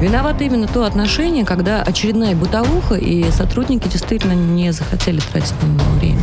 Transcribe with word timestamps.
Виновато 0.00 0.44
именно 0.44 0.68
то 0.68 0.84
отношение, 0.84 1.44
когда 1.44 1.82
очередная 1.82 2.36
бытовуха, 2.36 2.94
и 2.94 3.30
сотрудники 3.32 3.88
действительно 3.88 4.32
не 4.32 4.72
захотели 4.72 5.20
тратить 5.20 5.54
на 5.62 5.66
него 5.66 5.90
время. 5.98 6.20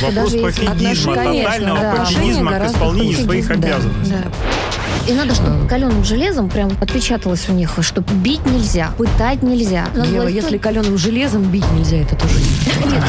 Вопрос 0.00 0.32
пофигизма, 0.34 1.14
тотального 1.14 1.80
да. 1.80 1.94
пофигизма 1.96 2.52
к 2.52 2.66
исполнению 2.66 3.18
своих 3.18 3.50
обязанностей. 3.50 4.12
Да, 4.12 4.22
да. 4.24 5.10
И 5.12 5.14
надо, 5.14 5.34
чтобы 5.34 5.66
каленым 5.66 6.04
железом 6.04 6.50
прям 6.50 6.70
отпечаталось 6.80 7.48
у 7.48 7.52
них, 7.52 7.78
что 7.80 8.02
бить 8.02 8.44
нельзя, 8.44 8.90
пытать 8.98 9.42
нельзя. 9.42 9.86
Ева, 9.94 10.28
если 10.28 10.58
каленым 10.58 10.98
железом 10.98 11.42
бить 11.44 11.64
нельзя, 11.72 11.96
это 11.96 12.14
тоже 12.14 12.34
Нет, 12.84 13.02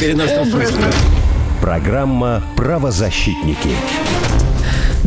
я 0.00 0.10
виду 0.12 0.86
Программа 1.60 2.42
«Правозащитники». 2.56 3.70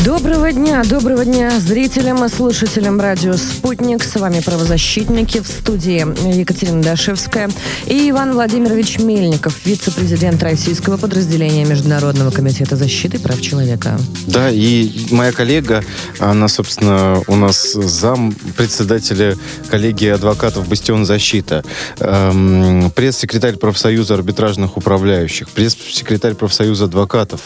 Доброго 0.06 0.52
дня, 0.52 0.84
доброго 0.84 1.26
дня 1.26 1.60
зрителям 1.60 2.24
и 2.24 2.30
слушателям 2.30 3.02
радио 3.02 3.34
«Спутник». 3.34 4.04
С 4.04 4.16
вами 4.16 4.42
правозащитники 4.42 5.40
в 5.40 5.48
студии 5.48 6.06
Екатерина 6.40 6.84
Дашевская 6.84 7.50
и 7.88 8.10
Иван 8.12 8.34
Владимирович 8.34 9.00
Мельников, 9.00 9.66
вице-президент 9.66 10.42
российского 10.44 10.98
подразделения 10.98 11.66
Международного 11.66 12.30
комитета 12.30 12.76
защиты 12.76 13.20
прав 13.20 13.42
человека. 13.42 14.00
Да, 14.28 14.52
и 14.52 14.92
моя 15.12 15.32
коллега, 15.32 15.84
она, 16.20 16.48
собственно, 16.48 17.22
у 17.28 17.36
нас 17.36 17.74
зам 17.74 18.34
председателя 18.56 19.36
коллегии 19.70 20.10
адвокатов 20.10 20.68
«Бастион 20.70 21.06
защита», 21.06 21.66
эм, 22.00 22.92
пресс-секретарь 22.92 23.58
профсоюза 23.58 24.14
арбитражных 24.14 24.78
управляющих, 24.78 25.50
пресс-секретарь 25.50 26.36
профсоюза 26.36 26.86
адвокатов, 26.86 27.42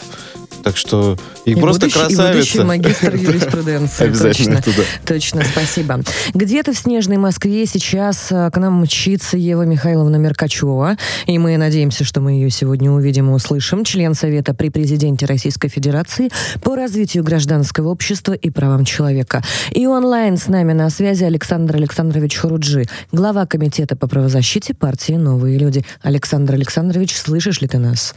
так 0.62 0.76
что 0.76 1.16
и, 1.44 1.52
и 1.52 1.54
просто 1.54 1.86
будущий, 1.86 1.98
красавица. 1.98 2.60
И 2.60 2.64
магистр 2.64 3.14
юриспруденции. 3.14 4.04
Обязательно 4.06 4.56
точно, 4.56 4.72
туда. 4.72 4.86
Точно, 5.06 5.42
спасибо. 5.44 6.00
Где-то 6.34 6.72
в 6.72 6.76
снежной 6.76 7.16
Москве 7.16 7.66
сейчас 7.66 8.28
э, 8.30 8.50
к 8.50 8.56
нам 8.58 8.80
мчится 8.82 9.36
Ева 9.36 9.62
Михайловна 9.62 10.16
Меркачева, 10.16 10.96
и 11.26 11.38
мы 11.38 11.56
надеемся, 11.56 12.04
что 12.04 12.20
мы 12.20 12.32
ее 12.32 12.50
сегодня 12.50 12.90
увидим 12.90 13.30
и 13.30 13.34
услышим. 13.34 13.84
Член 13.84 14.14
Совета 14.14 14.54
при 14.54 14.68
президенте 14.70 15.26
Российской 15.26 15.68
Федерации 15.68 16.30
по 16.62 16.76
развитию 16.76 17.24
гражданского 17.24 17.88
общества 17.88 18.32
и 18.32 18.50
правам 18.50 18.84
человека. 18.84 19.42
И 19.70 19.86
онлайн 19.86 20.36
с 20.36 20.46
нами 20.46 20.72
на 20.72 20.90
связи 20.90 21.24
Александр 21.24 21.76
Александрович 21.76 22.36
Хуруджи, 22.36 22.86
глава 23.10 23.46
Комитета 23.46 23.96
по 23.96 24.06
правозащите 24.06 24.74
партии 24.74 25.14
«Новые 25.14 25.58
люди». 25.58 25.84
Александр 26.02 26.54
Александрович, 26.54 27.16
слышишь 27.16 27.60
ли 27.60 27.68
ты 27.68 27.78
нас? 27.78 28.14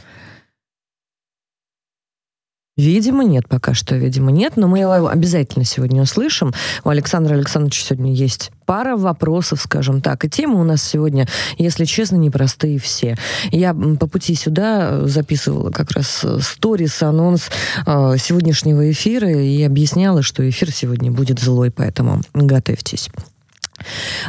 Видимо, 2.76 3.24
нет 3.24 3.48
пока 3.48 3.72
что, 3.72 3.96
видимо, 3.96 4.30
нет, 4.30 4.56
но 4.56 4.68
мы 4.68 4.80
его 4.80 5.08
обязательно 5.08 5.64
сегодня 5.64 6.02
услышим. 6.02 6.52
У 6.84 6.90
Александра 6.90 7.34
Александровича 7.34 7.82
сегодня 7.82 8.12
есть 8.12 8.50
пара 8.66 8.98
вопросов, 8.98 9.62
скажем 9.62 10.02
так. 10.02 10.26
И 10.26 10.28
темы 10.28 10.60
у 10.60 10.64
нас 10.64 10.82
сегодня, 10.82 11.26
если 11.56 11.86
честно, 11.86 12.16
непростые 12.16 12.78
все. 12.78 13.16
Я 13.50 13.72
по 13.72 14.06
пути 14.06 14.34
сюда 14.34 15.06
записывала 15.06 15.70
как 15.70 15.92
раз 15.92 16.22
сторис, 16.42 17.02
анонс 17.02 17.48
э, 17.86 18.16
сегодняшнего 18.18 18.90
эфира 18.90 19.30
и 19.30 19.62
объясняла, 19.62 20.22
что 20.22 20.46
эфир 20.46 20.70
сегодня 20.70 21.10
будет 21.10 21.38
злой, 21.38 21.70
поэтому 21.70 22.20
готовьтесь. 22.34 23.08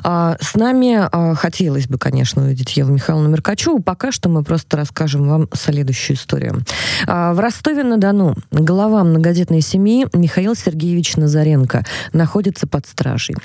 А, 0.04 0.38
с 0.42 0.56
нами 0.56 1.00
а, 1.12 1.36
хотелось 1.36 1.88
бы, 1.88 1.98
конечно, 1.98 2.44
увидеть 2.44 2.76
Еву 2.78 2.92
Михайловну 2.92 3.30
Меркачеву. 3.30 3.80
Пока 3.80 4.12
что 4.12 4.30
мы 4.30 4.44
просто 4.44 4.78
расскажем 4.78 5.28
вам 5.28 5.50
следующую 5.54 6.18
историю. 6.18 6.64
А, 7.08 7.34
в 7.34 7.40
Ростове-на-Дону 7.40 8.36
глава 8.52 9.04
многодетной 9.04 9.62
семьи 9.62 10.08
Михаил 10.14 10.56
Сергеевич 10.56 11.16
Назаренко 11.18 11.86
находится 12.14 12.68
под 12.68 12.88
стражей. 12.88 13.36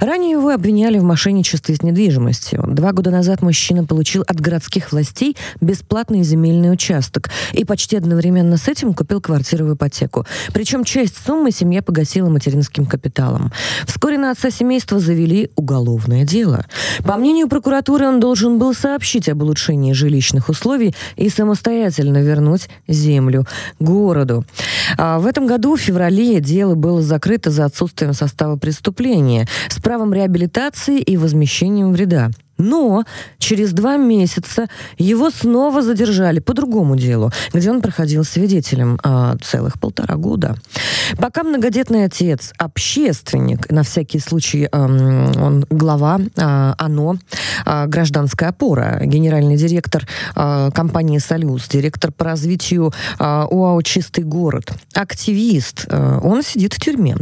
Ранее 0.00 0.32
его 0.32 0.50
обвиняли 0.50 0.98
в 0.98 1.04
мошенничестве 1.04 1.76
с 1.76 1.82
недвижимостью. 1.82 2.64
Два 2.66 2.92
года 2.92 3.10
назад 3.10 3.42
мужчина 3.42 3.84
получил 3.84 4.22
от 4.26 4.40
городских 4.40 4.92
властей 4.92 5.36
бесплатный 5.60 6.22
земельный 6.22 6.72
участок 6.72 7.30
и 7.52 7.64
почти 7.64 7.96
одновременно 7.96 8.56
с 8.56 8.68
этим 8.68 8.94
купил 8.94 9.20
квартиру 9.20 9.66
в 9.66 9.74
ипотеку. 9.74 10.26
Причем 10.52 10.84
часть 10.84 11.16
суммы 11.24 11.50
семья 11.50 11.82
погасила 11.82 12.28
материнским 12.28 12.86
капиталом. 12.86 13.52
Вскоре 13.86 14.18
на 14.18 14.30
отца 14.30 14.50
семейства 14.50 14.98
завели 14.98 15.50
уголовное 16.04 16.24
дело. 16.24 16.64
По 17.04 17.16
мнению 17.16 17.48
прокуратуры, 17.48 18.06
он 18.06 18.20
должен 18.20 18.58
был 18.58 18.74
сообщить 18.74 19.28
об 19.28 19.42
улучшении 19.42 19.92
жилищных 19.92 20.48
условий 20.48 20.94
и 21.16 21.28
самостоятельно 21.28 22.18
вернуть 22.18 22.68
землю 22.88 23.46
городу. 23.80 24.44
А 24.98 25.18
в 25.18 25.26
этом 25.26 25.46
году, 25.46 25.76
в 25.76 25.80
феврале, 25.80 26.40
дело 26.40 26.74
было 26.74 27.02
закрыто 27.02 27.50
за 27.50 27.64
отсутствием 27.64 28.12
состава 28.12 28.56
преступления 28.56 29.46
с 29.68 29.80
правом 29.80 30.12
реабилитации 30.12 31.00
и 31.00 31.16
возмещением 31.16 31.92
вреда. 31.92 32.30
Но 32.58 33.04
через 33.38 33.72
два 33.72 33.96
месяца 33.96 34.68
его 34.96 35.30
снова 35.30 35.82
задержали 35.82 36.38
по 36.38 36.54
другому 36.54 36.96
делу, 36.96 37.32
где 37.52 37.70
он 37.70 37.80
проходил 37.80 38.24
свидетелем 38.24 38.98
а, 39.02 39.36
целых 39.42 39.80
полтора 39.80 40.16
года. 40.16 40.56
Пока 41.18 41.42
многодетный 41.42 42.04
отец, 42.04 42.52
общественник, 42.58 43.70
на 43.70 43.82
всякий 43.82 44.20
случай 44.20 44.68
а, 44.70 44.84
он 44.84 45.66
глава 45.68 46.20
а, 46.36 46.74
ОНО, 46.78 47.18
а, 47.64 47.86
гражданская 47.86 48.50
опора, 48.50 49.00
генеральный 49.02 49.56
директор 49.56 50.06
а, 50.34 50.70
компании 50.70 51.18
«Союз», 51.18 51.68
директор 51.68 52.12
по 52.12 52.24
развитию 52.24 52.92
а, 53.18 53.46
ОАО 53.50 53.82
«Чистый 53.82 54.24
город», 54.24 54.72
активист, 54.94 55.86
а, 55.88 56.20
он 56.22 56.42
сидит 56.42 56.74
в 56.74 56.80
тюрьме. 56.80 57.16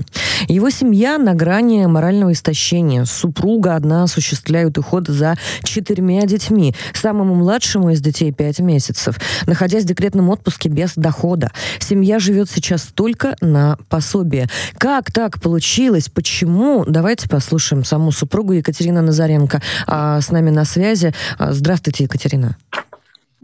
Его 0.48 0.70
семья 0.70 1.18
на 1.18 1.34
грани 1.34 1.86
морального 1.86 2.32
истощения. 2.32 3.04
Супруга 3.04 3.76
одна 3.76 4.04
осуществляет 4.04 4.76
уход 4.76 5.08
за 5.08 5.21
за 5.22 5.36
четырьмя 5.62 6.22
детьми. 6.22 6.74
Самому 6.94 7.36
младшему 7.36 7.90
из 7.90 8.00
детей 8.00 8.32
пять 8.32 8.58
месяцев. 8.58 9.20
Находясь 9.46 9.84
в 9.84 9.86
декретном 9.86 10.30
отпуске 10.30 10.68
без 10.68 10.94
дохода. 10.96 11.52
Семья 11.78 12.18
живет 12.18 12.50
сейчас 12.50 12.82
только 12.92 13.36
на 13.40 13.78
пособие. 13.88 14.48
Как 14.78 15.12
так 15.12 15.40
получилось? 15.40 16.08
Почему? 16.08 16.84
Давайте 16.88 17.28
послушаем 17.28 17.84
саму 17.84 18.10
супругу 18.10 18.54
Екатерина 18.54 19.00
Назаренко. 19.00 19.62
А, 19.86 20.20
с 20.20 20.32
нами 20.32 20.50
на 20.50 20.64
связи. 20.64 21.14
А, 21.38 21.52
здравствуйте, 21.52 22.04
Екатерина. 22.04 22.56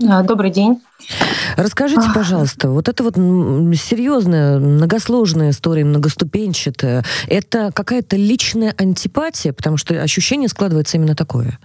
А, 0.07 0.23
добрый 0.23 0.51
день. 0.51 0.81
Расскажите, 1.57 2.03
пожалуйста, 2.15 2.71
вот 2.71 2.89
это 2.89 3.03
вот 3.03 3.17
серьезная, 3.17 4.59
многосложная 4.59 5.51
история, 5.51 5.85
многоступенчатая, 5.85 7.05
это 7.27 7.73
какая-то 7.73 8.17
личная 8.17 8.75
антипатия, 8.79 9.53
потому 9.53 9.77
что 9.77 10.01
ощущение 10.01 10.49
складывается 10.49 10.97
именно 10.97 11.17
такое. 11.17 11.59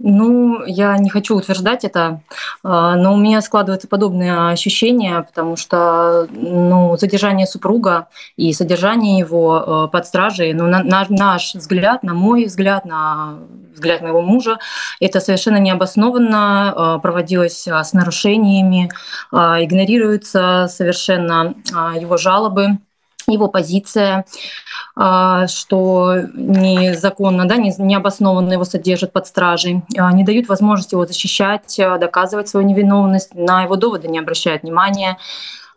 Ну, 0.00 0.64
я 0.64 0.96
не 0.98 1.10
хочу 1.10 1.36
утверждать 1.36 1.84
это, 1.84 2.22
а, 2.62 2.94
но 2.94 3.14
у 3.14 3.16
меня 3.16 3.40
складывается 3.40 3.88
подобное 3.88 4.50
ощущение, 4.50 5.22
потому 5.22 5.56
что 5.56 6.28
ну, 6.30 6.96
задержание 6.96 7.48
супруга 7.48 8.06
и 8.36 8.52
содержание 8.52 9.18
его 9.18 9.56
а, 9.56 9.88
под 9.88 10.06
стражей, 10.06 10.52
ну, 10.52 10.68
на, 10.68 10.84
на 10.84 11.04
наш 11.08 11.54
взгляд, 11.54 12.04
на 12.04 12.14
мой 12.14 12.44
взгляд, 12.44 12.84
на 12.84 13.38
взгляд 13.74 14.00
моего 14.00 14.22
мужа, 14.22 14.58
это 15.00 15.18
совершенно 15.18 15.58
необоснованно 15.58 16.72
а, 16.76 16.98
проводилось 17.00 17.66
с 17.66 17.92
нарушениями, 17.92 18.90
игнорируются 19.32 20.68
совершенно 20.70 21.54
его 21.96 22.16
жалобы 22.16 22.78
его 23.32 23.48
позиция, 23.48 24.24
что 25.46 26.16
незаконно, 26.34 27.46
да, 27.46 27.56
необоснованно 27.56 28.52
его 28.52 28.64
содержат 28.64 29.12
под 29.12 29.28
стражей, 29.28 29.82
а, 29.96 30.12
не 30.12 30.24
дают 30.24 30.48
возможности 30.48 30.94
его 30.94 31.06
защищать, 31.06 31.78
а, 31.78 31.98
доказывать 31.98 32.48
свою 32.48 32.66
невиновность, 32.66 33.34
на 33.34 33.62
его 33.62 33.76
доводы 33.76 34.08
не 34.08 34.18
обращают 34.18 34.62
внимания. 34.62 35.18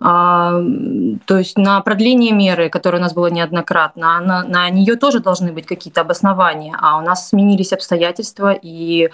То 0.01 1.38
есть 1.38 1.59
на 1.59 1.79
продление 1.81 2.31
меры, 2.31 2.69
которое 2.69 2.97
у 2.97 3.01
нас 3.01 3.13
было 3.13 3.28
неоднократно, 3.28 4.19
на, 4.19 4.44
на 4.44 4.67
нее 4.72 4.95
тоже 4.95 5.19
должны 5.19 5.51
быть 5.51 5.68
какие-то 5.68 6.01
обоснования, 6.01 6.75
а 6.81 6.98
у 6.98 7.01
нас 7.01 7.30
сменились 7.30 7.71
обстоятельства 7.71 8.51
и 8.51 9.09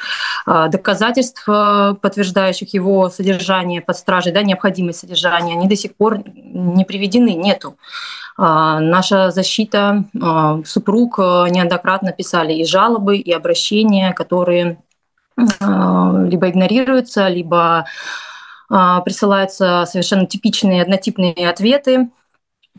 доказательств, 0.45 1.45
подтверждающих 1.45 2.73
его 2.73 3.09
содержание 3.09 3.81
под 3.81 3.97
стражей, 3.97 4.31
да, 4.31 4.43
необходимость 4.43 4.99
содержания, 4.99 5.53
они 5.53 5.67
до 5.67 5.75
сих 5.75 5.93
пор 5.95 6.19
не 6.25 6.85
приведены, 6.85 7.33
нету. 7.33 7.75
А, 8.37 8.79
наша 8.79 9.31
защита, 9.31 10.05
а, 10.21 10.59
супруг 10.63 11.19
а, 11.19 11.47
неоднократно 11.49 12.11
писали 12.11 12.53
и 12.53 12.65
жалобы, 12.65 13.17
и 13.17 13.31
обращения, 13.31 14.13
которые 14.13 14.77
либо 15.59 16.49
игнорируются, 16.49 17.27
либо 17.27 17.85
присылаются 18.69 19.85
совершенно 19.87 20.25
типичные 20.25 20.81
однотипные 20.81 21.49
ответы. 21.49 22.09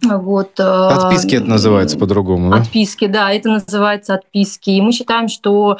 Вот, 0.02 0.60
отписки 0.60 1.36
это 1.36 1.46
называется 1.46 1.98
по-другому. 1.98 2.52
Отписки, 2.52 3.06
да? 3.06 3.24
да, 3.24 3.32
это 3.32 3.48
называется 3.48 4.14
отписки. 4.14 4.70
И 4.70 4.80
мы 4.80 4.92
считаем, 4.92 5.28
что 5.28 5.78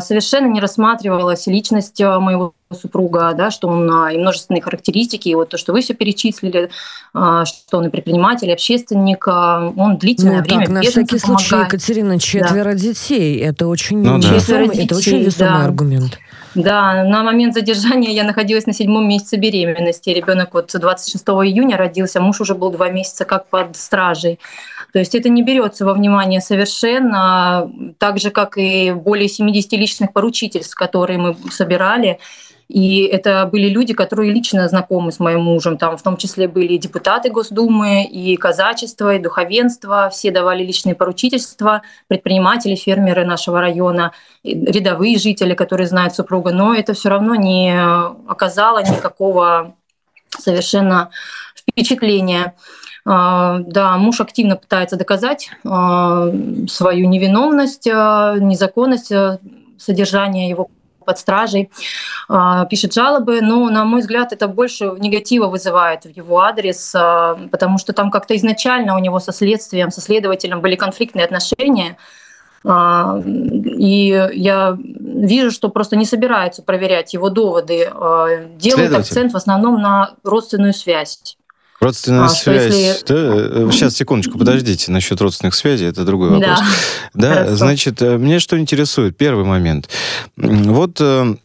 совершенно 0.00 0.46
не 0.46 0.60
рассматривалась 0.60 1.46
личность 1.46 2.00
моего 2.00 2.54
супруга, 2.74 3.32
да, 3.36 3.50
что 3.50 3.68
он 3.68 3.90
а, 3.90 4.12
и 4.12 4.18
множественные 4.18 4.62
характеристики, 4.62 5.28
и 5.28 5.34
вот 5.34 5.48
то, 5.48 5.58
что 5.58 5.72
вы 5.72 5.80
все 5.80 5.94
перечислили, 5.94 6.70
а, 7.14 7.44
что 7.44 7.78
он 7.78 7.86
и 7.86 7.90
предприниматель, 7.90 8.48
и 8.48 8.52
общественник, 8.52 9.26
а, 9.26 9.72
он 9.76 9.96
длительное 9.96 10.38
ну, 10.38 10.42
время 10.42 10.66
так, 10.66 10.74
на 10.74 10.82
всякий 10.82 11.18
случай, 11.18 11.56
Екатерина, 11.56 12.18
четверо 12.18 12.72
да. 12.72 12.78
детей, 12.78 13.38
это 13.38 13.68
очень, 13.68 13.98
ну, 13.98 14.18
да. 14.20 14.34
весомый, 14.34 14.68
детей, 14.68 14.84
это 14.84 14.96
очень 14.96 15.18
весомый 15.22 15.52
да. 15.60 15.64
аргумент. 15.64 16.18
Да, 16.54 17.04
на 17.04 17.22
момент 17.22 17.54
задержания 17.54 18.10
я 18.10 18.24
находилась 18.24 18.66
на 18.66 18.72
седьмом 18.72 19.08
месяце 19.08 19.36
беременности. 19.36 20.10
Ребенок 20.10 20.54
вот 20.54 20.70
26 20.72 21.24
июня 21.28 21.76
родился, 21.76 22.20
муж 22.20 22.40
уже 22.40 22.54
был 22.54 22.70
два 22.70 22.88
месяца 22.90 23.24
как 23.24 23.46
под 23.48 23.76
стражей. 23.76 24.38
То 24.92 24.98
есть 24.98 25.14
это 25.14 25.28
не 25.28 25.42
берется 25.42 25.84
во 25.84 25.92
внимание 25.92 26.40
совершенно, 26.40 27.70
так 27.98 28.18
же, 28.18 28.30
как 28.30 28.56
и 28.56 28.92
более 28.92 29.28
70 29.28 29.72
личных 29.72 30.12
поручительств, 30.12 30.74
которые 30.74 31.18
мы 31.18 31.36
собирали. 31.50 32.18
И 32.68 33.04
это 33.04 33.48
были 33.50 33.68
люди, 33.68 33.94
которые 33.94 34.30
лично 34.30 34.68
знакомы 34.68 35.10
с 35.10 35.18
моим 35.18 35.40
мужем. 35.40 35.78
Там 35.78 35.96
в 35.96 36.02
том 36.02 36.18
числе 36.18 36.48
были 36.48 36.74
и 36.74 36.78
депутаты 36.78 37.30
Госдумы, 37.30 38.04
и 38.04 38.36
казачество, 38.36 39.14
и 39.14 39.18
духовенство. 39.18 40.10
Все 40.12 40.30
давали 40.30 40.62
личные 40.62 40.94
поручительства, 40.94 41.82
предприниматели, 42.08 42.74
фермеры 42.74 43.24
нашего 43.24 43.60
района, 43.60 44.12
рядовые 44.44 45.18
жители, 45.18 45.54
которые 45.54 45.86
знают 45.86 46.14
супруга. 46.14 46.52
Но 46.52 46.74
это 46.74 46.92
все 46.92 47.08
равно 47.08 47.34
не 47.34 47.74
оказало 48.28 48.82
никакого 48.82 49.74
совершенно 50.38 51.10
впечатления. 51.56 52.54
А, 53.10 53.60
да, 53.60 53.96
муж 53.96 54.20
активно 54.20 54.56
пытается 54.56 54.96
доказать 54.96 55.50
а, 55.64 56.28
свою 56.68 57.08
невиновность, 57.08 57.88
а, 57.90 58.36
незаконность 58.38 59.10
содержания 59.78 60.50
его 60.50 60.68
под 61.06 61.18
стражей, 61.18 61.70
пишет 62.68 62.92
жалобы, 62.92 63.40
но, 63.40 63.70
на 63.70 63.86
мой 63.86 64.00
взгляд, 64.00 64.34
это 64.34 64.46
больше 64.46 64.92
негатива 64.98 65.46
вызывает 65.46 66.04
в 66.04 66.10
его 66.10 66.40
адрес, 66.40 66.94
потому 67.50 67.78
что 67.78 67.94
там 67.94 68.10
как-то 68.10 68.36
изначально 68.36 68.94
у 68.94 68.98
него 68.98 69.18
со 69.18 69.32
следствием, 69.32 69.90
со 69.90 70.02
следователем 70.02 70.60
были 70.60 70.74
конфликтные 70.74 71.24
отношения, 71.24 71.96
и 72.62 74.28
я 74.34 74.76
вижу, 74.78 75.50
что 75.50 75.70
просто 75.70 75.96
не 75.96 76.04
собираются 76.04 76.62
проверять 76.62 77.14
его 77.14 77.30
доводы, 77.30 77.90
делают 78.58 78.94
акцент 78.94 79.32
в 79.32 79.36
основном 79.36 79.80
на 79.80 80.10
родственную 80.24 80.74
связь. 80.74 81.37
Родственная 81.80 82.24
а, 82.24 82.28
связь. 82.28 82.74
Если... 82.74 83.04
Да? 83.06 83.70
Сейчас, 83.72 83.94
секундочку, 83.94 84.38
подождите. 84.38 84.90
Насчет 84.90 85.20
родственных 85.20 85.54
связей, 85.54 85.86
это 85.86 86.04
другой 86.04 86.30
вопрос. 86.30 86.60
Да, 87.14 87.44
да 87.44 87.56
значит, 87.56 88.02
э, 88.02 88.18
мне 88.18 88.40
что 88.40 88.58
интересует? 88.58 89.16
Первый 89.16 89.44
момент. 89.44 89.88
Вот 90.36 91.00
э, 91.00 91.36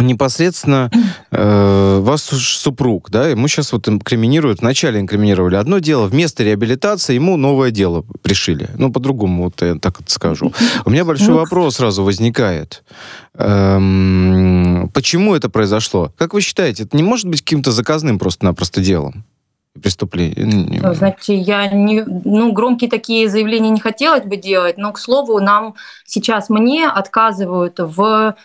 непосредственно 0.00 0.90
э, 1.30 1.98
вас 2.00 2.22
супруг, 2.22 3.10
да, 3.10 3.28
ему 3.28 3.46
сейчас 3.48 3.72
вот 3.72 3.88
инкриминируют, 3.88 4.60
вначале 4.60 5.00
инкриминировали 5.00 5.56
одно 5.56 5.78
дело, 5.78 6.06
вместо 6.06 6.42
реабилитации 6.42 7.14
ему 7.14 7.36
новое 7.36 7.70
дело 7.70 8.04
пришили. 8.22 8.70
Ну, 8.76 8.90
по-другому 8.90 9.44
вот 9.44 9.60
я 9.62 9.76
так 9.76 10.00
это 10.00 10.10
скажу. 10.10 10.52
У 10.84 10.90
меня 10.90 11.04
большой 11.04 11.28
ну, 11.28 11.36
вопрос 11.36 11.76
сразу 11.76 12.02
возникает. 12.02 12.82
Эм, 13.34 14.90
почему 14.92 15.34
это 15.34 15.48
произошло? 15.48 16.12
Как 16.16 16.34
вы 16.34 16.40
считаете, 16.40 16.84
это 16.84 16.96
не 16.96 17.02
может 17.02 17.26
быть 17.26 17.42
каким-то 17.42 17.70
заказным 17.70 18.18
просто-напросто 18.18 18.80
делом? 18.80 19.24
Преступлений? 19.80 20.80
Ну, 20.82 20.94
знаете, 20.94 21.34
я 21.34 21.68
не, 21.68 22.02
ну, 22.04 22.52
громкие 22.52 22.90
такие 22.90 23.28
заявления 23.28 23.70
не 23.70 23.80
хотелось 23.80 24.24
бы 24.24 24.36
делать, 24.36 24.78
но, 24.78 24.92
к 24.92 24.98
слову, 24.98 25.40
нам 25.40 25.74
сейчас 26.04 26.50
мне 26.50 26.88
отказывают 26.88 27.78
в 27.78 28.36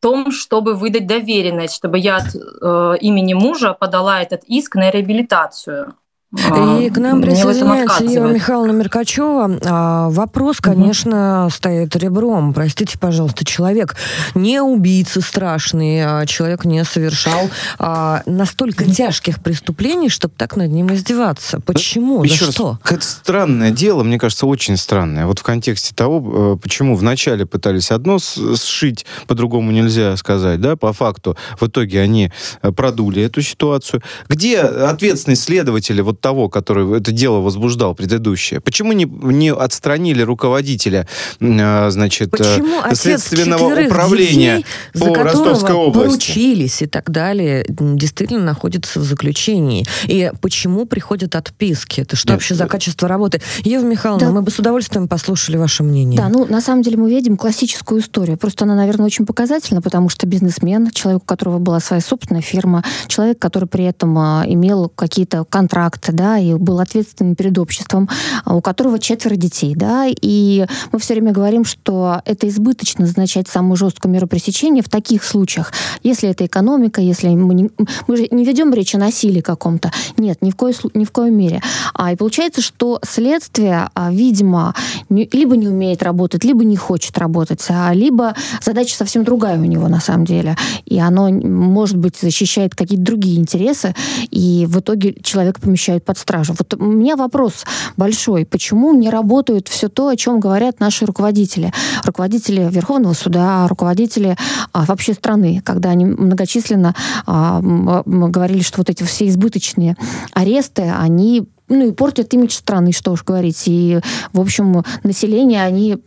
том, 0.00 0.32
чтобы 0.32 0.74
выдать 0.74 1.06
доверенность, 1.06 1.74
чтобы 1.74 1.98
я 1.98 2.16
от 2.16 2.34
э, 2.34 2.98
имени 3.00 3.34
мужа 3.34 3.72
подала 3.72 4.20
этот 4.20 4.44
иск 4.44 4.74
на 4.74 4.90
реабилитацию. 4.90 5.94
И 6.36 6.90
к 6.90 6.98
нам 6.98 7.22
присоединяется 7.22 8.04
Ева 8.04 8.26
Михайловна 8.26 8.72
Меркачева. 8.72 9.58
А, 9.64 10.08
вопрос, 10.10 10.60
конечно, 10.60 11.44
угу. 11.44 11.50
стоит 11.50 11.94
ребром. 11.96 12.52
Простите, 12.52 12.98
пожалуйста, 12.98 13.44
человек 13.44 13.96
не 14.34 14.60
убийца 14.60 15.20
страшный, 15.20 16.02
а 16.04 16.26
человек 16.26 16.64
не 16.64 16.84
совершал 16.84 17.48
а, 17.78 18.22
настолько 18.26 18.84
тяжких 18.84 19.42
преступлений, 19.42 20.08
чтобы 20.08 20.34
так 20.36 20.56
над 20.56 20.70
ним 20.70 20.92
издеваться. 20.92 21.60
Почему? 21.60 22.24
Еще 22.24 22.40
За 22.40 22.46
раз, 22.46 22.54
что? 22.54 22.78
Это 22.84 23.02
странное 23.02 23.70
дело, 23.70 24.02
мне 24.02 24.18
кажется, 24.18 24.46
очень 24.46 24.76
странное. 24.76 25.26
Вот 25.26 25.38
в 25.38 25.42
контексте 25.42 25.94
того, 25.94 26.54
э, 26.54 26.62
почему 26.62 26.96
вначале 26.96 27.46
пытались 27.46 27.90
одно 27.90 28.18
сшить, 28.18 29.06
по-другому 29.26 29.70
нельзя 29.70 30.16
сказать, 30.16 30.60
да, 30.60 30.76
по 30.76 30.92
факту. 30.92 31.36
В 31.60 31.66
итоге 31.66 32.00
они 32.00 32.32
э, 32.62 32.72
продули 32.72 33.22
эту 33.22 33.42
ситуацию. 33.42 34.02
Где 34.28 34.60
ответственные 34.60 35.36
следователи 35.36 36.00
вот 36.00 36.20
того, 36.24 36.48
который 36.48 36.96
это 36.96 37.12
дело 37.12 37.40
возбуждал 37.40 37.94
предыдущее? 37.94 38.62
Почему 38.62 38.92
не, 38.92 39.04
не 39.04 39.52
отстранили 39.52 40.22
руководителя, 40.22 41.06
а, 41.38 41.90
значит, 41.90 42.30
Почему 42.30 42.80
э, 42.82 42.94
следственного 42.94 43.66
управления 43.86 44.64
детей, 44.94 45.14
по 45.14 45.22
Ростовской 45.22 45.74
области? 45.74 46.08
поручились 46.08 46.80
и 46.80 46.86
так 46.86 47.10
далее, 47.10 47.66
действительно 47.68 48.42
находится 48.42 49.00
в 49.00 49.02
заключении? 49.02 49.84
И 50.04 50.32
почему 50.40 50.86
приходят 50.86 51.36
отписки? 51.36 52.00
Это 52.00 52.16
что 52.16 52.28
Нет. 52.28 52.36
вообще 52.36 52.54
за 52.54 52.66
качество 52.68 53.06
работы? 53.06 53.42
Ева 53.62 53.84
Михайловна, 53.84 54.28
да. 54.28 54.32
мы 54.32 54.40
бы 54.40 54.50
с 54.50 54.58
удовольствием 54.58 55.08
послушали 55.08 55.58
ваше 55.58 55.82
мнение. 55.82 56.16
Да, 56.16 56.30
ну, 56.30 56.46
на 56.46 56.62
самом 56.62 56.80
деле 56.80 56.96
мы 56.96 57.10
видим 57.10 57.36
классическую 57.36 58.00
историю. 58.00 58.38
Просто 58.38 58.64
она, 58.64 58.74
наверное, 58.74 59.04
очень 59.04 59.26
показательна, 59.26 59.82
потому 59.82 60.08
что 60.08 60.26
бизнесмен, 60.26 60.90
человек, 60.90 61.22
у 61.22 61.26
которого 61.26 61.58
была 61.58 61.80
своя 61.80 62.00
собственная 62.00 62.40
фирма, 62.40 62.82
человек, 63.08 63.38
который 63.38 63.68
при 63.68 63.84
этом 63.84 64.16
а, 64.16 64.44
имел 64.46 64.88
какие-то 64.88 65.44
контракты, 65.44 66.13
да, 66.14 66.38
и 66.38 66.54
был 66.54 66.80
ответственным 66.80 67.34
перед 67.34 67.58
обществом, 67.58 68.08
а, 68.44 68.56
у 68.56 68.60
которого 68.60 68.98
четверо 68.98 69.36
детей, 69.36 69.74
да, 69.74 70.06
и 70.08 70.66
мы 70.92 70.98
все 70.98 71.14
время 71.14 71.32
говорим, 71.32 71.64
что 71.64 72.20
это 72.24 72.48
избыточно 72.48 73.04
назначать 73.04 73.48
самую 73.48 73.76
жесткую 73.76 74.12
меру 74.12 74.26
пресечения 74.26 74.82
в 74.82 74.88
таких 74.88 75.24
случаях, 75.24 75.72
если 76.02 76.28
это 76.28 76.46
экономика, 76.46 77.00
если 77.00 77.28
мы, 77.28 77.54
не, 77.54 77.70
мы 78.06 78.16
же 78.16 78.28
не 78.30 78.44
ведем 78.44 78.72
речь 78.72 78.94
о 78.94 78.98
насилии 78.98 79.40
каком-то, 79.40 79.92
нет, 80.16 80.42
ни 80.42 80.50
в 80.50 80.56
коей, 80.56 80.74
ни 80.94 81.04
в 81.04 81.12
коей 81.12 81.30
мере. 81.30 81.60
А, 81.94 82.12
и 82.12 82.16
получается, 82.16 82.62
что 82.62 83.00
следствие, 83.04 83.88
а, 83.94 84.10
видимо, 84.10 84.74
не, 85.08 85.28
либо 85.32 85.56
не 85.56 85.68
умеет 85.68 86.02
работать, 86.02 86.44
либо 86.44 86.64
не 86.64 86.76
хочет 86.76 87.18
работать, 87.18 87.64
а, 87.68 87.92
либо 87.92 88.34
задача 88.62 88.96
совсем 88.96 89.24
другая 89.24 89.58
у 89.58 89.64
него 89.64 89.88
на 89.88 90.00
самом 90.00 90.24
деле, 90.24 90.56
и 90.84 90.98
оно, 90.98 91.28
может 91.30 91.96
быть, 91.96 92.16
защищает 92.16 92.74
какие-то 92.74 93.04
другие 93.04 93.38
интересы, 93.38 93.94
и 94.30 94.66
в 94.68 94.80
итоге 94.80 95.14
человека 95.22 95.60
помещают 95.94 96.04
под 96.04 96.18
стражу. 96.18 96.54
Вот 96.58 96.74
у 96.74 96.84
меня 96.84 97.16
вопрос 97.16 97.64
большой. 97.96 98.44
Почему 98.44 98.94
не 98.94 99.10
работают 99.10 99.68
все 99.68 99.88
то, 99.88 100.08
о 100.08 100.16
чем 100.16 100.40
говорят 100.40 100.80
наши 100.80 101.06
руководители? 101.06 101.72
Руководители 102.04 102.68
Верховного 102.70 103.14
суда, 103.14 103.66
руководители 103.68 104.36
а, 104.72 104.84
вообще 104.84 105.14
страны, 105.14 105.60
когда 105.64 105.90
они 105.90 106.04
многочисленно 106.04 106.94
а, 107.26 107.60
говорили, 107.62 108.62
что 108.62 108.78
вот 108.78 108.90
эти 108.90 109.04
все 109.04 109.26
избыточные 109.26 109.96
аресты, 110.32 110.82
они 110.82 111.44
ну 111.68 111.88
и 111.88 111.92
портят 111.92 112.32
имидж 112.34 112.52
страны, 112.52 112.92
что 112.92 113.12
уж 113.12 113.24
говорить. 113.24 113.62
И, 113.66 114.00
в 114.32 114.40
общем, 114.40 114.82
население 115.02 115.62
они, 115.62 115.98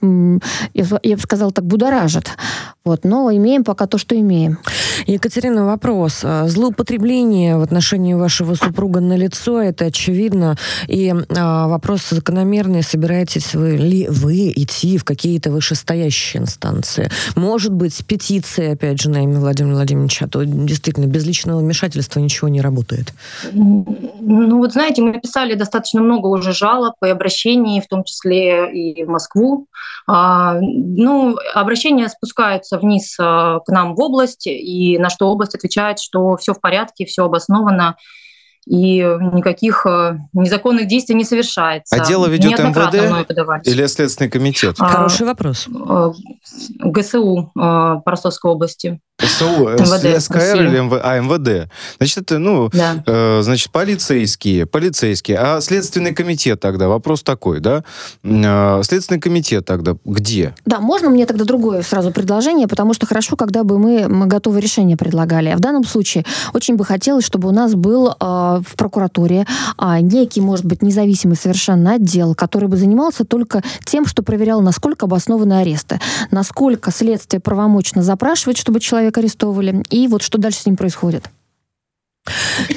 я, 0.74 1.16
бы 1.16 1.22
сказала 1.22 1.52
так, 1.52 1.66
будоражат. 1.66 2.32
Вот, 2.86 3.04
но 3.04 3.30
имеем 3.36 3.64
пока 3.64 3.86
то, 3.86 3.98
что 3.98 4.18
имеем. 4.18 4.60
Екатерина, 5.08 5.66
вопрос. 5.66 6.22
А, 6.24 6.48
злоупотребление 6.48 7.58
в 7.58 7.62
отношении 7.62 8.14
вашего 8.14 8.56
супруга 8.56 9.02
на 9.02 9.18
лицо, 9.18 9.62
это 9.62 9.86
очевидно. 9.86 10.58
И 10.88 11.14
а, 11.36 11.68
вопрос 11.68 12.10
закономерный. 12.10 12.84
Собираетесь 12.84 13.56
вы 13.56 13.78
ли 13.78 14.08
вы 14.08 14.54
идти 14.56 14.98
в 14.98 15.04
какие-то 15.04 15.52
вышестоящие 15.52 16.44
инстанции? 16.44 17.10
Может 17.36 17.74
быть, 17.74 18.06
петиция, 18.06 18.74
опять 18.74 19.02
же, 19.02 19.10
на 19.10 19.24
имя 19.24 19.40
Владимира 19.40 19.76
Владимировича, 19.76 20.26
а 20.26 20.28
то 20.30 20.44
действительно 20.46 21.08
без 21.08 21.26
личного 21.26 21.60
вмешательства 21.60 22.20
ничего 22.20 22.48
не 22.48 22.62
работает. 22.62 23.14
Ну 23.54 24.58
вот 24.58 24.72
знаете, 24.72 25.02
мы 25.02 25.20
писали 25.20 25.47
достаточно 25.56 26.02
много 26.02 26.28
уже 26.28 26.54
жалоб 26.54 26.96
и 27.04 27.10
обращений, 27.10 27.82
в 27.82 27.88
том 27.88 28.04
числе 28.04 28.72
и 28.72 29.04
в 29.04 29.10
Москву. 29.10 29.68
А, 30.08 30.58
ну, 30.60 31.38
обращения 31.54 32.08
спускаются 32.10 32.78
вниз 32.78 33.16
а, 33.20 33.60
к 33.60 33.70
нам 33.70 33.96
в 33.96 34.00
область, 34.02 34.48
и 34.48 34.98
на 34.98 35.10
что 35.10 35.28
область 35.30 35.56
отвечает, 35.56 36.00
что 36.00 36.38
все 36.38 36.54
в 36.54 36.62
порядке, 36.62 37.06
все 37.06 37.26
обосновано, 37.26 37.96
и 38.66 38.98
никаких 39.00 39.86
а, 39.86 40.18
незаконных 40.34 40.88
действий 40.88 41.16
не 41.16 41.24
совершается. 41.24 41.96
А 41.96 42.06
дело 42.06 42.28
ведет 42.28 42.60
МВД 42.60 43.68
или 43.68 43.86
Следственный 43.88 44.30
комитет? 44.30 44.78
Хороший 44.78 45.26
вопрос. 45.26 45.68
ГСУ 46.80 47.52
по 47.54 48.04
Ростовской 48.06 48.52
области. 48.52 49.00
СУ, 49.20 49.70
МВД, 49.70 50.22
СКР 50.22 50.62
или 50.62 50.80
МВ, 50.80 51.00
а, 51.04 51.20
МВД. 51.20 51.72
Значит, 51.98 52.18
это, 52.20 52.38
ну, 52.38 52.70
да. 52.72 53.04
э, 53.06 53.42
значит, 53.42 53.72
полицейские, 53.72 54.68
полицейские. 54.68 55.40
А 55.40 55.60
Следственный 55.60 56.14
комитет 56.14 56.60
тогда, 56.60 56.88
вопрос 56.88 57.24
такой, 57.24 57.60
да? 57.60 57.84
Э, 58.24 58.82
Следственный 58.84 59.20
комитет 59.20 59.66
тогда 59.66 59.96
где? 60.06 60.54
Да, 60.66 60.80
можно 60.80 61.10
мне 61.10 61.26
тогда 61.26 61.46
другое 61.46 61.82
сразу 61.82 62.12
предложение, 62.12 62.68
потому 62.68 62.94
что 62.94 63.08
хорошо, 63.08 63.36
когда 63.36 63.64
бы 63.64 63.80
мы, 63.80 64.08
мы 64.08 64.28
готовые 64.28 64.62
решения 64.62 64.96
предлагали. 64.96 65.50
А 65.50 65.58
в 65.58 65.62
данном 65.62 65.84
случае 65.84 66.24
очень 66.54 66.76
бы 66.76 66.86
хотелось, 66.86 67.26
чтобы 67.26 67.50
у 67.50 67.52
нас 67.52 67.74
был 67.74 68.10
э, 68.10 68.14
в 68.20 68.76
прокуратуре 68.76 69.48
э, 69.82 70.00
некий, 70.02 70.42
может 70.42 70.66
быть, 70.66 70.84
независимый 70.84 71.38
совершенно 71.38 71.94
отдел, 71.94 72.36
который 72.36 72.70
бы 72.70 72.78
занимался 72.78 73.26
только 73.26 73.64
тем, 73.84 74.06
что 74.06 74.22
проверял, 74.22 74.62
насколько 74.62 75.08
обоснованы 75.08 75.54
аресты, 75.54 76.00
насколько 76.30 76.92
следствие 76.92 77.40
правомочно 77.40 78.04
запрашивает, 78.04 78.58
чтобы 78.58 78.80
человек 78.80 79.07
человека 79.08 79.22
арестовывали, 79.22 79.84
и 79.90 80.08
вот 80.08 80.22
что 80.22 80.38
дальше 80.38 80.60
с 80.60 80.66
ним 80.66 80.76
происходит. 80.76 81.30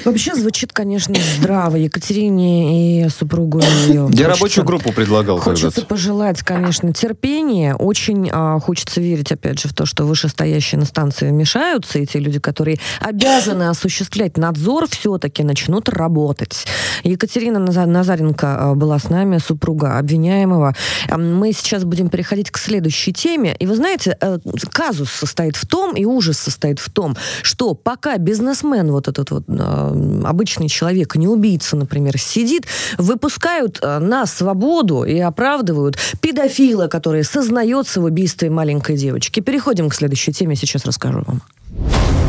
Вообще 0.04 0.34
звучит, 0.34 0.72
конечно, 0.72 1.14
здраво. 1.38 1.76
Екатерине 1.76 3.04
и 3.04 3.08
супругу 3.08 3.60
ее. 3.86 4.08
Я 4.12 4.28
рабочую 4.28 4.64
группу 4.64 4.92
предлагал. 4.92 5.38
Хочется 5.38 5.84
пожелать, 5.84 6.40
конечно, 6.42 6.92
терпения. 6.92 7.74
Очень 7.74 8.28
а, 8.32 8.58
хочется 8.60 9.00
верить, 9.00 9.32
опять 9.32 9.60
же, 9.60 9.68
в 9.68 9.74
то, 9.74 9.86
что 9.86 10.04
вышестоящие 10.04 10.80
инстанции 10.80 11.28
вмешаются, 11.28 11.98
и 11.98 12.06
те 12.06 12.18
люди, 12.18 12.38
которые 12.38 12.78
обязаны 13.00 13.68
осуществлять 13.68 14.36
надзор, 14.36 14.88
все-таки 14.88 15.42
начнут 15.42 15.88
работать. 15.88 16.66
Екатерина 17.04 17.58
Назаренко 17.58 18.70
а, 18.70 18.74
была 18.74 18.98
с 18.98 19.10
нами, 19.10 19.38
супруга 19.38 19.98
обвиняемого. 19.98 20.74
Мы 21.16 21.52
сейчас 21.52 21.84
будем 21.84 22.08
переходить 22.08 22.50
к 22.50 22.58
следующей 22.58 23.12
теме. 23.12 23.56
И 23.58 23.66
вы 23.66 23.76
знаете, 23.76 24.16
э, 24.20 24.38
казус 24.70 25.10
состоит 25.10 25.56
в 25.56 25.66
том, 25.66 25.94
и 25.94 26.04
ужас 26.04 26.38
состоит 26.38 26.78
в 26.78 26.90
том, 26.90 27.16
что 27.42 27.74
пока 27.74 28.16
бизнесмен 28.18 28.90
вот 28.90 29.08
этот 29.08 29.30
вот 29.30 29.39
э, 29.46 30.20
обычный 30.24 30.68
человек, 30.68 31.16
не 31.16 31.28
убийца, 31.28 31.76
например, 31.76 32.18
сидит, 32.18 32.66
выпускают 32.98 33.78
э, 33.82 33.98
на 33.98 34.26
свободу 34.26 35.04
и 35.04 35.18
оправдывают 35.18 35.96
педофила, 36.20 36.88
который 36.88 37.24
сознается 37.24 38.00
в 38.00 38.04
убийстве 38.04 38.50
маленькой 38.50 38.96
девочки. 38.96 39.40
Переходим 39.40 39.88
к 39.88 39.94
следующей 39.94 40.32
теме, 40.32 40.56
сейчас 40.56 40.84
расскажу 40.84 41.22
вам. 41.26 42.19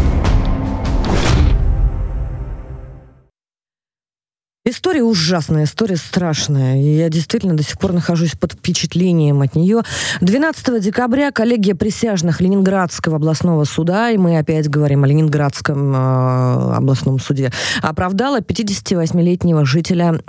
История 4.72 5.04
ужасная, 5.04 5.66
история 5.66 5.98
страшная. 5.98 6.82
Я 6.82 7.10
действительно 7.10 7.58
до 7.58 7.62
сих 7.62 7.78
пор 7.78 7.92
нахожусь 7.92 8.36
под 8.36 8.54
впечатлением 8.54 9.42
от 9.42 9.54
нее. 9.54 9.82
12 10.22 10.82
декабря 10.82 11.32
коллегия 11.32 11.75
присяжных 11.75 12.40
Ленинградского 12.40 13.18
областного 13.18 13.66
суда, 13.66 14.12
и 14.12 14.18
мы 14.18 14.38
опять 14.38 14.70
говорим 14.70 15.04
о 15.04 15.08
Ленинградском 15.08 15.94
э, 15.94 16.75
областном 16.78 17.20
суде, 17.20 17.51
оправдала 17.82 18.40
58-летнего 18.40 19.66
жителя 19.66 20.22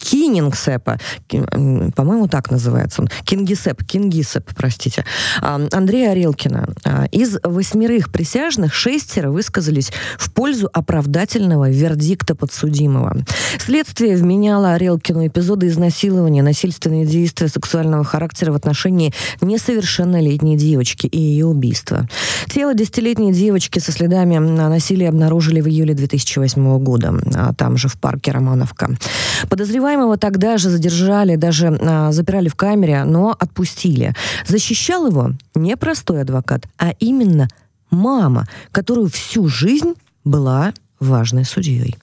Кинингсепа, 0.00 0.98
по-моему, 1.28 2.26
так 2.26 2.50
называется 2.50 3.02
он, 3.02 3.08
Кингисеп, 3.24 3.84
Кингисеп, 3.84 4.50
простите, 4.56 5.04
Андрея 5.40 6.12
Орелкина. 6.12 6.68
А, 6.84 7.04
из 7.12 7.38
восьмерых 7.42 8.10
присяжных 8.10 8.74
шестеро 8.74 9.30
высказались 9.30 9.92
в 10.18 10.32
пользу 10.32 10.68
оправдательного 10.72 11.70
вердикта 11.70 12.34
подсудимого. 12.34 13.18
Следствие 13.58 14.16
вменяло 14.16 14.72
Орелкину 14.72 15.26
эпизоды 15.26 15.68
изнасилования, 15.68 16.42
насильственные 16.42 17.04
действия 17.04 17.48
сексуального 17.48 18.04
характера 18.04 18.52
в 18.52 18.56
отношении 18.56 19.12
несовершеннолетней 19.40 20.56
девочки 20.56 21.06
и 21.06 21.18
ее 21.18 21.46
убийства. 21.46 22.08
Тело 22.52 22.74
десятилетней 22.74 23.32
девочки 23.32 23.78
со 23.78 23.92
следами 23.92 24.38
насилия 24.38 25.08
обнаружили 25.08 25.60
в 25.60 25.68
июле 25.68 25.94
2008 25.94 26.78
года, 26.78 27.14
а, 27.34 27.52
там 27.52 27.76
же 27.76 27.88
в 27.88 27.98
парке 27.98 28.32
Романовка. 28.32 28.96
Подозреваемый 29.48 29.89
Подозреваемого 29.90 30.18
тогда 30.18 30.56
же 30.56 30.70
задержали, 30.70 31.34
даже 31.34 31.76
а, 31.80 32.12
запирали 32.12 32.48
в 32.48 32.54
камере, 32.54 33.02
но 33.02 33.34
отпустили. 33.36 34.14
Защищал 34.46 35.08
его 35.08 35.32
не 35.56 35.76
простой 35.76 36.22
адвокат, 36.22 36.66
а 36.78 36.90
именно 37.00 37.48
мама, 37.90 38.46
которую 38.70 39.08
всю 39.08 39.48
жизнь 39.48 39.94
была 40.24 40.72
важной 41.00 41.44
судьей. 41.44 41.96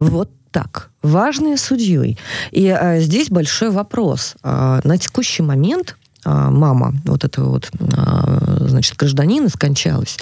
Вот 0.00 0.30
так, 0.50 0.90
важной 1.00 1.56
судьей. 1.58 2.18
И 2.50 2.68
а, 2.68 2.98
здесь 2.98 3.30
большой 3.30 3.70
вопрос. 3.70 4.34
А, 4.42 4.80
на 4.82 4.98
текущий 4.98 5.44
момент 5.44 5.96
мама 6.26 6.94
вот 7.04 7.24
этого 7.24 7.50
вот, 7.50 7.70
а, 7.96 8.58
значит, 8.60 8.96
гражданина 8.96 9.48
скончалась. 9.48 10.18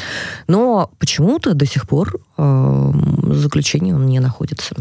Но 0.47 0.91
почему-то 0.99 1.55
до 1.55 1.67
сих 1.67 1.89
пор 1.89 2.17
а, 2.37 2.93
заключение 3.23 3.95
он 3.95 4.07
не 4.07 4.21
находится. 4.21 4.75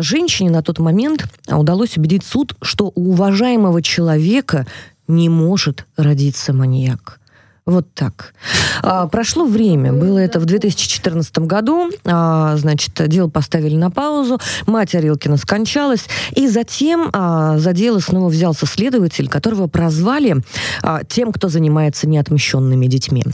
Женщине 0.00 0.50
на 0.50 0.62
тот 0.62 0.78
момент 0.78 1.26
удалось 1.48 1.96
убедить 1.96 2.24
суд, 2.24 2.56
что 2.62 2.90
у 2.94 3.10
уважаемого 3.20 3.82
человека 3.82 4.66
не 5.08 5.28
может 5.28 5.86
родиться 5.96 6.54
маньяк. 6.54 7.19
Вот 7.66 7.86
так. 7.94 8.34
А, 8.82 9.06
прошло 9.06 9.44
время, 9.44 9.92
было 9.92 10.18
это 10.18 10.40
в 10.40 10.46
2014 10.46 11.38
году, 11.40 11.90
а, 12.04 12.56
значит, 12.56 12.92
дело 13.08 13.28
поставили 13.28 13.76
на 13.76 13.90
паузу, 13.90 14.40
мать 14.66 14.94
Орелкина 14.94 15.36
скончалась, 15.36 16.06
и 16.34 16.48
затем 16.48 17.10
а, 17.12 17.58
за 17.58 17.72
дело 17.72 17.98
снова 18.00 18.28
взялся 18.28 18.66
следователь, 18.66 19.28
которого 19.28 19.66
прозвали 19.66 20.36
а, 20.82 21.04
тем, 21.04 21.32
кто 21.32 21.48
занимается 21.48 22.08
неотмещенными 22.08 22.86
детьми. 22.86 23.24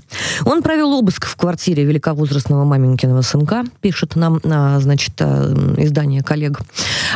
Он 0.44 0.62
провел 0.62 0.92
обыск 0.92 1.26
в 1.26 1.36
квартире 1.36 1.84
великовозрастного 1.84 2.64
маменькиного 2.64 3.22
сынка, 3.22 3.64
пишет 3.80 4.16
нам, 4.16 4.40
а, 4.44 4.80
значит, 4.80 5.14
а, 5.20 5.54
издание 5.76 6.22
коллег. 6.22 6.60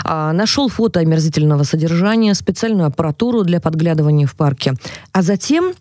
А, 0.04 0.32
нашел 0.32 0.68
фото 0.68 1.00
омерзительного 1.00 1.64
содержания, 1.64 2.34
специальную 2.34 2.86
аппаратуру 2.86 3.42
для 3.42 3.60
подглядывания 3.60 4.26
в 4.26 4.34
парке, 4.34 4.74
а 5.12 5.22
затем 5.22 5.74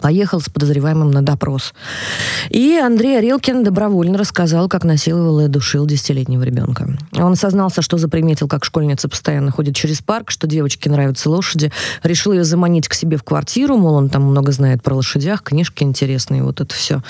поехал 0.00 0.40
с 0.40 0.48
подозреваемым 0.48 1.10
на 1.10 1.22
допрос. 1.22 1.74
И 2.50 2.76
Андрей 2.76 3.18
Орелкин 3.18 3.64
добровольно 3.64 4.18
рассказал, 4.18 4.68
как 4.68 4.84
насиловал 4.84 5.40
и 5.40 5.48
душил 5.48 5.86
десятилетнего 5.86 6.42
ребенка. 6.42 6.96
Он 7.12 7.36
сознался, 7.36 7.82
что 7.82 7.98
заприметил, 7.98 8.48
как 8.48 8.64
школьница 8.64 9.08
постоянно 9.08 9.50
ходит 9.50 9.74
через 9.74 10.02
парк, 10.02 10.30
что 10.30 10.46
девочке 10.46 10.90
нравятся 10.90 11.30
лошади, 11.30 11.72
решил 12.02 12.32
ее 12.32 12.44
заманить 12.44 12.88
к 12.88 12.94
себе 12.94 13.16
в 13.16 13.22
квартиру, 13.22 13.76
мол, 13.76 13.94
он 13.94 14.08
там 14.08 14.22
много 14.22 14.52
знает 14.52 14.82
про 14.82 14.94
лошадях, 14.94 15.42
книжки 15.42 15.82
интересные, 15.82 16.42
вот 16.42 16.60
это 16.60 16.74
все. 16.74 17.02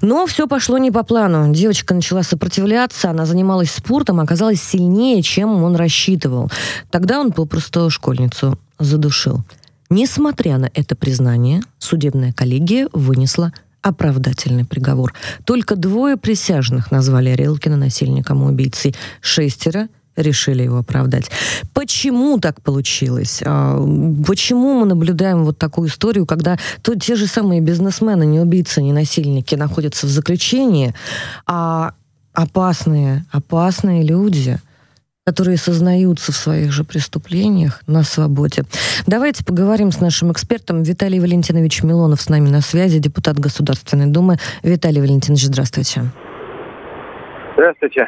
Но 0.00 0.26
все 0.26 0.46
пошло 0.46 0.78
не 0.78 0.90
по 0.90 1.02
плану. 1.02 1.52
Девочка 1.52 1.94
начала 1.94 2.22
сопротивляться, 2.22 3.10
она 3.10 3.26
занималась 3.26 3.70
спортом, 3.70 4.20
оказалась 4.20 4.62
сильнее, 4.62 5.22
чем 5.22 5.62
он 5.62 5.76
рассчитывал. 5.76 6.50
Тогда 6.90 7.20
он 7.20 7.32
попросту 7.32 7.90
школьницу 7.90 8.58
задушил. 8.78 9.42
Несмотря 9.90 10.58
на 10.58 10.70
это 10.74 10.96
признание, 10.96 11.62
судебная 11.78 12.32
коллегия 12.32 12.88
вынесла 12.92 13.52
оправдательный 13.82 14.64
приговор. 14.64 15.14
Только 15.44 15.76
двое 15.76 16.16
присяжных 16.16 16.90
назвали 16.90 17.30
Орелкина 17.30 17.76
насильником 17.76 18.42
и 18.42 18.52
убийцей. 18.52 18.96
Шестеро 19.20 19.88
решили 20.16 20.64
его 20.64 20.78
оправдать. 20.78 21.30
Почему 21.72 22.38
так 22.38 22.62
получилось? 22.62 23.42
А, 23.44 23.76
почему 24.26 24.80
мы 24.80 24.86
наблюдаем 24.86 25.44
вот 25.44 25.58
такую 25.58 25.88
историю, 25.88 26.26
когда 26.26 26.58
то 26.82 26.98
те 26.98 27.14
же 27.14 27.26
самые 27.26 27.60
бизнесмены, 27.60 28.26
не 28.26 28.40
убийцы, 28.40 28.82
не 28.82 28.92
насильники 28.92 29.54
находятся 29.54 30.06
в 30.06 30.10
заключении, 30.10 30.94
а 31.46 31.92
опасные, 32.32 33.24
опасные 33.30 34.02
люди– 34.02 34.58
которые 35.26 35.58
сознаются 35.58 36.30
в 36.30 36.36
своих 36.36 36.70
же 36.70 36.84
преступлениях 36.84 37.82
на 37.88 38.04
свободе. 38.04 38.62
Давайте 39.08 39.44
поговорим 39.44 39.90
с 39.90 39.98
нашим 39.98 40.30
экспертом. 40.30 40.84
Виталий 40.84 41.18
Валентинович 41.18 41.82
Милонов 41.82 42.22
с 42.22 42.28
нами 42.28 42.48
на 42.48 42.60
связи, 42.60 43.00
депутат 43.00 43.36
Государственной 43.36 44.06
Думы. 44.06 44.38
Виталий 44.62 45.00
Валентинович, 45.00 45.46
здравствуйте. 45.46 46.12
Здравствуйте. 47.54 48.06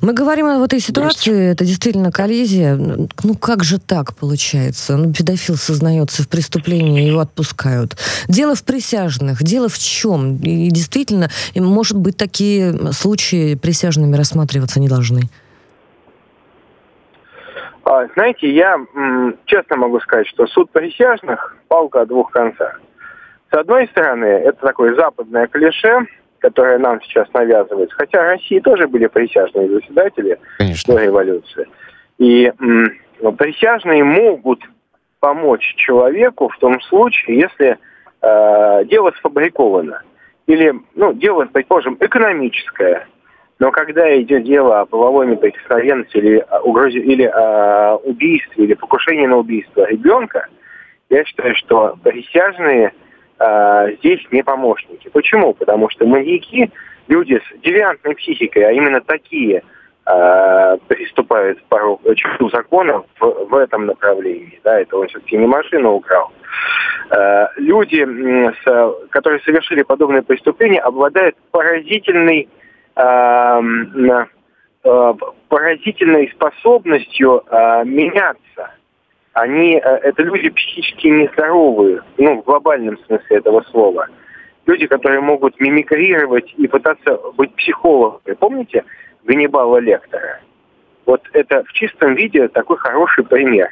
Мы 0.00 0.14
говорим 0.14 0.46
о 0.46 0.58
вот 0.60 0.72
этой 0.72 0.80
ситуации, 0.80 1.50
это 1.50 1.66
действительно 1.66 2.10
коллизия. 2.10 2.74
Ну 2.74 3.34
как 3.38 3.62
же 3.62 3.78
так 3.78 4.14
получается? 4.14 4.96
Ну, 4.96 5.12
педофил 5.12 5.56
сознается 5.56 6.22
в 6.22 6.28
преступлении, 6.28 7.06
его 7.06 7.20
отпускают. 7.20 7.98
Дело 8.28 8.54
в 8.54 8.64
присяжных, 8.64 9.42
дело 9.42 9.68
в 9.68 9.78
чем? 9.78 10.38
И 10.38 10.70
действительно, 10.70 11.28
может 11.54 11.98
быть, 11.98 12.16
такие 12.16 12.92
случаи 12.92 13.56
присяжными 13.56 14.16
рассматриваться 14.16 14.80
не 14.80 14.88
должны. 14.88 15.28
А, 17.94 18.08
знаете, 18.14 18.50
я 18.50 18.76
честно 19.46 19.76
могу 19.76 20.00
сказать, 20.00 20.26
что 20.26 20.46
суд 20.46 20.70
присяжных– 20.70 21.56
палка 21.68 22.00
о 22.02 22.06
двух 22.06 22.30
концах. 22.30 22.80
С 23.52 23.56
одной 23.56 23.86
стороны, 23.88 24.24
это 24.24 24.66
такое 24.66 24.94
западное 24.96 25.46
клише, 25.46 26.06
которое 26.40 26.78
нам 26.78 27.00
сейчас 27.02 27.28
навязывается. 27.32 27.94
Хотя 27.96 28.20
в 28.22 28.26
России 28.26 28.58
тоже 28.58 28.88
были 28.88 29.06
присяжные 29.06 29.68
заседатели 29.68 30.38
Конечно. 30.58 30.94
до 30.94 31.04
революции. 31.04 31.68
И 32.18 32.52
м, 32.60 33.36
присяжные 33.36 34.02
могут 34.02 34.60
помочь 35.20 35.74
человеку 35.76 36.48
в 36.48 36.58
том 36.58 36.80
случае, 36.82 37.38
если 37.38 37.78
э, 38.22 38.84
дело 38.86 39.12
сфабриковано. 39.18 40.02
или, 40.46 40.74
ну, 40.94 41.12
дело, 41.14 41.46
предположим, 41.46 41.96
экономическое, 42.00 43.06
но 43.64 43.70
когда 43.70 44.14
идет 44.20 44.44
дело 44.44 44.80
о 44.80 44.84
половой 44.84 45.26
неприкосновенности 45.26 46.18
или 46.18 46.44
угрозе, 46.64 46.98
или 46.98 47.22
о 47.22 47.96
убийстве, 47.96 48.64
или 48.64 48.74
покушении 48.74 49.24
на 49.24 49.38
убийство 49.38 49.88
ребенка, 49.88 50.48
я 51.08 51.24
считаю, 51.24 51.54
что 51.54 51.96
присяжные 52.04 52.92
э, 53.38 53.96
здесь 54.00 54.20
не 54.30 54.42
помощники. 54.42 55.08
Почему? 55.08 55.54
Потому 55.54 55.88
что 55.88 56.04
маньяки, 56.04 56.70
люди 57.08 57.40
с 57.40 57.60
девиантной 57.62 58.14
психикой, 58.16 58.64
а 58.64 58.72
именно 58.72 59.00
такие 59.00 59.62
э, 60.04 60.76
приступают 60.86 61.64
порог 61.70 62.02
черту 62.16 62.50
закона 62.50 63.02
в, 63.18 63.46
в 63.48 63.54
этом 63.54 63.86
направлении. 63.86 64.60
Да, 64.62 64.78
это 64.78 64.98
он 64.98 65.08
все-таки 65.08 65.38
не 65.38 65.46
машину 65.46 65.92
украл. 65.92 66.30
Э, 67.08 67.46
люди, 67.56 68.06
которые 69.08 69.40
совершили 69.40 69.80
подобные 69.80 70.20
преступления, 70.20 70.80
обладают 70.80 71.34
поразительной 71.50 72.46
поразительной 75.48 76.30
способностью 76.34 77.42
э, 77.46 77.84
меняться 77.84 78.70
они, 79.32 79.74
э, 79.76 79.80
это 79.80 80.22
люди 80.22 80.50
психически 80.50 81.08
нездоровые, 81.08 82.02
ну, 82.18 82.40
в 82.40 82.44
глобальном 82.44 82.98
смысле 83.06 83.38
этого 83.38 83.62
слова. 83.70 84.06
Люди, 84.66 84.86
которые 84.86 85.20
могут 85.20 85.60
мимикрировать 85.60 86.54
и 86.56 86.66
пытаться 86.68 87.18
быть 87.36 87.54
психологами. 87.54 88.34
Помните 88.34 88.84
Ганнибала 89.24 89.78
Лектора? 89.78 90.40
Вот 91.04 91.22
это 91.32 91.64
в 91.64 91.72
чистом 91.72 92.14
виде 92.14 92.48
такой 92.48 92.78
хороший 92.78 93.24
пример. 93.24 93.68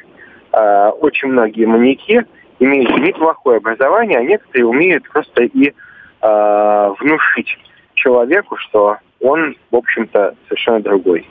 Очень 0.51 1.29
многие 1.29 1.65
маньяки 1.65 2.25
имеют 2.59 2.95
неплохое 2.99 3.57
образование, 3.57 4.19
а 4.19 4.23
некоторые 4.23 4.67
умеют 4.67 5.09
просто 5.09 5.45
и 5.45 5.73
внушить 6.21 7.57
человеку, 7.95 8.57
что 8.57 8.97
он, 9.21 9.55
в 9.71 9.75
общем-то, 9.75 10.35
совершенно 10.47 10.79
другой. 10.81 11.27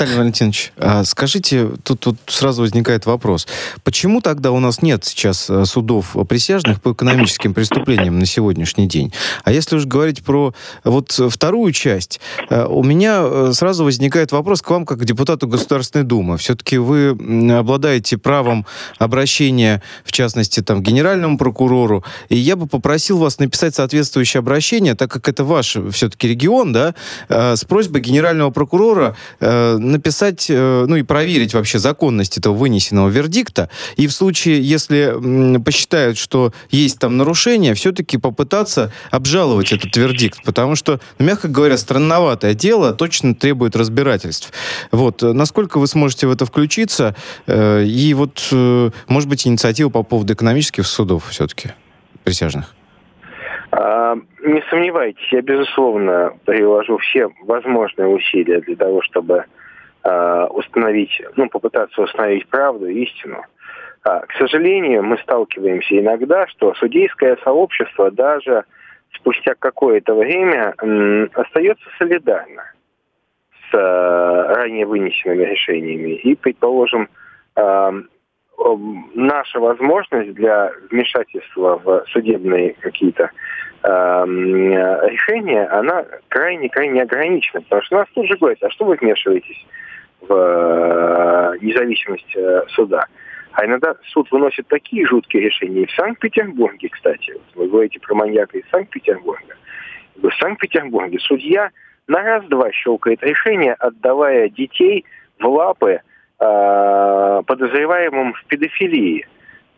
Виталий 0.00 0.16
Валентинович, 0.16 0.72
а 0.78 1.04
скажите, 1.04 1.72
тут, 1.82 2.00
тут 2.00 2.16
сразу 2.26 2.62
возникает 2.62 3.04
вопрос. 3.04 3.46
Почему 3.84 4.22
тогда 4.22 4.50
у 4.50 4.58
нас 4.58 4.80
нет 4.80 5.04
сейчас 5.04 5.50
э, 5.50 5.66
судов 5.66 6.16
присяжных 6.26 6.80
по 6.80 6.92
экономическим 6.92 7.52
преступлениям 7.52 8.18
на 8.18 8.24
сегодняшний 8.24 8.88
день? 8.88 9.12
А 9.44 9.52
если 9.52 9.76
уж 9.76 9.84
говорить 9.84 10.24
про 10.24 10.54
вот 10.84 11.12
вторую 11.12 11.72
часть, 11.72 12.18
э, 12.48 12.64
у 12.64 12.82
меня 12.82 13.20
э, 13.22 13.50
сразу 13.52 13.84
возникает 13.84 14.32
вопрос 14.32 14.62
к 14.62 14.70
вам, 14.70 14.86
как 14.86 15.00
к 15.00 15.04
депутату 15.04 15.46
Государственной 15.46 16.04
Думы. 16.04 16.38
Все-таки 16.38 16.78
вы 16.78 17.10
обладаете 17.54 18.16
правом 18.16 18.64
обращения, 18.98 19.82
в 20.04 20.12
частности, 20.12 20.60
там, 20.60 20.82
к 20.82 20.86
генеральному 20.86 21.36
прокурору, 21.36 22.04
и 22.30 22.38
я 22.38 22.56
бы 22.56 22.66
попросил 22.66 23.18
вас 23.18 23.38
написать 23.38 23.74
соответствующее 23.74 24.38
обращение, 24.38 24.94
так 24.94 25.10
как 25.10 25.28
это 25.28 25.44
ваш 25.44 25.76
все-таки 25.92 26.26
регион, 26.26 26.72
да, 26.72 26.94
с 27.28 27.64
просьбой 27.66 28.00
генерального 28.00 28.48
прокурора 28.48 29.14
написать, 29.90 30.46
э, 30.48 30.84
ну 30.86 30.96
и 30.96 31.02
проверить 31.02 31.54
вообще 31.54 31.78
законность 31.78 32.38
этого 32.38 32.54
вынесенного 32.54 33.08
вердикта. 33.08 33.68
И 33.96 34.06
в 34.06 34.12
случае, 34.12 34.62
если 34.62 35.14
посчитают, 35.62 36.18
что 36.18 36.52
есть 36.70 36.98
там 36.98 37.16
нарушение, 37.16 37.74
все-таки 37.74 38.18
попытаться 38.18 38.92
обжаловать 39.10 39.72
этот 39.72 39.96
вердикт. 39.96 40.42
Потому 40.44 40.76
что, 40.76 41.00
ну, 41.18 41.26
мягко 41.26 41.48
говоря, 41.48 41.76
странноватое 41.76 42.54
дело 42.54 42.92
точно 42.92 43.34
требует 43.34 43.76
разбирательств. 43.76 44.52
Вот. 44.92 45.22
Насколько 45.22 45.78
вы 45.78 45.86
сможете 45.86 46.26
в 46.26 46.32
это 46.32 46.46
включиться? 46.46 47.14
Э, 47.46 47.84
и 47.84 48.14
вот, 48.14 48.48
э, 48.52 48.90
может 49.08 49.28
быть, 49.28 49.46
инициатива 49.46 49.88
по 49.90 50.02
поводу 50.02 50.32
экономических 50.32 50.86
судов 50.86 51.28
все-таки 51.28 51.70
присяжных? 52.24 52.74
А, 53.72 54.16
не 54.42 54.62
сомневайтесь, 54.68 55.26
я, 55.32 55.42
безусловно, 55.42 56.32
приложу 56.44 56.98
все 56.98 57.28
возможные 57.42 58.08
усилия 58.08 58.60
для 58.60 58.76
того, 58.76 59.00
чтобы 59.02 59.44
Э, 60.02 60.46
установить, 60.46 61.20
ну, 61.36 61.50
попытаться 61.50 62.00
установить 62.00 62.48
правду, 62.48 62.86
истину. 62.86 63.42
А, 64.02 64.20
к 64.20 64.32
сожалению, 64.32 65.02
мы 65.02 65.18
сталкиваемся 65.18 65.98
иногда, 65.98 66.46
что 66.46 66.72
судейское 66.74 67.36
сообщество 67.44 68.10
даже 68.10 68.64
спустя 69.12 69.54
какое-то 69.58 70.14
время 70.14 70.74
остается 71.34 71.84
солидарно 71.98 72.72
с 73.70 73.74
э, 73.74 74.54
ранее 74.54 74.86
вынесенными 74.86 75.44
решениями. 75.44 76.12
И, 76.12 76.34
предположим, 76.34 77.10
э, 77.56 77.92
наша 79.14 79.60
возможность 79.60 80.32
для 80.32 80.72
вмешательства 80.90 81.78
в 81.84 82.04
судебные 82.08 82.74
какие-то 82.80 83.30
решения, 83.82 85.64
она 85.68 86.04
крайне-крайне 86.28 87.00
ограничена. 87.00 87.62
Потому 87.62 87.82
что 87.82 87.96
нас 87.96 88.08
тут 88.14 88.26
же 88.26 88.36
говорят, 88.36 88.62
а 88.62 88.68
что 88.68 88.84
вы 88.84 88.96
вмешиваетесь 88.96 89.66
в 90.20 90.32
э, 90.32 91.58
независимость 91.60 92.36
э, 92.36 92.62
суда. 92.68 93.06
А 93.52 93.66
иногда 93.66 93.94
суд 94.12 94.30
выносит 94.30 94.68
такие 94.68 95.06
жуткие 95.06 95.44
решения. 95.44 95.82
И 95.82 95.86
в 95.86 95.92
Санкт-Петербурге, 95.92 96.88
кстати, 96.88 97.34
вы 97.54 97.68
говорите 97.68 97.98
про 98.00 98.14
маньяка 98.14 98.58
из 98.58 98.64
Санкт-Петербурга. 98.70 99.56
В 100.16 100.30
Санкт-Петербурге 100.40 101.18
судья 101.20 101.70
на 102.06 102.22
раз-два 102.22 102.70
щелкает 102.72 103.22
решение, 103.22 103.74
отдавая 103.74 104.48
детей 104.48 105.04
в 105.38 105.46
лапы 105.46 106.00
э, 106.38 107.42
подозреваемым 107.46 108.34
в 108.34 108.44
педофилии 108.46 109.26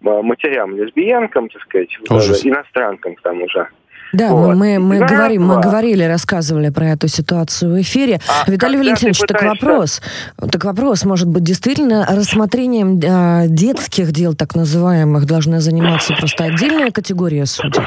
матерям-лесбиянкам, 0.02 1.48
так 1.48 1.62
сказать, 1.62 1.96
Ужас. 2.10 2.44
иностранкам 2.44 3.14
к 3.14 3.22
тому 3.22 3.48
же. 3.48 3.68
Да, 4.12 4.32
вот. 4.32 4.54
мы, 4.56 4.78
мы, 4.78 4.98
мы, 4.98 5.06
говорим, 5.06 5.46
мы 5.46 5.60
говорили, 5.60 6.04
рассказывали 6.04 6.70
про 6.70 6.88
эту 6.88 7.08
ситуацию 7.08 7.72
в 7.72 7.80
эфире. 7.80 8.18
А 8.28 8.50
Виталий 8.50 8.76
Валентинович, 8.76 9.20
пытаешься... 9.20 9.26
так 9.26 9.60
вопрос, 9.60 10.02
так 10.50 10.64
вопрос, 10.64 11.04
может 11.04 11.28
быть, 11.28 11.42
действительно 11.42 12.06
рассмотрением 12.06 12.98
э, 12.98 13.48
детских 13.48 14.12
дел, 14.12 14.34
так 14.34 14.54
называемых, 14.54 15.26
должна 15.26 15.60
заниматься 15.60 16.14
просто 16.14 16.44
отдельная 16.44 16.90
категория 16.90 17.46
судей? 17.46 17.82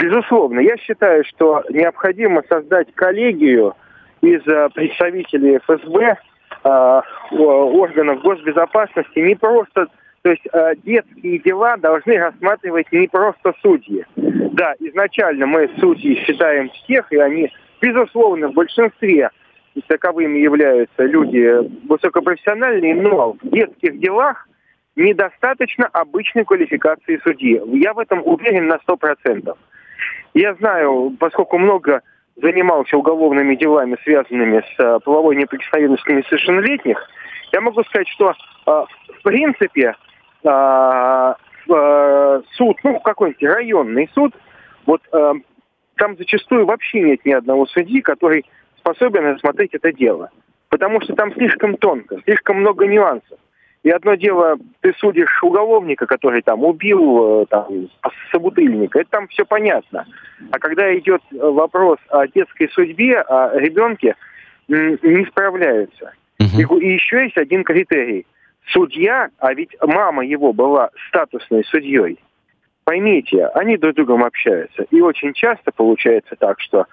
Безусловно. 0.00 0.60
Я 0.60 0.76
считаю, 0.76 1.24
что 1.24 1.64
необходимо 1.70 2.42
создать 2.48 2.94
коллегию 2.94 3.74
из 4.20 4.46
э, 4.46 4.68
представителей 4.74 5.58
ФСБ, 5.66 6.16
э, 6.64 7.00
органов 7.32 8.22
госбезопасности, 8.22 9.18
не 9.18 9.34
просто 9.34 9.88
то 10.22 10.30
есть 10.30 10.46
э, 10.52 10.74
детские 10.84 11.38
дела 11.40 11.76
должны 11.76 12.16
рассматривать 12.16 12.90
не 12.92 13.08
просто 13.08 13.52
судьи. 13.60 14.04
Да, 14.16 14.74
изначально 14.78 15.46
мы 15.46 15.68
судьи 15.78 16.14
считаем 16.24 16.70
всех, 16.70 17.12
и 17.12 17.16
они, 17.16 17.52
безусловно, 17.80 18.48
в 18.48 18.54
большинстве 18.54 19.30
таковыми 19.88 20.38
являются 20.38 21.04
люди 21.04 21.50
высокопрофессиональные, 21.88 22.94
но 22.94 23.32
в 23.32 23.48
детских 23.48 23.98
делах 23.98 24.46
недостаточно 24.94 25.86
обычной 25.86 26.44
квалификации 26.44 27.20
судьи. 27.24 27.60
Я 27.80 27.94
в 27.94 27.98
этом 27.98 28.22
уверен 28.24 28.68
на 28.68 28.78
сто 28.80 28.96
процентов. 28.96 29.58
Я 30.34 30.54
знаю, 30.54 31.16
поскольку 31.18 31.58
много 31.58 32.02
занимался 32.36 32.96
уголовными 32.96 33.56
делами, 33.56 33.96
связанными 34.04 34.60
с 34.60 34.80
э, 34.80 35.00
половой 35.04 35.36
неприкосновенностью 35.36 36.16
несовершеннолетних, 36.16 36.98
я 37.52 37.60
могу 37.60 37.82
сказать, 37.84 38.08
что 38.08 38.30
э, 38.30 38.34
в 38.66 39.22
принципе 39.22 39.94
суд, 42.56 42.76
ну, 42.82 43.00
какой-нибудь 43.00 43.42
районный 43.42 44.10
суд, 44.14 44.34
вот 44.86 45.00
а, 45.12 45.34
там 45.96 46.16
зачастую 46.16 46.66
вообще 46.66 47.00
нет 47.00 47.24
ни 47.24 47.32
одного 47.32 47.66
судьи, 47.66 48.00
который 48.00 48.44
способен 48.78 49.24
рассмотреть 49.24 49.74
это 49.74 49.92
дело. 49.92 50.30
Потому 50.68 51.00
что 51.00 51.14
там 51.14 51.32
слишком 51.34 51.76
тонко, 51.76 52.18
слишком 52.24 52.60
много 52.60 52.86
нюансов. 52.86 53.38
И 53.82 53.90
одно 53.90 54.14
дело, 54.14 54.56
ты 54.80 54.94
судишь 54.96 55.42
уголовника, 55.42 56.06
который 56.06 56.40
там 56.42 56.64
убил 56.64 57.42
э, 57.42 57.46
там, 57.46 57.88
собутыльника, 58.30 59.00
это 59.00 59.10
там 59.10 59.28
все 59.28 59.44
понятно. 59.44 60.06
А 60.50 60.58
когда 60.58 60.96
идет 60.96 61.20
вопрос 61.32 61.98
о 62.08 62.26
детской 62.28 62.68
судьбе, 62.68 63.20
о 63.20 63.58
ребенке, 63.58 64.14
не 64.68 65.26
справляются. 65.26 66.12
Угу. 66.38 66.78
И, 66.78 66.84
и 66.84 66.92
еще 66.94 67.24
есть 67.24 67.36
один 67.36 67.64
критерий 67.64 68.24
судья, 68.70 69.30
а 69.38 69.54
ведь 69.54 69.76
мама 69.80 70.24
его 70.24 70.52
была 70.52 70.90
статусной 71.08 71.64
судьей, 71.64 72.18
поймите, 72.84 73.46
они 73.54 73.76
друг 73.76 73.92
с 73.92 73.96
другом 73.96 74.24
общаются. 74.24 74.84
И 74.90 75.00
очень 75.00 75.32
часто 75.32 75.72
получается 75.72 76.36
так, 76.38 76.60
что 76.60 76.86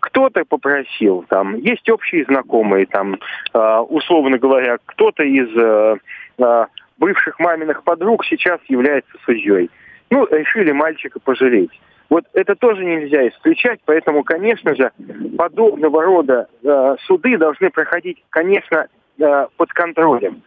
кто-то 0.00 0.44
попросил, 0.44 1.24
там, 1.28 1.56
есть 1.56 1.88
общие 1.88 2.24
знакомые, 2.24 2.86
там, 2.86 3.18
э, 3.54 3.78
условно 3.88 4.38
говоря, 4.38 4.76
кто-то 4.84 5.22
из 5.22 5.48
э, 5.56 5.96
э, 6.38 6.66
бывших 6.98 7.38
маминых 7.38 7.82
подруг 7.84 8.24
сейчас 8.26 8.60
является 8.68 9.12
судьей. 9.24 9.70
Ну, 10.10 10.26
решили 10.30 10.72
мальчика 10.72 11.20
пожалеть. 11.20 11.80
Вот 12.10 12.24
это 12.34 12.54
тоже 12.54 12.84
нельзя 12.84 13.26
исключать, 13.28 13.80
поэтому, 13.86 14.24
конечно 14.24 14.74
же, 14.74 14.92
подобного 15.38 16.02
рода 16.02 16.48
э, 16.62 16.96
суды 17.06 17.38
должны 17.38 17.70
проходить, 17.70 18.22
конечно, 18.28 18.88
э, 19.18 19.46
под 19.56 19.72
контролем 19.72 20.42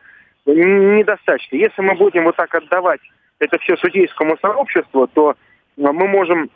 недостаточно. 0.53 1.55
Если 1.55 1.81
мы 1.81 1.95
будем 1.95 2.23
вот 2.23 2.35
так 2.35 2.53
отдавать 2.55 3.01
это 3.39 3.57
все 3.59 3.77
судейскому 3.77 4.37
сообществу, 4.41 5.07
то 5.07 5.35
мы 5.75 6.07
можем 6.07 6.49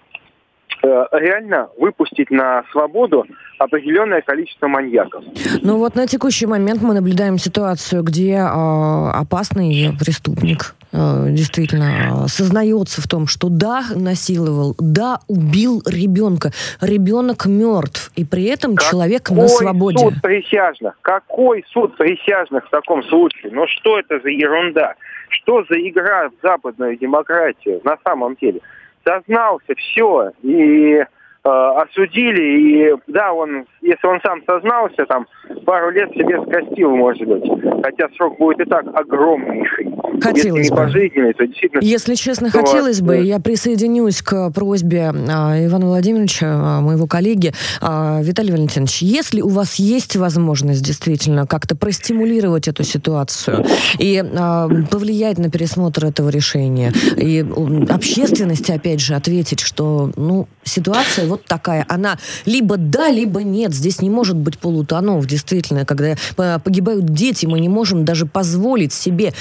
реально 0.83 1.69
выпустить 1.77 2.31
на 2.31 2.63
свободу 2.71 3.25
определенное 3.59 4.21
количество 4.21 4.67
маньяков. 4.67 5.23
Ну 5.61 5.77
вот 5.77 5.95
на 5.95 6.07
текущий 6.07 6.47
момент 6.47 6.81
мы 6.81 6.93
наблюдаем 6.93 7.37
ситуацию, 7.37 8.03
где 8.03 8.33
э, 8.33 8.41
опасный 8.41 9.91
преступник 9.99 10.75
э, 10.91 11.27
действительно 11.29 12.27
сознается 12.27 13.01
в 13.01 13.07
том, 13.07 13.27
что 13.27 13.49
да, 13.49 13.83
насиловал, 13.95 14.75
да, 14.79 15.19
убил 15.27 15.83
ребенка. 15.85 16.51
Ребенок 16.81 17.45
мертв, 17.45 18.11
и 18.15 18.25
при 18.25 18.45
этом 18.45 18.75
Какой 18.75 18.89
человек 18.89 19.29
на 19.29 19.47
свободе. 19.47 19.99
суд 19.99 20.21
присяжных? 20.21 20.97
Какой 21.01 21.63
суд 21.69 21.95
присяжных 21.97 22.65
в 22.65 22.69
таком 22.69 23.03
случае? 23.03 23.51
Ну 23.51 23.65
что 23.67 23.99
это 23.99 24.19
за 24.19 24.29
ерунда? 24.29 24.95
Что 25.29 25.63
за 25.69 25.75
игра 25.75 26.29
в 26.29 26.33
западную 26.41 26.97
демократию 26.97 27.81
на 27.83 27.97
самом 28.03 28.35
деле? 28.35 28.61
Сознался, 29.03 29.73
все, 29.75 30.31
и 30.43 31.03
Э, 31.43 31.49
осудили, 31.49 32.43
и 32.43 32.95
да, 33.07 33.33
он, 33.33 33.65
если 33.81 34.05
он 34.05 34.21
сам 34.21 34.43
сознался, 34.45 35.07
там 35.07 35.25
пару 35.65 35.89
лет 35.89 36.11
себе 36.11 36.39
скостил, 36.43 36.95
может 36.95 37.27
быть. 37.27 37.43
Хотя 37.83 38.09
срок 38.09 38.37
будет 38.37 38.59
и 38.59 38.69
так 38.69 38.85
огромнейший. 38.93 39.91
Хотелось 40.19 40.65
если 40.65 40.69
бы. 40.71 40.75
пожизненный, 40.75 41.33
то 41.33 41.45
действительно... 41.45 41.81
Если 41.81 42.15
честно, 42.15 42.51
то, 42.51 42.59
хотелось 42.59 43.01
бы. 43.01 43.17
Я 43.17 43.39
присоединюсь 43.39 44.21
к 44.21 44.51
просьбе 44.51 45.13
а, 45.29 45.65
Ивана 45.65 45.85
Владимировича, 45.85 46.47
а, 46.47 46.81
моего 46.81 47.07
коллеги. 47.07 47.53
А, 47.79 48.21
Виталий 48.21 48.51
Валентинович, 48.51 49.01
если 49.01 49.41
у 49.41 49.49
вас 49.49 49.75
есть 49.75 50.15
возможность 50.15 50.83
действительно 50.83 51.47
как-то 51.47 51.75
простимулировать 51.75 52.67
эту 52.67 52.83
ситуацию 52.83 53.65
и 53.99 54.23
а, 54.23 54.69
повлиять 54.89 55.37
на 55.37 55.49
пересмотр 55.49 56.05
этого 56.05 56.29
решения, 56.29 56.93
и 57.17 57.45
общественности, 57.89 58.71
опять 58.71 58.99
же, 58.99 59.15
ответить, 59.15 59.59
что, 59.59 60.11
ну, 60.15 60.47
ситуация 60.63 61.27
вот 61.27 61.45
такая. 61.45 61.85
Она 61.87 62.17
либо 62.45 62.77
да, 62.77 63.09
либо 63.09 63.43
нет. 63.43 63.73
Здесь 63.73 64.01
не 64.01 64.09
может 64.09 64.35
быть 64.35 64.57
полутонов, 64.57 65.25
действительно. 65.25 65.85
Когда 65.85 66.15
погибают 66.35 67.05
дети, 67.05 67.45
мы 67.45 67.59
не 67.59 67.69
можем 67.69 68.05
даже 68.05 68.25
позволить 68.25 68.93
себе 68.93 69.33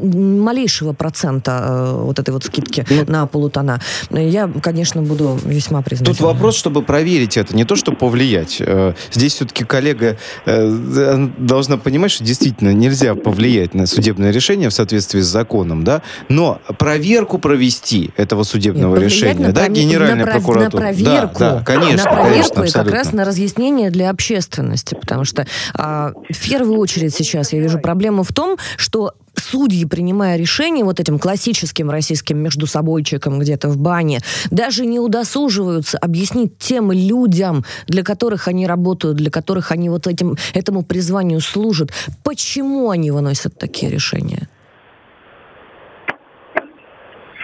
малейшего 0.00 0.92
процента 0.92 1.60
э, 1.62 2.02
вот 2.02 2.18
этой 2.18 2.30
вот 2.30 2.44
скидки 2.44 2.86
ну, 2.90 3.04
на 3.06 3.26
полутона. 3.26 3.80
Я, 4.10 4.48
конечно, 4.62 5.02
буду 5.02 5.38
весьма 5.44 5.82
признательна. 5.82 6.16
Тут 6.16 6.24
вопрос, 6.24 6.56
чтобы 6.56 6.82
проверить 6.82 7.36
это, 7.36 7.54
не 7.54 7.64
то, 7.64 7.76
чтобы 7.76 7.96
повлиять. 7.96 8.58
Э, 8.60 8.94
здесь 9.12 9.34
все-таки 9.34 9.64
коллега 9.64 10.16
э, 10.46 11.28
должна 11.38 11.76
понимать, 11.76 12.10
что 12.10 12.24
действительно 12.24 12.72
нельзя 12.72 13.14
повлиять 13.14 13.74
на 13.74 13.86
судебное 13.86 14.30
решение 14.30 14.68
в 14.68 14.72
соответствии 14.72 15.20
с 15.20 15.26
законом, 15.26 15.84
да, 15.84 16.02
но 16.28 16.60
проверку 16.78 17.38
провести 17.38 18.10
этого 18.16 18.42
судебного 18.42 18.96
Нет, 18.96 19.04
решения, 19.04 19.48
да, 19.52 19.68
генеральная 19.68 20.26
прокуратура. 20.26 20.80
На 20.82 20.88
проверку. 20.88 21.38
Да, 21.38 21.54
да, 21.56 21.64
конечно, 21.64 22.10
на 22.10 22.16
проверку 22.16 22.54
конечно, 22.54 22.80
и 22.80 22.84
как 22.84 22.92
раз 22.92 23.12
на 23.12 23.24
разъяснение 23.24 23.90
для 23.90 24.10
общественности. 24.10 24.94
Потому 24.94 25.24
что 25.24 25.46
а, 25.74 26.12
в 26.28 26.48
первую 26.48 26.78
очередь 26.78 27.14
сейчас 27.14 27.52
я 27.52 27.60
вижу 27.60 27.78
проблему 27.78 28.22
в 28.22 28.32
том, 28.32 28.58
что 28.76 29.14
судьи, 29.50 29.84
принимая 29.84 30.36
решение 30.36 30.84
вот 30.84 31.00
этим 31.00 31.18
классическим 31.18 31.90
российским 31.90 32.38
междусобойчиком 32.38 33.38
где-то 33.38 33.68
в 33.68 33.76
бане, 33.76 34.18
даже 34.50 34.86
не 34.86 35.00
удосуживаются 35.00 35.98
объяснить 35.98 36.58
тем 36.58 36.92
людям, 36.92 37.64
для 37.86 38.04
которых 38.04 38.48
они 38.48 38.66
работают, 38.66 39.16
для 39.16 39.30
которых 39.30 39.72
они 39.72 39.88
вот 39.88 40.06
этим, 40.06 40.36
этому 40.54 40.82
призванию 40.82 41.40
служат, 41.40 41.90
почему 42.24 42.90
они 42.90 43.10
выносят 43.10 43.58
такие 43.58 43.90
решения. 43.90 44.48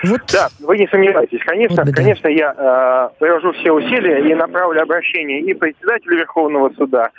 Вот. 0.05 0.21
Да, 0.33 0.49
вы 0.61 0.79
не 0.79 0.87
сомневайтесь. 0.89 1.41
Конечно, 1.45 1.83
вот 1.85 1.95
конечно, 1.95 2.29
я 2.29 2.55
э, 2.57 3.19
приложу 3.19 3.53
все 3.55 3.73
усилия 3.73 4.31
и 4.31 4.35
направлю 4.35 4.83
обращение 4.83 5.41
и 5.41 5.55
председателю 5.55 6.19
Верховного 6.19 6.71
суда, 6.77 7.11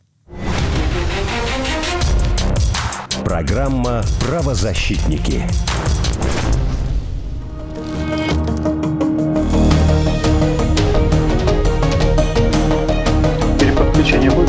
Программа 3.25 4.01
«Правозащитники». 4.21 5.43
Переподключение 13.59 14.31
будет, 14.31 14.42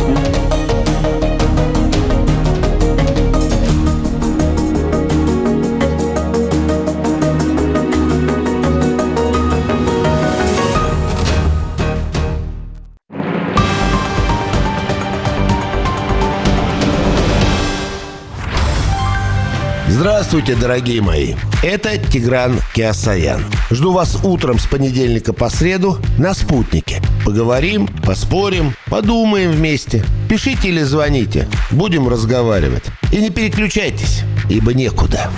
Здравствуйте, 20.24 20.58
дорогие 20.58 21.02
мои. 21.02 21.34
Это 21.62 21.98
Тигран 21.98 22.58
Киасаян. 22.74 23.44
Жду 23.70 23.92
вас 23.92 24.18
утром 24.24 24.58
с 24.58 24.66
понедельника 24.66 25.34
по 25.34 25.50
среду 25.50 25.98
на 26.16 26.32
«Спутнике». 26.32 27.02
Поговорим, 27.26 27.86
поспорим, 27.86 28.74
подумаем 28.86 29.50
вместе. 29.50 30.02
Пишите 30.26 30.68
или 30.68 30.80
звоните. 30.80 31.46
Будем 31.70 32.08
разговаривать. 32.08 32.84
И 33.12 33.18
не 33.18 33.28
переключайтесь, 33.28 34.22
ибо 34.48 34.72
некуда. 34.72 35.30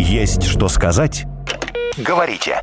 Есть 0.00 0.42
что 0.42 0.68
сказать? 0.68 1.24
Говорите. 1.96 2.62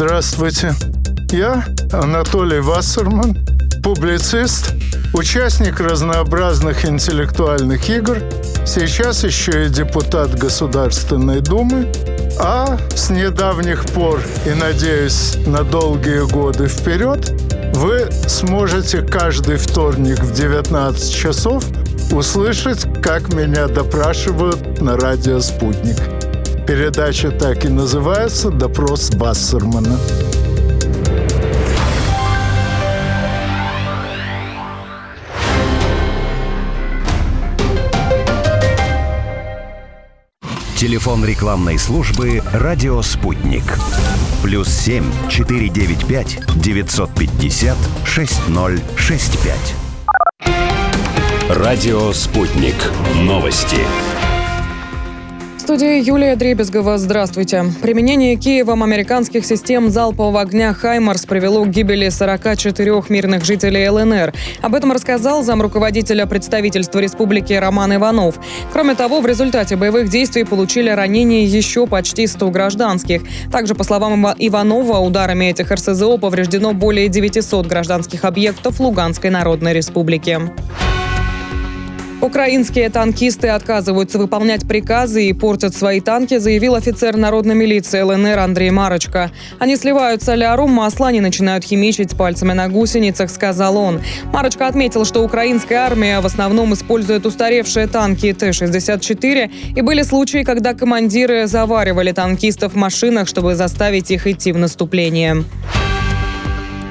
Здравствуйте. 0.00 0.76
Я 1.32 1.64
Анатолий 1.90 2.60
Вассерман, 2.60 3.36
публицист, 3.82 4.70
участник 5.12 5.80
разнообразных 5.80 6.84
интеллектуальных 6.84 7.90
игр, 7.90 8.18
сейчас 8.64 9.24
еще 9.24 9.66
и 9.66 9.68
депутат 9.68 10.38
Государственной 10.38 11.40
Думы, 11.40 11.90
а 12.38 12.78
с 12.94 13.10
недавних 13.10 13.86
пор 13.86 14.20
и, 14.46 14.50
надеюсь, 14.50 15.36
на 15.46 15.64
долгие 15.64 16.30
годы 16.30 16.68
вперед 16.68 17.32
вы 17.74 18.08
сможете 18.28 19.02
каждый 19.02 19.56
вторник 19.56 20.20
в 20.20 20.32
19 20.32 21.12
часов 21.12 21.64
услышать, 22.12 22.86
как 23.02 23.34
меня 23.34 23.66
допрашивают 23.66 24.80
на 24.80 24.96
радио 24.96 25.40
«Спутник». 25.40 26.17
Передача 26.68 27.30
так 27.30 27.64
и 27.64 27.68
называется 27.70 28.50
«Допрос 28.50 29.10
Бассермана». 29.10 29.98
Телефон 40.76 41.24
рекламной 41.24 41.78
службы 41.78 42.42
«Радио 42.52 43.00
Спутник». 43.00 43.64
Плюс 44.42 44.68
7 44.68 45.10
495 45.30 46.38
950 46.54 47.78
6065. 48.04 49.74
Радио 51.48 52.12
«Спутник». 52.12 52.76
Новости 53.14 53.78
студии 55.68 56.02
Юлия 56.02 56.34
Дребезгова. 56.34 56.96
Здравствуйте. 56.96 57.62
Применение 57.82 58.36
Киевом 58.36 58.82
американских 58.82 59.44
систем 59.44 59.90
залпового 59.90 60.40
огня 60.40 60.72
«Хаймарс» 60.72 61.26
привело 61.26 61.62
к 61.66 61.68
гибели 61.68 62.08
44 62.08 63.02
мирных 63.10 63.44
жителей 63.44 63.86
ЛНР. 63.86 64.32
Об 64.62 64.74
этом 64.74 64.92
рассказал 64.92 65.42
зам 65.42 65.60
руководителя 65.60 66.24
представительства 66.24 67.00
республики 67.00 67.52
Роман 67.52 67.96
Иванов. 67.96 68.36
Кроме 68.72 68.94
того, 68.94 69.20
в 69.20 69.26
результате 69.26 69.76
боевых 69.76 70.08
действий 70.08 70.44
получили 70.44 70.88
ранения 70.88 71.44
еще 71.44 71.86
почти 71.86 72.26
100 72.26 72.48
гражданских. 72.48 73.20
Также, 73.52 73.74
по 73.74 73.84
словам 73.84 74.26
Иванова, 74.38 74.96
ударами 75.00 75.50
этих 75.50 75.70
РСЗО 75.70 76.16
повреждено 76.16 76.72
более 76.72 77.08
900 77.08 77.66
гражданских 77.66 78.24
объектов 78.24 78.80
Луганской 78.80 79.28
Народной 79.28 79.74
Республики. 79.74 80.40
Украинские 82.20 82.90
танкисты 82.90 83.46
отказываются 83.46 84.18
выполнять 84.18 84.66
приказы 84.66 85.26
и 85.26 85.32
портят 85.32 85.76
свои 85.76 86.00
танки, 86.00 86.38
заявил 86.38 86.74
офицер 86.74 87.16
народной 87.16 87.54
милиции 87.54 88.00
ЛНР 88.00 88.40
Андрей 88.40 88.70
Марочка. 88.70 89.30
Они 89.60 89.76
сливают 89.76 90.20
соляру, 90.20 90.66
масло, 90.66 91.06
они 91.06 91.20
начинают 91.20 91.64
химичить 91.64 92.16
пальцами 92.16 92.54
на 92.54 92.68
гусеницах, 92.68 93.30
сказал 93.30 93.76
он. 93.76 94.00
Марочка 94.32 94.66
отметил, 94.66 95.04
что 95.04 95.22
украинская 95.22 95.78
армия 95.78 96.18
в 96.18 96.26
основном 96.26 96.74
использует 96.74 97.24
устаревшие 97.24 97.86
танки 97.86 98.32
Т-64, 98.32 99.50
и 99.76 99.80
были 99.80 100.02
случаи, 100.02 100.42
когда 100.42 100.74
командиры 100.74 101.46
заваривали 101.46 102.10
танкистов 102.10 102.72
в 102.72 102.76
машинах, 102.76 103.28
чтобы 103.28 103.54
заставить 103.54 104.10
их 104.10 104.26
идти 104.26 104.50
в 104.50 104.58
наступление. 104.58 105.44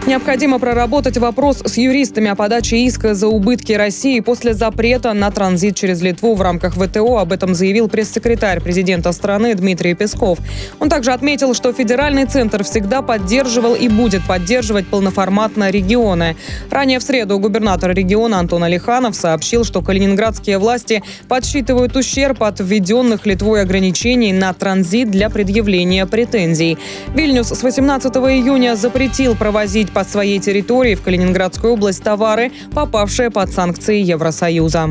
Необходимо 0.08 0.58
проработать 0.58 1.18
вопрос 1.18 1.62
с 1.66 1.76
юристами 1.76 2.30
о 2.30 2.36
подаче 2.36 2.78
иска 2.78 3.14
за 3.14 3.28
убытки 3.28 3.74
России 3.74 4.22
после 4.22 4.54
запрета 4.54 5.12
на 5.12 5.30
транзит 5.32 5.76
через 5.76 6.02
Литву 6.02 6.34
в 6.34 6.42
рамках 6.42 6.76
ВТО. 6.76 7.18
Об 7.18 7.34
этом 7.34 7.54
заявил 7.54 7.90
пресс-секретарь 7.90 8.62
президента 8.62 9.12
страны 9.12 9.54
Дмитрий 9.54 9.96
Песков. 9.96 10.40
Он 10.80 10.88
также 10.88 11.12
отметил, 11.12 11.54
что 11.54 11.74
федеральный 11.74 12.24
центр 12.24 12.64
всегда 12.64 13.02
поддерживал 13.02 13.76
и 13.76 13.90
будет 13.90 14.26
поддерживать 14.26 14.88
полноформатно 14.88 15.70
регионы. 15.72 16.38
Ранее 16.72 17.00
в 17.00 17.04
среду 17.04 17.38
губернатор 17.38 17.94
региона 17.94 18.40
Антон 18.40 18.64
Алиханов 18.64 19.14
сообщил, 19.14 19.66
что 19.66 19.82
калининградские 19.82 20.58
власти 20.58 21.04
подсчитывают 21.28 21.98
ущерб 21.98 22.44
от 22.44 22.62
введенных 22.62 23.26
Литвой 23.26 23.62
ограничений 23.62 24.32
на 24.32 24.54
транзит 24.54 25.12
для 25.12 25.30
предъявления 25.30 26.06
претензий. 26.06 26.78
Вильнюс 27.14 27.50
с 27.50 27.62
18 27.62 28.16
июня 28.16 28.78
запретил 28.78 29.36
провозить 29.36 29.92
по 29.98 30.04
своей 30.04 30.38
территории 30.38 30.94
в 30.94 31.02
Калининградскую 31.02 31.74
область 31.74 32.04
товары, 32.04 32.52
попавшие 32.72 33.32
под 33.32 33.52
санкции 33.52 34.00
Евросоюза. 34.00 34.90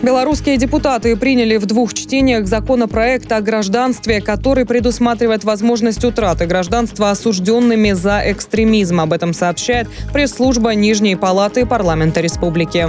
Белорусские 0.00 0.56
депутаты 0.56 1.16
приняли 1.16 1.56
в 1.56 1.66
двух 1.66 1.92
чтениях 1.92 2.46
законопроект 2.46 3.32
о 3.32 3.40
гражданстве, 3.40 4.20
который 4.20 4.64
предусматривает 4.64 5.42
возможность 5.42 6.04
утраты 6.04 6.46
гражданства 6.46 7.10
осужденными 7.10 7.90
за 7.90 8.22
экстремизм. 8.26 9.00
Об 9.00 9.12
этом 9.12 9.34
сообщает 9.34 9.88
пресс-служба 10.12 10.70
Нижней 10.76 11.16
палаты 11.16 11.66
парламента 11.66 12.20
республики. 12.20 12.86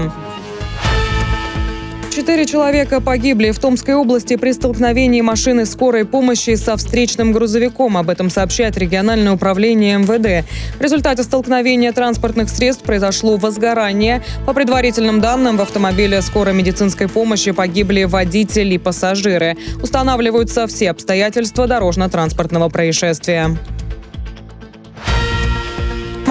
Четыре 2.11 2.45
человека 2.45 2.99
погибли 2.99 3.51
в 3.51 3.59
Томской 3.59 3.95
области 3.95 4.35
при 4.35 4.51
столкновении 4.51 5.21
машины 5.21 5.65
скорой 5.65 6.03
помощи 6.03 6.55
со 6.55 6.75
встречным 6.75 7.31
грузовиком. 7.31 7.95
Об 7.95 8.09
этом 8.09 8.29
сообщает 8.29 8.77
региональное 8.77 9.31
управление 9.31 9.97
МВД. 9.97 10.45
В 10.77 10.81
результате 10.81 11.23
столкновения 11.23 11.93
транспортных 11.93 12.49
средств 12.49 12.83
произошло 12.83 13.37
возгорание. 13.37 14.21
По 14.45 14.53
предварительным 14.53 15.21
данным, 15.21 15.55
в 15.55 15.61
автомобиле 15.61 16.21
скорой 16.21 16.53
медицинской 16.53 17.07
помощи 17.07 17.51
погибли 17.51 18.03
водитель 18.03 18.73
и 18.73 18.77
пассажиры. 18.77 19.55
Устанавливаются 19.81 20.67
все 20.67 20.91
обстоятельства 20.91 21.65
дорожно-транспортного 21.65 22.67
происшествия. 22.67 23.57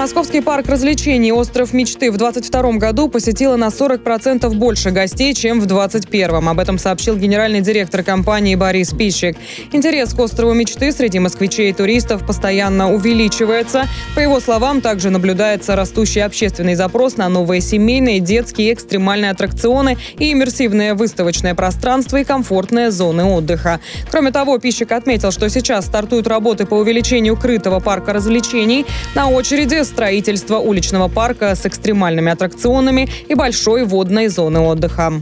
Московский 0.00 0.40
парк 0.40 0.66
развлечений 0.66 1.30
«Остров 1.30 1.74
мечты» 1.74 2.10
в 2.10 2.16
2022 2.16 2.78
году 2.78 3.10
посетило 3.10 3.56
на 3.56 3.66
40% 3.66 4.48
больше 4.54 4.92
гостей, 4.92 5.34
чем 5.34 5.60
в 5.60 5.66
2021. 5.66 6.48
Об 6.48 6.58
этом 6.58 6.78
сообщил 6.78 7.18
генеральный 7.18 7.60
директор 7.60 8.02
компании 8.02 8.54
Борис 8.54 8.94
Пищик. 8.94 9.36
Интерес 9.72 10.14
к 10.14 10.18
«Острову 10.18 10.54
мечты» 10.54 10.90
среди 10.92 11.18
москвичей 11.18 11.68
и 11.68 11.74
туристов 11.74 12.26
постоянно 12.26 12.90
увеличивается. 12.90 13.88
По 14.14 14.20
его 14.20 14.40
словам, 14.40 14.80
также 14.80 15.10
наблюдается 15.10 15.76
растущий 15.76 16.24
общественный 16.24 16.76
запрос 16.76 17.18
на 17.18 17.28
новые 17.28 17.60
семейные, 17.60 18.20
детские, 18.20 18.72
экстремальные 18.72 19.32
аттракционы 19.32 19.98
и 20.18 20.32
иммерсивное 20.32 20.94
выставочное 20.94 21.54
пространство 21.54 22.16
и 22.16 22.24
комфортные 22.24 22.90
зоны 22.90 23.24
отдыха. 23.24 23.80
Кроме 24.10 24.32
того, 24.32 24.56
Пищик 24.56 24.92
отметил, 24.92 25.30
что 25.30 25.50
сейчас 25.50 25.84
стартуют 25.84 26.26
работы 26.26 26.64
по 26.64 26.76
увеличению 26.76 27.36
крытого 27.36 27.80
парка 27.80 28.14
развлечений. 28.14 28.86
На 29.14 29.28
очереди 29.28 29.89
строительство 29.90 30.56
уличного 30.56 31.08
парка 31.08 31.54
с 31.54 31.66
экстремальными 31.66 32.32
аттракционами 32.32 33.08
и 33.28 33.34
большой 33.34 33.84
водной 33.84 34.28
зоны 34.28 34.60
отдыха. 34.60 35.12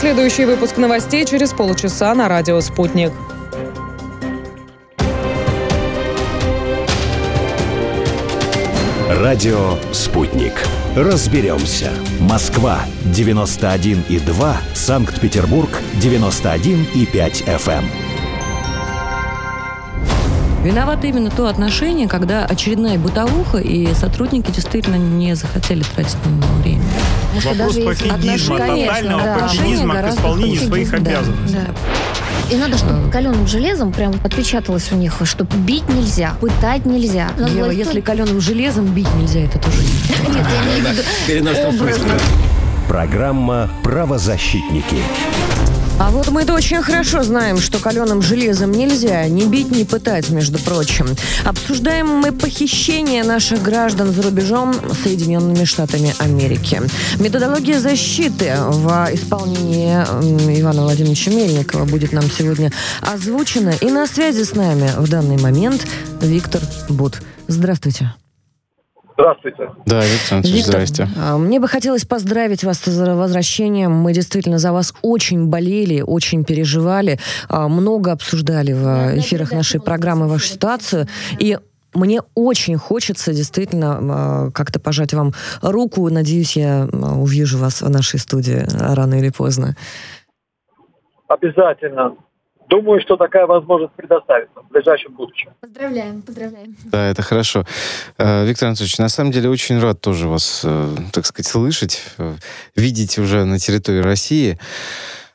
Следующий 0.00 0.44
выпуск 0.44 0.78
новостей 0.78 1.24
через 1.24 1.52
полчаса 1.52 2.14
на 2.14 2.28
радио 2.28 2.60
«Спутник». 2.60 3.12
Радио 9.08 9.76
«Спутник». 9.92 10.54
Разберемся. 10.96 11.90
Москва 12.20 12.80
91,2, 13.06 14.56
Санкт-Петербург 14.74 15.70
91,5 15.94 17.46
FM. 17.46 17.84
Виновато 20.62 21.06
именно 21.06 21.30
то 21.30 21.46
отношение, 21.48 22.08
когда 22.08 22.44
очередная 22.44 22.98
бытовуха, 22.98 23.56
и 23.56 23.94
сотрудники 23.94 24.50
действительно 24.50 24.96
не 24.96 25.34
захотели 25.34 25.82
тратить 25.82 26.18
на 26.26 26.28
него 26.28 26.54
время. 26.62 26.84
Вопрос 27.42 27.76
пофигизма, 27.76 28.58
тотального 28.58 29.22
да. 29.22 29.38
пофигизма 29.38 29.94
к 29.94 30.08
исполнению 30.10 30.60
своих 30.60 30.92
обязанностей. 30.92 31.56
Да. 31.56 31.74
И 32.52 32.56
надо, 32.56 32.76
чтобы 32.76 33.10
каленым 33.10 33.46
железом 33.46 33.92
прям 33.92 34.12
отпечаталось 34.22 34.92
у 34.92 34.96
них, 34.96 35.14
что 35.24 35.44
бить 35.44 35.88
нельзя, 35.88 36.34
пытать 36.38 36.84
нельзя. 36.84 37.30
Ева, 37.38 37.70
если 37.70 38.02
каленым 38.02 38.42
железом 38.42 38.92
бить 38.92 39.08
нельзя, 39.14 39.40
это 39.40 39.58
тоже 39.58 39.78
Нет, 40.28 40.46
я 40.52 41.38
имею 41.38 41.46
в 41.46 41.48
виду 41.56 41.68
образно. 41.68 42.12
Программа 42.88 43.70
«Правозащитники». 43.82 44.98
А 45.98 46.10
вот 46.10 46.28
мы 46.30 46.42
это 46.42 46.54
очень 46.54 46.82
хорошо 46.82 47.22
знаем, 47.22 47.58
что 47.58 47.78
каленым 47.78 48.22
железом 48.22 48.72
нельзя 48.72 49.26
ни 49.28 49.44
бить, 49.44 49.70
ни 49.70 49.84
пытать, 49.84 50.30
между 50.30 50.58
прочим. 50.58 51.06
Обсуждаем 51.44 52.08
мы 52.08 52.32
похищение 52.32 53.22
наших 53.22 53.62
граждан 53.62 54.12
за 54.12 54.22
рубежом 54.22 54.74
Соединенными 55.02 55.64
Штатами 55.64 56.14
Америки. 56.18 56.82
Методология 57.18 57.78
защиты 57.78 58.54
в 58.58 59.08
исполнении 59.12 59.94
Ивана 60.60 60.82
Владимировича 60.82 61.30
Мельникова 61.30 61.84
будет 61.84 62.12
нам 62.12 62.24
сегодня 62.24 62.72
озвучена. 63.00 63.74
И 63.80 63.90
на 63.90 64.06
связи 64.06 64.42
с 64.42 64.54
нами 64.54 64.90
в 64.96 65.08
данный 65.08 65.38
момент 65.38 65.86
Виктор 66.20 66.62
Бут. 66.88 67.22
Здравствуйте. 67.46 68.12
Здравствуйте. 69.14 69.70
Да, 69.86 70.00
Виктор 70.00 70.44
здрасте. 70.44 71.08
А, 71.18 71.36
мне 71.36 71.60
бы 71.60 71.68
хотелось 71.68 72.04
поздравить 72.04 72.64
вас 72.64 72.78
с 72.78 73.14
возвращением. 73.14 73.92
Мы 73.92 74.12
действительно 74.12 74.58
за 74.58 74.72
вас 74.72 74.94
очень 75.02 75.48
болели, 75.48 76.00
очень 76.00 76.44
переживали, 76.44 77.18
а, 77.48 77.68
много 77.68 78.12
обсуждали 78.12 78.72
в 78.72 79.18
эфирах 79.18 79.52
нашей 79.52 79.80
программы 79.80 80.28
вашу 80.28 80.46
ситуацию. 80.46 81.06
И 81.38 81.58
мне 81.94 82.22
очень 82.34 82.78
хочется 82.78 83.32
действительно 83.32 83.98
а, 84.00 84.50
как-то 84.50 84.80
пожать 84.80 85.12
вам 85.12 85.32
руку. 85.60 86.08
Надеюсь, 86.08 86.56
я 86.56 86.88
увижу 86.92 87.58
вас 87.58 87.82
в 87.82 87.90
нашей 87.90 88.18
студии 88.18 88.64
рано 88.78 89.14
или 89.14 89.30
поздно. 89.30 89.76
Обязательно. 91.28 92.16
Думаю, 92.72 93.02
что 93.02 93.18
такая 93.18 93.46
возможность 93.46 93.92
предоставится 93.92 94.62
в 94.62 94.72
ближайшем 94.72 95.12
будущем. 95.12 95.50
Поздравляем, 95.60 96.22
поздравляем. 96.22 96.74
Да, 96.86 97.10
это 97.10 97.20
хорошо. 97.20 97.66
Э, 98.16 98.46
Виктор 98.46 98.68
Анатольевич, 98.68 98.96
на 98.96 99.10
самом 99.10 99.30
деле 99.30 99.50
очень 99.50 99.78
рад 99.78 100.00
тоже 100.00 100.26
вас, 100.26 100.62
э, 100.64 100.88
так 101.12 101.26
сказать, 101.26 101.46
слышать, 101.46 102.02
э, 102.16 102.32
видеть 102.74 103.18
уже 103.18 103.44
на 103.44 103.58
территории 103.58 104.00
России. 104.00 104.58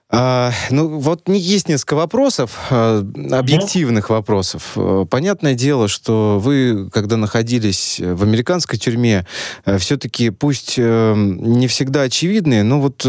А, 0.09 0.53
ну, 0.69 0.99
вот 0.99 1.27
не 1.27 1.37
есть 1.37 1.67
несколько 1.67 1.95
вопросов, 1.95 2.57
а, 2.69 3.05
объективных 3.31 4.09
вопросов. 4.09 4.71
Э, 4.77 5.05
понятное 5.09 5.53
дело, 5.53 5.89
что 5.89 6.39
вы, 6.39 6.89
когда 6.93 7.17
находились 7.17 7.99
в 7.99 8.23
американской 8.23 8.79
тюрьме, 8.79 9.25
э, 9.65 9.77
все-таки, 9.77 10.29
пусть 10.29 10.75
э, 10.77 11.13
не 11.13 11.67
всегда 11.67 12.03
очевидные, 12.03 12.63
но 12.63 12.79
вот 12.79 13.05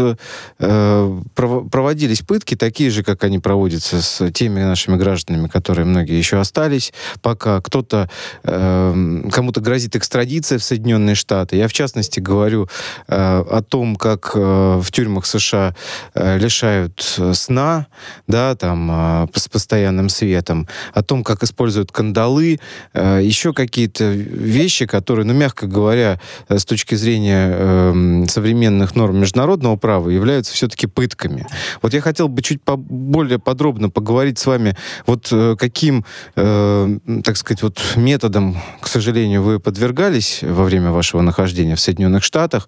проводились 0.57 2.21
пытки, 2.21 2.55
такие 2.55 2.89
же, 2.89 3.03
как 3.03 3.23
они 3.23 3.39
проводятся 3.39 4.01
с 4.01 4.31
теми 4.31 4.61
нашими 4.61 4.97
гражданами, 4.97 5.47
которые 5.47 5.85
многие 5.85 6.17
еще 6.17 6.39
остались, 6.39 6.93
пока 7.21 7.61
кто-то, 7.61 8.09
кому-то 8.43 9.61
грозит 9.61 9.95
экстрадиция 9.95 10.57
в 10.57 10.63
Соединенные 10.63 11.15
Штаты. 11.15 11.55
Я, 11.55 11.67
в 11.67 11.73
частности, 11.73 12.19
говорю 12.19 12.67
о 13.07 13.61
том, 13.67 13.95
как 13.95 14.35
в 14.35 14.85
тюрьмах 14.91 15.25
США 15.25 15.75
лишают 16.15 16.88
используют 16.89 17.15
э, 17.17 17.33
сна, 17.33 17.87
да, 18.27 18.55
там, 18.55 18.89
а, 18.91 19.27
с 19.33 19.47
постоянным 19.47 20.09
светом, 20.09 20.67
о 20.93 21.01
том, 21.01 21.23
как 21.23 21.43
используют 21.43 21.91
кандалы, 21.91 22.59
э, 22.93 23.21
еще 23.23 23.53
какие-то 23.53 24.05
вещи, 24.11 24.85
которые, 24.85 25.25
ну, 25.25 25.33
мягко 25.33 25.67
говоря, 25.67 26.19
э, 26.47 26.57
с 26.57 26.65
точки 26.65 26.95
зрения 26.95 27.49
эм, 27.51 28.27
современных 28.27 28.95
норм 28.95 29.19
международного 29.19 29.75
права, 29.75 30.09
являются 30.09 30.53
все-таки 30.53 30.87
пытками. 30.87 31.45
Вот 31.81 31.93
я 31.93 32.01
хотел 32.01 32.27
бы 32.27 32.41
чуть 32.41 32.59
более 32.65 33.39
подробно 33.39 33.89
поговорить 33.89 34.39
с 34.39 34.45
вами, 34.45 34.75
вот 35.05 35.31
каким, 35.59 36.05
так 36.35 37.37
сказать, 37.37 37.63
вот 37.63 37.79
методом, 37.95 38.57
к 38.81 38.87
сожалению, 38.87 39.43
вы 39.43 39.59
подвергались 39.59 40.39
во 40.41 40.63
время 40.63 40.91
вашего 40.91 41.21
нахождения 41.21 41.75
в 41.75 41.79
Соединенных 41.79 42.23
Штатах, 42.23 42.67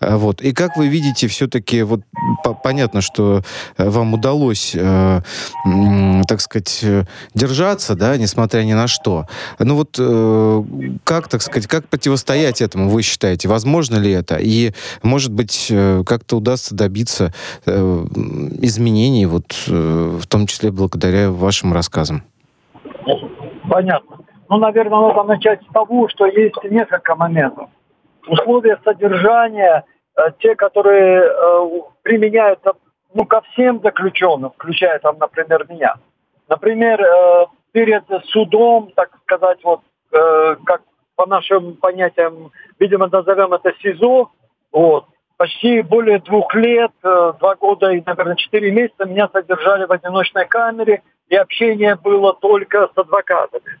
вот, 0.00 0.40
и 0.40 0.52
как 0.52 0.76
вы 0.76 0.88
видите 0.88 1.28
все-таки, 1.28 1.82
вот, 1.82 2.00
понятно, 2.62 3.00
что 3.00 3.42
вам 3.78 4.14
удалось, 4.14 4.74
э, 4.74 5.20
так 6.28 6.40
сказать, 6.40 6.80
э, 6.82 7.04
держаться, 7.34 7.94
да, 7.94 8.16
несмотря 8.16 8.62
ни 8.62 8.72
на 8.72 8.88
что. 8.88 9.26
Ну 9.58 9.76
вот 9.76 10.00
как, 11.04 11.28
так 11.28 11.42
сказать, 11.42 11.66
как 11.66 11.88
противостоять 11.88 12.60
этому, 12.62 12.88
вы 12.88 13.02
считаете? 13.02 13.48
Возможно 13.48 13.96
ли 13.96 14.10
это? 14.10 14.36
И, 14.36 14.72
может 15.02 15.32
быть, 15.32 15.72
как-то 16.06 16.36
удастся 16.36 16.74
добиться 16.74 17.32
изменений, 17.66 19.26
вот, 19.26 19.44
в 19.66 20.26
том 20.26 20.46
числе 20.46 20.70
благодаря 20.70 21.30
вашим 21.30 21.72
рассказам? 21.72 22.22
Понятно. 23.68 24.18
Ну, 24.48 24.58
наверное, 24.58 25.00
надо 25.00 25.22
начать 25.22 25.60
с 25.62 25.72
того, 25.72 26.08
что 26.08 26.26
есть 26.26 26.62
несколько 26.64 27.14
моментов. 27.14 27.68
Условия 28.28 28.78
содержания, 28.84 29.84
те, 30.40 30.54
которые 30.54 31.30
применяются 32.02 32.72
ну, 33.14 33.24
ко 33.24 33.40
всем 33.52 33.80
заключенным, 33.82 34.50
включая 34.50 34.98
там, 34.98 35.18
например, 35.18 35.66
меня. 35.68 35.96
Например, 36.48 37.00
э, 37.00 37.46
перед 37.72 38.04
судом, 38.28 38.90
так 38.94 39.10
сказать, 39.22 39.58
вот, 39.62 39.80
э, 40.12 40.56
как 40.64 40.82
по 41.16 41.26
нашим 41.26 41.76
понятиям, 41.76 42.52
видимо, 42.78 43.08
назовем 43.08 43.52
это 43.52 43.72
СИЗО, 43.80 44.30
вот, 44.72 45.06
почти 45.36 45.82
более 45.82 46.18
двух 46.20 46.54
лет, 46.54 46.92
э, 47.02 47.32
два 47.38 47.54
года 47.56 47.90
и, 47.90 48.02
наверное, 48.04 48.36
четыре 48.36 48.70
месяца 48.70 49.04
меня 49.04 49.28
содержали 49.32 49.84
в 49.84 49.92
одиночной 49.92 50.46
камере, 50.46 51.02
и 51.28 51.36
общение 51.36 51.96
было 51.96 52.34
только 52.34 52.88
с 52.94 52.98
адвокатами. 52.98 53.78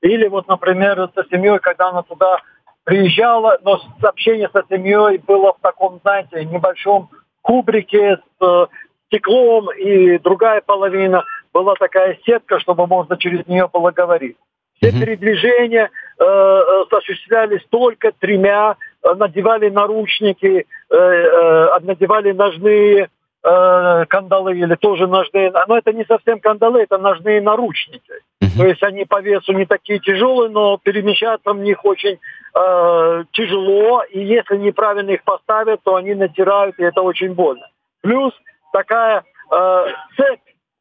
Или 0.00 0.28
вот, 0.28 0.48
например, 0.48 1.10
со 1.14 1.24
семьей, 1.30 1.58
когда 1.58 1.88
она 1.88 2.02
туда 2.02 2.38
приезжала, 2.84 3.58
но 3.62 3.80
общение 4.02 4.48
со 4.52 4.62
семьей 4.70 5.18
было 5.18 5.52
в 5.54 5.60
таком, 5.60 5.98
знаете, 6.02 6.44
небольшом 6.44 7.10
кубрике 7.46 8.16
с 8.16 8.44
э, 8.44 8.66
стеклом, 9.06 9.70
и 9.72 10.18
другая 10.18 10.60
половина. 10.60 11.24
Была 11.52 11.74
такая 11.74 12.18
сетка, 12.26 12.58
чтобы 12.58 12.86
можно 12.86 13.16
через 13.16 13.46
нее 13.46 13.70
было 13.72 13.92
говорить. 13.92 14.36
Все 14.76 14.92
передвижения 14.92 15.90
э, 16.18 16.24
э, 16.24 16.84
осуществлялись 16.90 17.64
только 17.70 18.12
тремя, 18.18 18.76
надевали 19.02 19.70
наручники, 19.70 20.66
э, 20.90 20.96
э, 20.96 21.78
надевали 21.80 22.32
ножные 22.32 23.08
э, 23.42 24.04
кандалы 24.08 24.58
или 24.58 24.74
тоже 24.74 25.06
ножные, 25.06 25.52
но 25.66 25.78
это 25.78 25.92
не 25.92 26.04
совсем 26.04 26.40
кандалы, 26.40 26.82
это 26.82 26.98
ножные 26.98 27.40
наручники. 27.40 28.12
Mm-hmm. 28.42 28.56
То 28.56 28.66
есть 28.66 28.82
они 28.82 29.04
по 29.04 29.20
весу 29.20 29.52
не 29.52 29.66
такие 29.66 29.98
тяжелые, 29.98 30.50
но 30.50 30.78
перемещаться 30.78 31.52
в 31.52 31.58
них 31.58 31.84
очень 31.84 32.18
э, 32.54 33.24
тяжело, 33.32 34.02
и 34.02 34.20
если 34.20 34.56
неправильно 34.56 35.10
их 35.10 35.24
поставят, 35.24 35.80
то 35.82 35.96
они 35.96 36.14
натирают, 36.14 36.78
и 36.78 36.84
это 36.84 37.02
очень 37.02 37.34
больно. 37.34 37.68
Плюс 38.02 38.32
такая 38.72 39.24
э, 39.50 39.86
цепь 40.16 40.40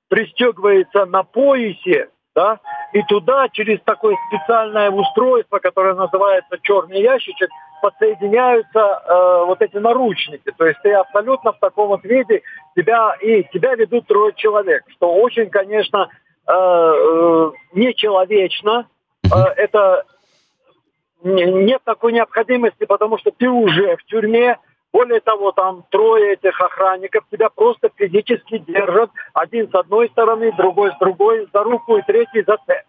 пристегивается 0.10 1.06
на 1.06 1.24
поясе, 1.24 2.10
да, 2.36 2.60
и 2.94 3.02
туда 3.04 3.48
через 3.50 3.80
такое 3.82 4.16
специальное 4.28 4.92
устройство, 4.92 5.60
которое 5.60 5.96
называется 5.96 6.58
черный 6.62 7.02
ящичек, 7.02 7.50
подсоединяются 7.82 8.80
э, 8.80 9.46
вот 9.46 9.62
эти 9.62 9.78
наручники. 9.78 10.52
То 10.58 10.66
есть 10.66 10.80
ты 10.82 10.92
абсолютно 10.94 11.54
в 11.54 11.60
таком 11.60 11.88
вот 11.90 12.04
виде, 12.04 12.42
тебя 12.76 13.16
и 13.22 13.44
тебя 13.54 13.76
ведут 13.76 14.08
трое 14.08 14.34
человек, 14.36 14.84
что 14.90 15.14
очень, 15.14 15.50
конечно, 15.50 16.10
э, 16.48 16.52
э, 16.52 17.52
нечеловечно. 17.74 18.88
Э, 19.24 19.38
это 19.56 20.04
нет 21.24 21.82
такой 21.84 22.14
необходимости, 22.14 22.86
потому 22.86 23.18
что 23.18 23.32
ты 23.32 23.50
уже 23.50 23.96
в 23.96 24.04
тюрьме, 24.06 24.58
более 24.96 25.20
того, 25.20 25.52
там 25.52 25.84
трое 25.90 26.36
этих 26.36 26.60
охранников 26.62 27.26
тебя 27.30 27.50
просто 27.50 27.90
физически 27.98 28.60
держат, 28.60 29.12
один 29.34 29.70
с 29.70 29.76
одной 29.76 30.08
стороны, 30.10 30.54
другой 30.56 30.92
с 30.94 31.00
другой, 31.00 31.46
за 31.54 31.64
руку 31.64 31.98
и 31.98 32.02
третий 32.04 32.46
за 32.48 32.56
цепь. 32.66 32.86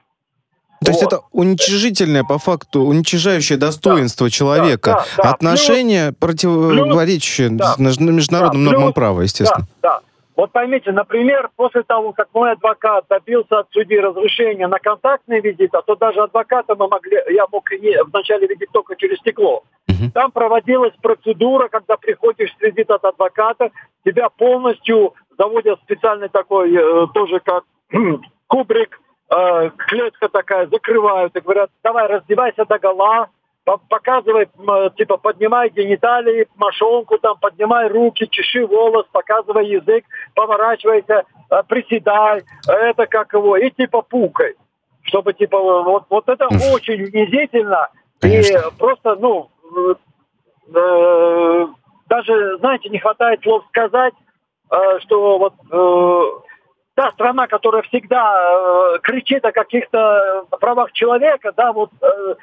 То 0.84 0.92
вот. 0.92 1.00
есть 1.00 1.02
это 1.02 1.20
уничижительное, 1.32 2.22
по 2.22 2.38
факту, 2.38 2.82
уничижающее 2.82 3.58
достоинство 3.58 4.28
да, 4.28 4.30
человека. 4.30 5.04
Да, 5.16 5.24
да, 5.24 5.30
Отношение, 5.32 6.12
плюс, 6.12 6.40
противоречащее 6.40 7.48
да, 7.50 7.74
международным 7.78 8.64
да, 8.64 8.70
нормам 8.70 8.92
права, 8.92 9.22
естественно. 9.22 9.66
Да, 9.82 9.98
да. 9.98 10.00
Вот 10.36 10.52
поймите, 10.52 10.92
например, 10.92 11.48
после 11.56 11.82
того, 11.82 12.12
как 12.12 12.28
мой 12.34 12.52
адвокат 12.52 13.06
добился 13.08 13.60
от 13.60 13.68
судьи 13.72 13.98
разрешения 13.98 14.66
на 14.68 14.78
контактный 14.78 15.40
визит, 15.40 15.74
а 15.74 15.80
то 15.80 15.96
даже 15.96 16.20
адвоката 16.20 16.74
мы 16.74 16.88
могли, 16.88 17.18
я 17.30 17.46
мог 17.50 17.64
вначале 18.08 18.46
видеть 18.46 18.68
только 18.70 18.96
через 18.96 19.16
стекло. 19.18 19.64
Угу. 19.88 20.10
Там 20.12 20.30
проводилась 20.30 20.92
процедура, 21.00 21.68
когда 21.68 21.96
приходишь 21.96 22.54
с 22.54 22.60
визит 22.60 22.90
от 22.90 23.02
адвоката, 23.04 23.70
тебя 24.04 24.28
полностью 24.28 25.14
заводят 25.38 25.80
специальный 25.80 26.28
такой, 26.28 26.74
э, 26.74 27.06
тоже 27.14 27.40
как 27.40 27.64
кубрик, 28.46 29.00
э, 29.30 29.70
клетка 29.88 30.28
такая, 30.28 30.66
закрывают 30.66 31.34
и 31.34 31.40
говорят, 31.40 31.70
давай 31.82 32.08
раздевайся 32.08 32.66
до 32.66 32.78
гола, 32.78 33.28
показывай, 33.88 34.48
типа, 34.96 35.16
поднимай 35.16 35.70
гениталии, 35.70 36.46
мошонку 36.56 37.18
там, 37.18 37.36
поднимай 37.40 37.88
руки, 37.88 38.28
чеши 38.30 38.64
волос, 38.64 39.06
показывай 39.10 39.66
язык, 39.66 40.04
поворачивайся, 40.34 41.24
э, 41.50 41.62
приседай, 41.68 42.44
это 42.68 43.06
как 43.06 43.32
его, 43.32 43.56
и 43.56 43.70
типа 43.70 44.02
пукай. 44.02 44.54
Чтобы, 45.02 45.34
типа, 45.34 45.58
вот, 45.82 46.04
вот 46.10 46.28
это 46.28 46.46
очень 46.46 47.02
унизительно. 47.02 47.88
Конечно. 48.20 48.58
И 48.58 48.78
просто, 48.78 49.16
ну, 49.16 49.50
э, 50.74 51.66
даже, 52.08 52.58
знаете, 52.58 52.88
не 52.88 52.98
хватает 52.98 53.42
слов 53.42 53.64
сказать, 53.68 54.14
э, 54.70 54.98
что 55.00 55.38
вот 55.38 55.54
э, 55.72 56.40
та 56.94 57.10
страна, 57.10 57.46
которая 57.46 57.82
всегда 57.82 58.94
э, 58.94 58.98
кричит 59.02 59.44
о 59.44 59.52
каких-то 59.52 60.46
правах 60.60 60.92
человека, 60.92 61.52
да, 61.56 61.72
вот 61.72 61.90
э, 62.00 62.34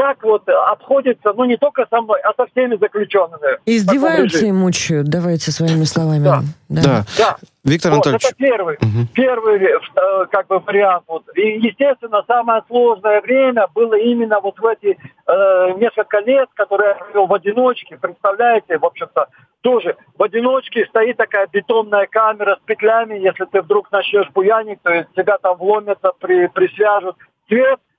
так 0.00 0.22
вот 0.22 0.48
обходится, 0.48 1.34
ну 1.34 1.44
не 1.44 1.58
только 1.58 1.86
со 1.90 2.00
мной, 2.00 2.20
а 2.20 2.32
со 2.34 2.46
всеми 2.46 2.76
заключенными. 2.76 3.58
Издеваются 3.66 4.46
и 4.46 4.50
мучают, 4.50 5.08
давайте 5.08 5.52
своими 5.52 5.84
словами. 5.84 6.24
Да. 6.24 6.40
Да. 6.70 6.82
да. 6.82 7.04
да. 7.18 7.36
Виктор 7.64 7.92
вот, 7.92 8.06
Анатольевич. 8.06 8.24
Это 8.24 8.34
первый, 8.36 8.76
угу. 8.76 9.06
первый 9.12 9.62
э, 9.62 10.26
как 10.30 10.46
бы 10.46 10.58
вариант. 10.60 11.04
Вот. 11.06 11.24
И, 11.36 11.58
естественно, 11.58 12.22
самое 12.26 12.62
сложное 12.68 13.20
время 13.20 13.66
было 13.74 13.92
именно 13.92 14.40
вот 14.40 14.58
в 14.58 14.64
эти 14.64 14.96
э, 14.96 15.72
несколько 15.78 16.20
лет, 16.20 16.48
которые 16.54 16.90
я 16.90 16.94
провел 16.94 17.26
в 17.26 17.34
одиночке. 17.34 17.98
Представляете, 18.00 18.78
в 18.78 18.86
общем-то, 18.86 19.26
тоже 19.60 19.96
в 20.16 20.22
одиночке 20.22 20.86
стоит 20.86 21.18
такая 21.18 21.46
бетонная 21.52 22.06
камера 22.06 22.56
с 22.56 22.64
петлями. 22.64 23.18
Если 23.18 23.44
ты 23.44 23.60
вдруг 23.60 23.92
начнешь 23.92 24.30
буянить, 24.30 24.80
то 24.80 24.94
есть 24.94 25.12
тебя 25.14 25.36
там 25.36 25.58
вломятся, 25.58 26.12
при, 26.18 26.46
присвяжут. 26.46 27.16
Свет 27.48 27.78
э, 27.78 27.89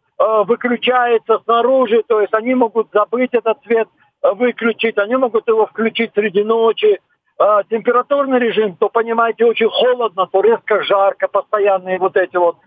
выключается 0.46 1.40
снаружи, 1.44 2.04
то 2.08 2.22
есть 2.22 2.34
они 2.34 2.54
могут 2.56 2.90
забыть 2.94 3.34
этот 3.34 3.62
свет 3.64 3.88
э, 4.22 4.32
выключить, 4.34 4.98
они 4.98 5.16
могут 5.16 5.48
его 5.48 5.66
включить 5.66 6.12
среди 6.14 6.44
ночи. 6.44 7.00
Э, 7.40 7.62
температурный 7.70 8.40
режим, 8.40 8.76
то, 8.76 8.90
понимаете, 8.90 9.46
очень 9.46 9.70
холодно, 9.70 10.28
то 10.28 10.42
резко 10.42 10.84
жарко, 10.84 11.28
постоянные 11.28 11.98
вот 11.98 12.16
эти 12.18 12.38
вот. 12.38 12.58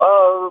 Э, 0.00 0.50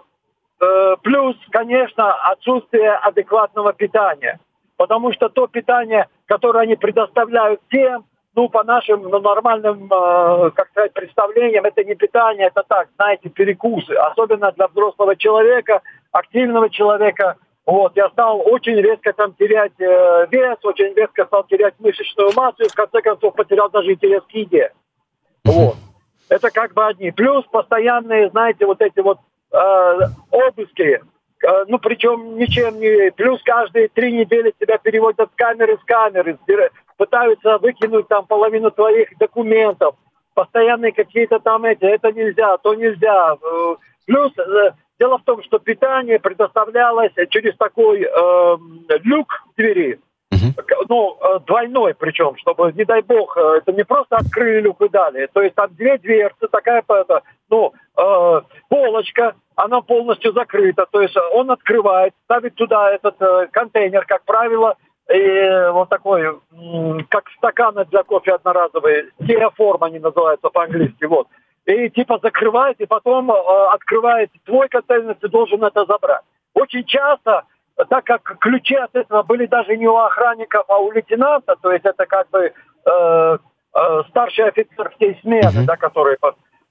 э, 0.61 0.95
плюс, 1.03 1.35
конечно, 1.51 2.13
отсутствие 2.31 2.91
адекватного 2.91 3.73
питания. 3.73 4.39
Потому 4.77 5.11
что 5.13 5.29
то 5.29 5.47
питание, 5.47 6.07
которое 6.25 6.61
они 6.61 6.75
предоставляют 6.75 7.61
всем, 7.67 8.05
ну, 8.37 8.49
по 8.49 8.63
нашим 8.63 9.01
ну, 9.01 9.19
нормальным, 9.19 9.85
э, 9.91 10.51
как 10.51 10.69
сказать, 10.69 10.93
представлениям, 10.93 11.65
это 11.65 11.83
не 11.83 11.95
питание, 11.95 12.47
это 12.47 12.63
так, 12.67 12.87
знаете, 12.95 13.29
перекусы. 13.29 13.93
Особенно 13.93 14.51
для 14.51 14.67
взрослого 14.67 15.15
человека, 15.15 15.81
активного 16.17 16.69
человека. 16.69 17.37
Вот, 17.65 17.97
я 17.97 18.09
стал 18.09 18.41
очень 18.45 18.75
резко 18.75 19.11
там 19.11 19.33
терять 19.33 19.73
э, 19.79 20.27
вес, 20.31 20.57
очень 20.63 20.93
резко 20.93 21.25
стал 21.25 21.43
терять 21.43 21.73
мышечную 21.79 22.31
массу 22.33 22.63
и 22.63 22.69
в 22.69 22.73
конце 22.73 23.01
концов 23.01 23.35
потерял 23.35 23.69
даже 23.69 23.91
интерес 23.91 24.23
к 24.23 24.31
еде. 24.31 24.71
Вот. 25.43 25.75
Это 26.29 26.49
как 26.49 26.73
бы 26.73 26.85
одни. 26.85 27.11
Плюс 27.11 27.45
постоянные, 27.45 28.29
знаете, 28.29 28.65
вот 28.65 28.81
эти 28.81 28.99
вот 29.01 29.19
э, 29.51 29.99
обыски, 30.31 31.01
э, 31.43 31.65
ну 31.67 31.77
причем 31.79 32.37
ничем 32.37 32.79
не... 32.79 33.11
Плюс 33.11 33.41
каждые 33.43 33.89
три 33.89 34.13
недели 34.13 34.53
тебя 34.57 34.77
переводят 34.77 35.29
с 35.29 35.35
камеры 35.35 35.77
с 35.77 35.83
камеры, 35.83 36.37
пытаются 36.95 37.57
выкинуть 37.57 38.07
там 38.07 38.25
половину 38.25 38.71
твоих 38.71 39.09
документов, 39.17 39.95
постоянные 40.33 40.91
какие-то 40.91 41.39
там 41.39 41.65
эти, 41.65 41.83
это 41.83 42.11
нельзя, 42.11 42.57
то 42.57 42.73
нельзя. 42.75 43.33
Э, 43.35 43.75
плюс 44.05 44.31
э, 44.37 44.71
дело 44.99 45.17
в 45.17 45.23
том, 45.23 45.43
что 45.43 45.59
питание 45.59 46.19
предоставлялось 46.19 47.13
через 47.29 47.55
такой 47.57 48.03
э, 48.03 48.57
люк 49.03 49.43
в 49.51 49.57
двери, 49.57 49.99
ну, 50.89 51.17
э, 51.19 51.39
двойной 51.45 51.93
причем, 51.93 52.35
чтобы, 52.37 52.71
не 52.73 52.85
дай 52.85 53.01
бог, 53.01 53.37
это 53.37 53.71
не 53.73 53.83
просто 53.83 54.17
открыли 54.17 54.61
люк 54.61 54.81
и 54.81 54.89
дали. 54.89 55.27
То 55.33 55.41
есть 55.41 55.55
там 55.55 55.73
две 55.75 55.97
дверцы, 55.97 56.47
такая, 56.51 56.83
это, 56.87 57.21
ну, 57.49 57.73
э, 57.97 58.41
полочка, 58.69 59.35
она 59.55 59.81
полностью 59.81 60.33
закрыта. 60.33 60.85
То 60.91 61.01
есть 61.01 61.15
он 61.33 61.51
открывает, 61.51 62.13
ставит 62.25 62.55
туда 62.55 62.91
этот 62.91 63.21
э, 63.21 63.47
контейнер, 63.51 64.05
как 64.05 64.23
правило, 64.23 64.75
и 65.13 65.69
вот 65.71 65.87
такой, 65.87 66.37
как 67.09 67.29
стаканы 67.37 67.85
для 67.85 68.03
кофе 68.03 68.33
одноразовые, 68.33 69.05
стеоформ 69.23 69.83
они 69.83 69.99
называются 69.99 70.49
по-английски, 70.49 71.05
вот. 71.05 71.27
И 71.67 71.89
типа 71.89 72.19
закрывает, 72.23 72.79
и 72.79 72.85
потом 72.85 73.29
э, 73.29 73.35
открывает 73.73 74.31
твой 74.45 74.69
контейнер, 74.69 75.15
ты 75.15 75.27
должен 75.27 75.61
это 75.65 75.85
забрать. 75.85 76.21
Очень 76.53 76.85
часто, 76.85 77.43
так 77.89 78.05
как 78.05 78.37
ключи 78.39 78.75
от 78.75 78.95
этого 78.95 79.21
были 79.23 79.47
даже 79.47 79.75
не 79.75 79.85
у 79.85 79.97
охранников, 79.97 80.63
а 80.69 80.77
у 80.77 80.91
лейтенанта, 80.93 81.57
то 81.61 81.73
есть 81.73 81.83
это 81.83 82.05
как 82.05 82.29
бы 82.29 82.39
э, 82.39 82.51
э, 83.75 84.03
старший 84.07 84.47
офицер 84.47 84.89
всей 84.95 85.19
смены, 85.21 85.49
mm-hmm. 85.49 85.65
да, 85.65 85.75
который... 85.75 86.17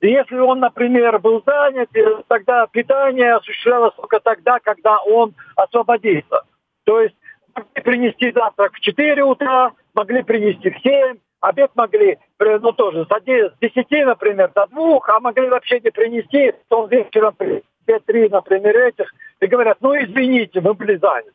И 0.01 0.09
если 0.09 0.39
он, 0.39 0.61
например, 0.61 1.19
был 1.19 1.43
занят, 1.45 1.91
тогда 2.29 2.67
питание 2.67 3.35
осуществлялось 3.35 3.95
только 3.97 4.21
тогда, 4.21 4.61
когда 4.61 4.99
он 5.03 5.35
освободится. 5.57 6.43
То 6.85 7.03
есть 7.03 7.17
могли 7.55 7.83
принести 7.83 8.33
завтрак 8.33 8.73
в 8.73 8.81
4 8.81 9.23
утра, 9.25 9.73
могли 9.95 10.23
принести 10.23 10.71
в 10.71 10.79
7, 10.79 11.19
обед 11.41 11.71
могли, 11.75 12.19
ну 12.39 12.73
тоже 12.73 13.05
с 13.05 13.61
10, 13.61 14.07
например, 14.07 14.51
до 14.55 14.67
2, 14.67 15.01
а 15.09 15.21
могли 15.21 15.49
вообще 15.49 15.81
не 15.81 15.91
принести, 15.91 16.53
то 16.69 16.87
вечером 16.87 17.35
2-3, 17.87 18.31
например, 18.31 18.77
этих, 18.77 19.13
и 19.41 19.47
говорят, 19.47 19.79
ну 19.81 19.95
извините, 19.95 20.61
мы 20.61 20.75
были 20.75 20.97
заняты. 20.97 21.33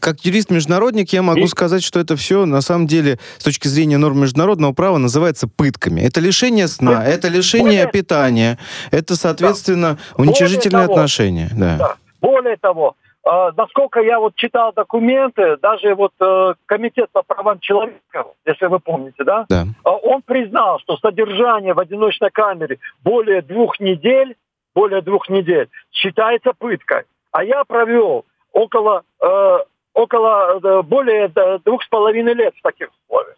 Как 0.00 0.20
юрист-международник 0.24 1.12
я 1.12 1.22
могу 1.22 1.42
и... 1.42 1.46
сказать, 1.46 1.84
что 1.84 2.00
это 2.00 2.16
все 2.16 2.44
на 2.44 2.60
самом 2.60 2.88
деле 2.88 3.18
с 3.38 3.44
точки 3.44 3.68
зрения 3.68 3.98
норм 3.98 4.20
международного 4.20 4.72
права 4.72 4.98
называется 4.98 5.46
пытками. 5.46 6.00
Это 6.00 6.20
лишение 6.20 6.66
сна, 6.66 7.02
Пытки. 7.02 7.10
это 7.10 7.28
лишение 7.28 7.84
Более... 7.84 7.90
питания, 7.90 8.58
это, 8.90 9.14
соответственно, 9.14 9.98
да. 10.16 10.22
уничижительное 10.22 10.86
того, 10.86 10.94
отношение. 10.94 11.50
Да. 11.52 11.76
Да. 11.78 11.94
Более 12.20 12.56
того, 12.56 12.96
насколько 13.24 14.00
я 14.00 14.18
вот 14.18 14.34
читал 14.34 14.72
документы, 14.72 15.56
даже 15.58 15.94
вот 15.94 16.12
э, 16.20 16.54
комитет 16.66 17.10
по 17.12 17.22
правам 17.22 17.60
человека, 17.60 18.26
если 18.44 18.66
вы 18.66 18.80
помните, 18.80 19.22
да, 19.24 19.46
да, 19.48 19.64
он 19.84 20.22
признал, 20.22 20.80
что 20.80 20.96
содержание 20.96 21.74
в 21.74 21.78
одиночной 21.78 22.30
камере 22.30 22.78
более 23.04 23.42
двух 23.42 23.78
недель, 23.78 24.36
более 24.74 25.02
двух 25.02 25.28
недель 25.28 25.68
считается 25.92 26.52
пыткой. 26.52 27.04
А 27.30 27.44
я 27.44 27.64
провел 27.64 28.24
около 28.52 29.04
э, 29.20 29.58
около 29.94 30.58
э, 30.58 30.82
более 30.82 31.28
двух 31.64 31.82
с 31.84 31.88
половиной 31.88 32.34
лет 32.34 32.54
в 32.56 32.62
таких 32.62 32.88
условиях. 33.04 33.36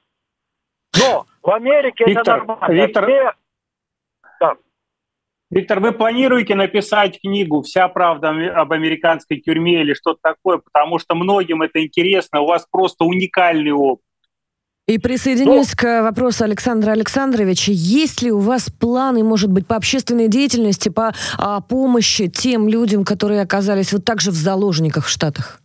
Но 0.98 1.26
в 1.42 1.50
Америке 1.50 2.04
Виктор, 2.06 2.38
это 2.38 2.46
нормально. 2.46 2.74
Виктор, 2.74 3.04
Все... 3.04 3.32
Виктор, 5.50 5.80
вы 5.80 5.92
планируете 5.92 6.54
написать 6.54 7.20
книгу 7.20 7.62
«Вся 7.62 7.88
правда 7.88 8.30
об 8.54 8.72
американской 8.72 9.40
тюрьме» 9.40 9.82
или 9.82 9.94
что-то 9.94 10.18
такое? 10.22 10.58
Потому 10.58 10.98
что 10.98 11.14
многим 11.14 11.62
это 11.62 11.84
интересно, 11.84 12.40
у 12.40 12.46
вас 12.46 12.66
просто 12.70 13.04
уникальный 13.04 13.72
опыт. 13.72 14.04
И 14.86 14.98
присоединюсь 14.98 15.70
ну, 15.70 15.76
к 15.78 16.02
вопросу 16.02 16.44
Александра 16.44 16.92
Александровича. 16.92 17.72
Есть 17.72 18.20
ли 18.20 18.30
у 18.30 18.38
вас 18.38 18.68
планы, 18.68 19.24
может 19.24 19.50
быть, 19.50 19.66
по 19.66 19.76
общественной 19.76 20.28
деятельности, 20.28 20.90
по 20.90 21.12
а, 21.38 21.62
помощи 21.62 22.28
тем 22.28 22.68
людям, 22.68 23.04
которые 23.04 23.40
оказались 23.40 23.94
вот 23.94 24.04
так 24.04 24.20
же 24.20 24.30
в 24.30 24.34
заложниках 24.34 25.06
в 25.06 25.08
Штатах? 25.08 25.60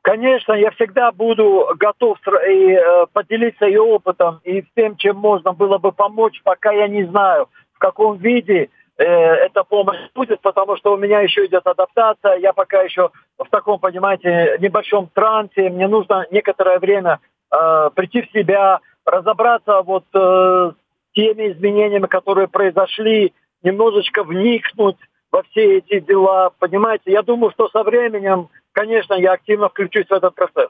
Конечно, 0.00 0.54
я 0.54 0.70
всегда 0.72 1.12
буду 1.12 1.66
готов 1.78 2.18
и, 2.48 2.72
э, 2.72 3.06
поделиться 3.12 3.66
и 3.66 3.76
опытом, 3.76 4.40
и 4.44 4.62
всем, 4.62 4.96
чем 4.96 5.16
можно 5.16 5.52
было 5.52 5.78
бы 5.78 5.92
помочь, 5.92 6.40
пока 6.42 6.72
я 6.72 6.88
не 6.88 7.04
знаю, 7.04 7.48
в 7.74 7.78
каком 7.78 8.16
виде 8.16 8.62
Э, 8.62 8.81
эта 9.02 9.64
помощь 9.64 9.98
будет, 10.14 10.40
потому 10.40 10.76
что 10.76 10.92
у 10.92 10.96
меня 10.96 11.20
еще 11.20 11.46
идет 11.46 11.66
адаптация, 11.66 12.36
я 12.36 12.52
пока 12.52 12.82
еще 12.82 13.10
в 13.38 13.48
таком, 13.50 13.78
понимаете, 13.78 14.56
небольшом 14.60 15.08
трансе, 15.12 15.70
мне 15.70 15.88
нужно 15.88 16.26
некоторое 16.30 16.78
время 16.78 17.20
э, 17.50 17.90
прийти 17.94 18.22
в 18.22 18.30
себя, 18.32 18.80
разобраться 19.04 19.82
вот 19.82 20.04
э, 20.14 20.18
с 20.18 21.14
теми 21.14 21.52
изменениями, 21.52 22.06
которые 22.06 22.48
произошли, 22.48 23.32
немножечко 23.62 24.24
вникнуть 24.24 24.98
во 25.30 25.42
все 25.44 25.78
эти 25.78 26.00
дела, 26.00 26.50
понимаете. 26.58 27.10
Я 27.12 27.22
думаю, 27.22 27.52
что 27.52 27.68
со 27.70 27.82
временем, 27.82 28.48
конечно, 28.72 29.14
я 29.14 29.32
активно 29.32 29.68
включусь 29.68 30.06
в 30.06 30.12
этот 30.12 30.34
процесс. 30.34 30.68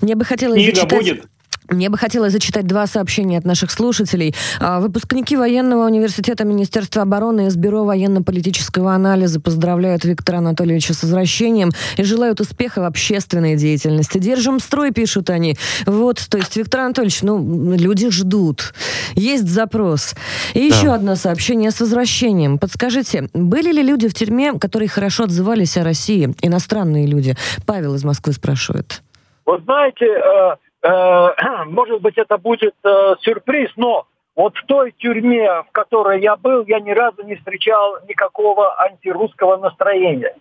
Мне 0.00 0.14
бы 0.14 0.24
хотелось 0.24 0.56
Книга 0.56 0.76
зачитать... 0.76 0.98
будет. 0.98 1.24
Мне 1.68 1.88
бы 1.88 1.96
хотелось 1.96 2.32
зачитать 2.32 2.66
два 2.66 2.86
сообщения 2.86 3.38
от 3.38 3.44
наших 3.44 3.70
слушателей. 3.70 4.34
А, 4.60 4.80
выпускники 4.80 5.34
военного 5.34 5.86
университета 5.86 6.44
Министерства 6.44 7.02
обороны 7.02 7.46
из 7.46 7.56
Бюро 7.56 7.84
военно-политического 7.84 8.92
анализа 8.92 9.40
поздравляют 9.40 10.04
Виктора 10.04 10.38
Анатольевича 10.38 10.92
с 10.92 11.02
возвращением 11.02 11.70
и 11.96 12.02
желают 12.02 12.40
успеха 12.40 12.82
в 12.82 12.84
общественной 12.84 13.56
деятельности. 13.56 14.18
Держим 14.18 14.60
строй, 14.60 14.92
пишут 14.92 15.30
они. 15.30 15.56
Вот, 15.86 16.26
то 16.28 16.36
есть, 16.36 16.54
Виктор 16.56 16.80
Анатольевич, 16.80 17.22
ну, 17.22 17.74
люди 17.74 18.10
ждут. 18.10 18.74
Есть 19.14 19.48
запрос. 19.48 20.14
И 20.52 20.68
да. 20.68 20.76
еще 20.76 20.92
одно 20.92 21.16
сообщение 21.16 21.70
с 21.70 21.80
возвращением. 21.80 22.58
Подскажите, 22.58 23.28
были 23.32 23.72
ли 23.72 23.82
люди 23.82 24.08
в 24.08 24.14
тюрьме, 24.14 24.52
которые 24.52 24.88
хорошо 24.88 25.24
отзывались 25.24 25.78
о 25.78 25.84
России? 25.84 26.34
Иностранные 26.42 27.06
люди. 27.06 27.36
Павел 27.66 27.94
из 27.94 28.04
Москвы 28.04 28.34
спрашивает. 28.34 29.02
Вы 29.46 29.60
знаете, 29.64 30.06
э, 30.06 30.56
может 31.66 32.02
быть, 32.02 32.18
это 32.18 32.36
будет 32.36 32.74
э, 32.84 33.14
сюрприз, 33.20 33.70
но 33.76 34.06
вот 34.36 34.56
в 34.56 34.66
той 34.66 34.92
тюрьме, 34.92 35.62
в 35.62 35.70
которой 35.72 36.20
я 36.20 36.36
был, 36.36 36.64
я 36.66 36.80
ни 36.80 36.90
разу 36.90 37.22
не 37.22 37.36
встречал 37.36 37.98
никакого 38.08 38.80
антирусского 38.82 39.56
настроения. 39.56 40.34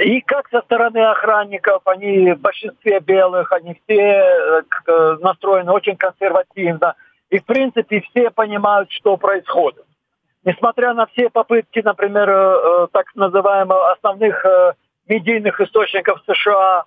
И 0.00 0.20
как 0.20 0.48
со 0.50 0.60
стороны 0.62 0.98
охранников, 0.98 1.82
они 1.86 2.32
в 2.32 2.40
большинстве 2.40 3.00
белых, 3.00 3.52
они 3.52 3.80
все 3.84 3.96
э, 3.96 4.62
э, 4.86 5.16
настроены 5.20 5.72
очень 5.72 5.96
консервативно. 5.96 6.94
И, 7.30 7.38
в 7.38 7.44
принципе, 7.44 8.02
все 8.10 8.30
понимают, 8.30 8.90
что 8.90 9.16
происходит. 9.16 9.84
Несмотря 10.44 10.94
на 10.94 11.06
все 11.06 11.30
попытки, 11.30 11.80
например, 11.80 12.28
э, 12.28 12.86
так 12.92 13.14
называемых 13.14 13.92
основных 13.92 14.44
медийных 15.08 15.60
источников 15.60 16.22
США 16.26 16.84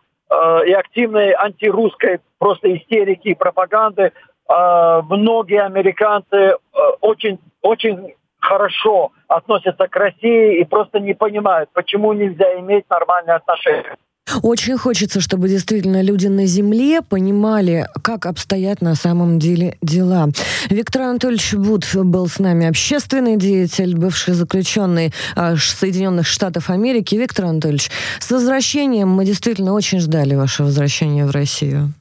и 0.65 0.71
активной 0.71 1.34
антирусской 1.34 2.19
просто 2.39 2.75
истерики 2.75 3.29
и 3.29 3.36
пропаганды, 3.36 4.13
многие 4.47 5.61
американцы 5.61 6.55
очень, 7.01 7.39
очень 7.61 8.15
хорошо 8.39 9.11
относятся 9.27 9.88
к 9.88 9.95
России 9.95 10.59
и 10.59 10.65
просто 10.65 10.99
не 10.99 11.13
понимают, 11.13 11.69
почему 11.73 12.13
нельзя 12.13 12.59
иметь 12.59 12.89
нормальные 12.89 13.36
отношения. 13.36 13.97
Очень 14.41 14.77
хочется, 14.77 15.19
чтобы 15.19 15.49
действительно 15.49 16.01
люди 16.01 16.27
на 16.27 16.45
земле 16.45 17.01
понимали, 17.01 17.88
как 18.01 18.25
обстоят 18.25 18.82
на 18.82 18.95
самом 18.95 19.39
деле 19.39 19.77
дела. 19.82 20.29
Виктор 20.69 21.03
Анатольевич 21.03 21.53
Бут 21.53 21.86
был 21.95 22.27
с 22.27 22.39
нами 22.39 22.67
общественный 22.67 23.38
деятель, 23.38 23.95
бывший 23.95 24.34
заключенный 24.34 25.13
а, 25.36 25.55
Соединенных 25.57 26.27
Штатов 26.27 26.69
Америки. 26.69 27.15
Виктор 27.15 27.45
Анатольевич, 27.45 27.91
с 28.19 28.29
возвращением 28.29 29.09
мы 29.09 29.25
действительно 29.25 29.73
очень 29.73 29.99
ждали 29.99 30.36
ваше 30.36 30.63
возвращение 30.63 31.25
в 31.25 31.32
Россию. 31.32 31.93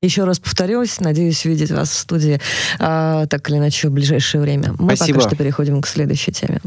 Еще 0.00 0.22
раз 0.22 0.38
повторюсь, 0.38 1.00
надеюсь 1.00 1.44
увидеть 1.44 1.72
вас 1.72 1.90
в 1.90 1.98
студии 1.98 2.40
а, 2.78 3.26
так 3.26 3.50
или 3.50 3.56
иначе 3.56 3.88
в 3.88 3.92
ближайшее 3.92 4.40
время. 4.40 4.74
Мы 4.78 4.94
Спасибо. 4.94 5.18
пока 5.18 5.30
что 5.30 5.36
переходим 5.36 5.82
к 5.82 5.88
следующей 5.88 6.30
теме. 6.30 6.60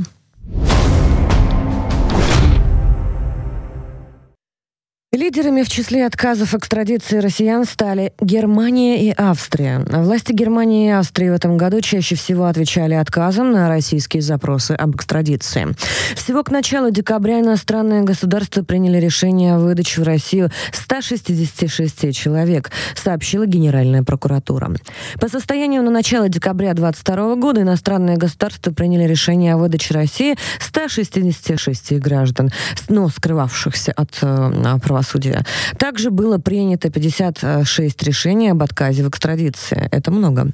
Лидерами 5.14 5.64
в 5.64 5.68
числе 5.68 6.06
отказов 6.06 6.56
экстрадиции 6.56 7.18
россиян 7.18 7.66
стали 7.66 8.14
Германия 8.22 9.10
и 9.10 9.14
Австрия. 9.18 9.80
Власти 9.80 10.32
Германии 10.32 10.88
и 10.88 10.92
Австрии 10.92 11.28
в 11.28 11.34
этом 11.34 11.58
году 11.58 11.82
чаще 11.82 12.16
всего 12.16 12.46
отвечали 12.46 12.94
отказом 12.94 13.52
на 13.52 13.68
российские 13.68 14.22
запросы 14.22 14.72
об 14.72 14.96
экстрадиции. 14.96 15.68
Всего 16.16 16.46
к 16.46 16.50
началу 16.50 16.92
декабря 16.92 17.42
иностранные 17.42 18.04
государства 18.04 18.64
приняли 18.64 19.02
решение 19.02 19.56
о 19.56 19.60
выдаче 19.60 20.00
в 20.00 20.06
Россию 20.06 20.50
166 20.72 22.16
человек, 22.16 22.72
сообщила 22.96 23.46
Генеральная 23.46 24.04
прокуратура. 24.04 24.72
По 25.20 25.28
состоянию 25.28 25.84
на 25.84 25.92
начало 25.92 26.30
декабря 26.30 26.74
2022 26.74 27.36
года 27.36 27.64
иностранные 27.64 28.16
государства 28.16 28.72
приняли 28.72 29.04
решение 29.04 29.56
о 29.56 29.58
выдаче 29.58 29.94
России 29.94 30.38
166 30.62 32.00
граждан, 32.00 32.50
но 32.88 33.10
скрывавшихся 33.10 33.92
от 33.92 34.18
э, 34.22 34.80
правосудия 34.82 35.01
правосудия. 35.02 35.44
Также 35.78 36.12
было 36.12 36.38
принято 36.38 36.90
56 36.90 38.04
решений 38.04 38.50
об 38.50 38.62
отказе 38.64 39.04
в 39.04 39.10
экстрадиции. 39.10 39.88
Это 39.92 40.12
много. 40.12 40.52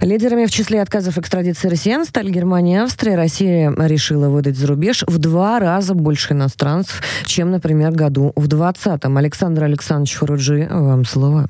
Лидерами 0.00 0.46
в 0.46 0.50
числе 0.50 0.82
отказов 0.82 1.18
экстрадиции 1.18 1.68
россиян 1.68 2.04
стали 2.04 2.30
Германия 2.30 2.76
и 2.76 2.78
Австрия. 2.78 3.16
Россия 3.16 3.72
решила 3.76 4.28
выдать 4.28 4.56
за 4.56 4.66
рубеж 4.66 5.04
в 5.06 5.18
два 5.18 5.58
раза 5.58 5.94
больше 5.94 6.34
иностранцев, 6.34 7.02
чем, 7.24 7.50
например, 7.50 7.92
году 7.92 8.32
в 8.36 8.46
2020-м. 8.48 9.16
Александр 9.16 9.64
Александрович 9.64 10.16
Хуруджи, 10.16 10.68
вам 10.70 11.04
слово. 11.04 11.48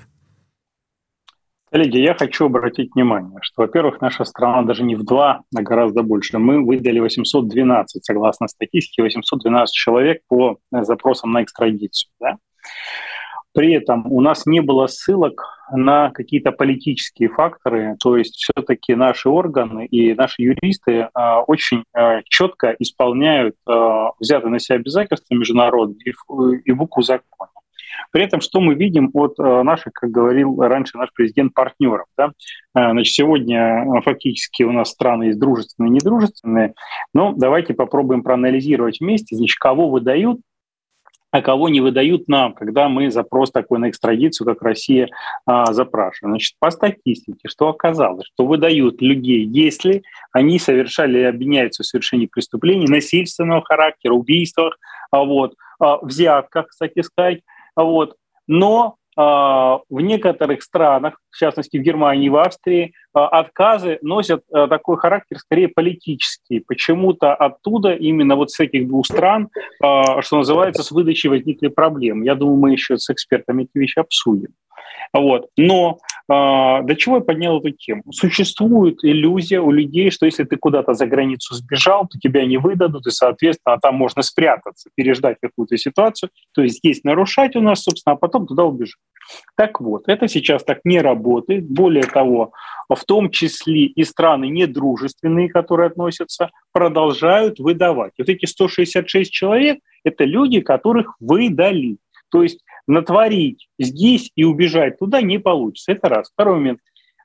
Коллеги, 1.77 1.99
я 1.99 2.15
хочу 2.15 2.47
обратить 2.47 2.95
внимание, 2.95 3.39
что, 3.43 3.61
во-первых, 3.61 4.01
наша 4.01 4.25
страна 4.25 4.63
даже 4.63 4.83
не 4.83 4.95
в 4.95 5.05
два, 5.05 5.43
а 5.55 5.61
гораздо 5.61 6.03
больше. 6.03 6.39
Мы 6.39 6.65
выдали 6.65 7.01
812, 7.01 8.03
согласно 8.03 8.49
статистике, 8.49 9.03
812 9.03 9.75
человек 9.75 10.23
по 10.27 10.57
запросам 10.73 11.33
на 11.33 11.43
экстрадицию. 11.43 12.11
Да? 12.19 12.37
При 13.53 13.75
этом 13.75 14.11
у 14.11 14.23
нас 14.23 14.47
не 14.47 14.61
было 14.61 14.87
ссылок 14.87 15.45
на 15.71 16.09
какие-то 16.13 16.51
политические 16.51 17.29
факторы, 17.29 17.97
то 18.03 18.17
есть 18.17 18.37
все-таки 18.37 18.95
наши 18.95 19.29
органы 19.29 19.85
и 19.85 20.15
наши 20.15 20.41
юристы 20.41 20.93
э, 20.93 21.09
очень 21.47 21.85
э, 21.95 22.23
четко 22.25 22.75
исполняют 22.79 23.55
э, 23.69 24.07
взятые 24.19 24.51
на 24.51 24.61
себя 24.61 24.77
обязательства 24.77 25.35
международные 25.35 26.15
и 26.65 26.73
букву 26.73 27.03
закона. 27.03 27.51
При 28.11 28.25
этом 28.25 28.41
что 28.41 28.61
мы 28.61 28.75
видим 28.75 29.11
от 29.15 29.39
э, 29.39 29.63
наших, 29.63 29.93
как 29.93 30.11
говорил 30.11 30.61
раньше 30.61 30.97
наш 30.99 31.11
президент, 31.13 31.55
партнеров? 31.55 32.07
Да? 32.17 32.33
Э, 32.75 32.91
значит, 32.91 33.15
сегодня 33.15 33.85
э, 33.85 34.01
фактически 34.03 34.63
у 34.63 34.73
нас 34.73 34.91
страны 34.91 35.25
есть 35.25 35.39
дружественные 35.39 35.91
и 35.91 35.95
недружественные. 35.95 36.75
Но 37.15 37.33
давайте 37.33 37.75
попробуем 37.75 38.23
проанализировать 38.23 39.01
вместе, 39.01 39.37
значит, 39.37 39.59
кого 39.59 39.89
выдают, 39.89 40.41
а 41.37 41.43
кого 41.43 41.69
не 41.69 41.81
выдают 41.81 42.29
нам, 42.29 42.55
когда 42.55 42.89
мы 42.89 43.11
запрос 43.11 43.51
такой 43.51 43.79
на 43.79 43.91
экстрадицию, 43.91 44.47
как 44.47 44.63
Россия, 44.63 45.09
а, 45.45 45.73
запрашиваем. 45.73 46.35
Значит, 46.35 46.55
по 46.59 46.71
статистике, 46.71 47.49
что 47.49 47.69
оказалось, 47.69 48.27
что 48.27 48.47
выдают 48.47 49.03
людей, 49.03 49.45
если 49.45 50.03
они 50.33 50.59
совершали 50.59 51.21
обвиняются 51.23 51.83
в 51.83 51.87
совершении 51.87 52.27
преступлений 52.27 52.87
насильственного 52.87 53.63
характера, 53.63 54.15
убийствах, 54.15 54.79
а 55.11 55.25
вот, 55.25 55.55
а, 55.79 55.99
взятках, 55.99 56.69
кстати 56.69 57.03
сказать, 57.03 57.41
вот. 57.85 58.17
Но 58.47 58.97
э, 59.17 59.21
в 59.21 60.01
некоторых 60.01 60.63
странах, 60.63 61.19
в 61.31 61.37
частности 61.37 61.77
в 61.77 61.83
Германии 61.83 62.27
и 62.27 62.31
в 62.31 62.37
Австрии, 62.37 62.93
э, 63.15 63.19
отказы 63.19 63.99
носят 64.03 64.43
э, 64.53 64.67
такой 64.69 64.97
характер 64.97 65.39
скорее 65.39 65.69
политический. 65.69 66.61
Почему-то 66.61 67.35
оттуда, 67.35 67.93
именно 67.93 68.37
вот 68.37 68.51
с 68.51 68.61
этих 68.61 68.89
двух 68.89 69.07
стран, 69.07 69.49
что 69.79 70.37
называется, 70.37 70.83
с 70.83 70.91
выдачей 70.91 71.29
возникли 71.29 71.69
проблемы. 71.69 72.25
Я 72.25 72.35
думаю, 72.35 72.57
мы 72.57 72.73
еще 72.73 72.97
с 72.99 73.11
экспертами 73.11 73.65
эти 73.65 73.71
вещи 73.75 73.99
обсудим. 73.99 74.55
Вот. 75.13 75.49
Но 75.57 75.99
э, 76.29 76.33
до 76.33 76.95
чего 76.97 77.17
я 77.17 77.23
поднял 77.23 77.59
эту 77.59 77.71
тему? 77.71 78.03
Существует 78.13 78.99
иллюзия 79.03 79.61
у 79.61 79.71
людей, 79.71 80.11
что 80.11 80.27
если 80.27 80.45
ты 80.45 80.57
куда-то 80.57 80.95
за 80.95 81.07
границу 81.07 81.55
сбежал, 81.55 82.07
то 82.07 82.19
тебя 82.19 82.45
не 82.45 82.59
выдадут, 82.59 83.07
и, 83.07 83.11
соответственно, 83.11 83.79
там 83.81 83.95
можно 83.95 84.23
спрятаться, 84.23 84.91
переждать 84.95 85.39
какую-то 85.41 85.77
ситуацию. 85.77 86.31
То 86.53 86.63
есть 86.63 86.81
есть 86.83 87.05
нарушать 87.05 87.57
у 87.57 87.61
нас, 87.61 87.83
собственно, 87.83 88.15
а 88.15 88.17
потом 88.17 88.47
туда 88.47 88.65
убежать. 88.65 89.01
Так 89.57 89.81
вот, 89.81 90.05
это 90.07 90.29
сейчас 90.29 90.65
так 90.65 90.81
не 90.85 91.01
работает. 91.01 91.69
Более 91.69 92.05
того, 92.05 92.53
в 92.89 93.05
том 93.05 93.31
числе 93.31 93.87
и 93.87 94.05
страны 94.05 94.49
недружественные, 94.49 95.49
которые 95.49 95.89
относятся, 95.89 96.51
продолжают 96.73 97.59
выдавать. 97.59 98.13
Вот 98.19 98.29
эти 98.29 98.47
166 98.47 99.33
человек– 99.33 99.79
это 100.05 100.25
люди, 100.25 100.61
которых 100.61 101.17
выдали. 101.21 101.99
То 102.31 102.43
есть 102.43 102.65
натворить 102.87 103.69
здесь 103.79 104.31
и 104.35 104.45
убежать 104.45 104.99
туда 104.99 105.23
не 105.23 105.39
получится. 105.39 105.93
Это 105.93 106.09
раз. 106.09 106.31
Второй 106.33 106.57
момент. 106.57 106.81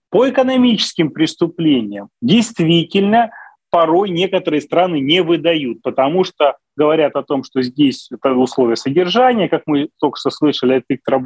По 0.09 0.29
экономическим 0.29 1.11
преступлениям 1.11 2.09
действительно 2.21 3.31
порой 3.71 4.09
некоторые 4.09 4.61
страны 4.61 4.99
не 4.99 5.23
выдают, 5.23 5.81
потому 5.81 6.23
что 6.23 6.57
говорят 6.75 7.15
о 7.15 7.23
том, 7.23 7.43
что 7.43 7.61
здесь 7.61 8.09
это 8.11 8.33
условия 8.33 8.75
содержания, 8.75 9.47
как 9.49 9.63
мы 9.65 9.89
только 9.99 10.19
что 10.19 10.29
слышали 10.29 10.75
от 10.75 10.83
Виктора 10.89 11.21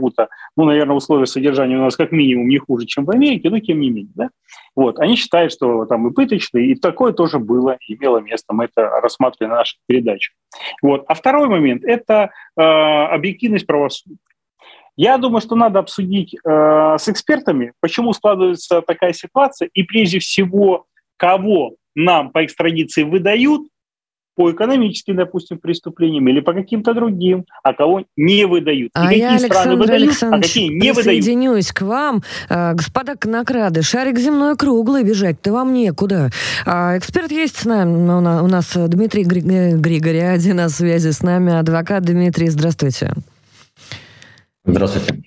ну, 0.56 0.66
наверное, 0.66 0.96
условия 0.96 1.26
содержания 1.26 1.78
у 1.78 1.82
нас 1.82 1.96
как 1.96 2.12
минимум 2.12 2.48
не 2.48 2.58
хуже, 2.58 2.86
чем 2.86 3.06
в 3.06 3.12
Америке, 3.12 3.50
но 3.50 3.60
тем 3.60 3.80
не 3.80 3.90
менее. 3.90 4.12
Да? 4.16 4.30
Вот. 4.76 5.00
Они 5.00 5.16
считают, 5.16 5.52
что 5.52 5.86
там 5.86 6.08
и 6.08 6.14
пыточные, 6.14 6.72
и 6.72 6.76
такое 6.76 7.14
тоже 7.14 7.40
было, 7.40 7.78
имело 7.88 8.20
место, 8.20 8.54
мы 8.54 8.66
это 8.66 8.90
рассматривали 9.02 9.50
на 9.50 9.58
наших 9.58 9.80
передачах. 9.88 10.36
Вот. 10.82 11.04
А 11.08 11.14
второй 11.16 11.48
момент– 11.48 11.84
это 11.86 12.32
э, 12.58 12.62
объективность 12.62 13.66
правосудия. 13.66 14.18
Я 14.98 15.18
думаю, 15.18 15.42
что 15.42 15.56
надо 15.56 15.80
обсудить 15.80 16.36
э, 16.36 16.96
с 16.98 17.10
экспертами, 17.10 17.74
почему 17.82 18.14
складывается 18.14 18.82
такая 18.82 19.14
ситуация, 19.14 19.70
и 19.74 19.84
прежде 19.84 20.20
всего, 20.20 20.86
кого 21.18 21.76
нам 21.96 22.32
по 22.32 22.46
экстрадиции 22.46 23.04
выдают, 23.04 23.64
по 24.36 24.52
экономическим, 24.52 25.16
допустим, 25.16 25.58
преступлениям 25.58 26.28
или 26.28 26.42
по 26.42 26.54
каким-то 26.54 26.94
другим, 26.94 27.46
а 27.64 27.74
кого 27.74 28.04
не 28.18 28.46
выдают. 28.46 28.88
И 28.88 28.92
а 28.94 29.08
какие 29.08 29.20
я, 29.22 29.40
страны 29.40 29.78
выдают, 29.78 30.12
а 30.22 30.42
какие 30.42 30.68
не 30.68 30.92
выдают. 30.92 30.98
присоединюсь 30.98 31.72
к 31.72 31.82
вам. 31.82 32.22
А, 32.50 32.74
господа 32.74 33.16
конокрады, 33.16 33.82
шарик 33.82 34.20
земной 34.20 34.58
круглый, 34.58 35.04
бежать-то 35.04 35.54
вам 35.54 35.74
некуда. 35.74 36.32
А, 36.66 36.98
эксперт 36.98 37.32
есть 37.32 37.56
с 37.56 37.66
нами, 37.66 37.94
у 37.94 38.48
нас 38.48 38.74
Дмитрий 38.76 39.24
Григорий, 39.24 40.54
на 40.54 40.70
связи 40.70 41.12
с 41.12 41.24
нами, 41.24 41.54
адвокат 41.54 42.04
Дмитрий, 42.04 42.50
здравствуйте. 42.50 43.14
Здравствуйте. 44.66 45.24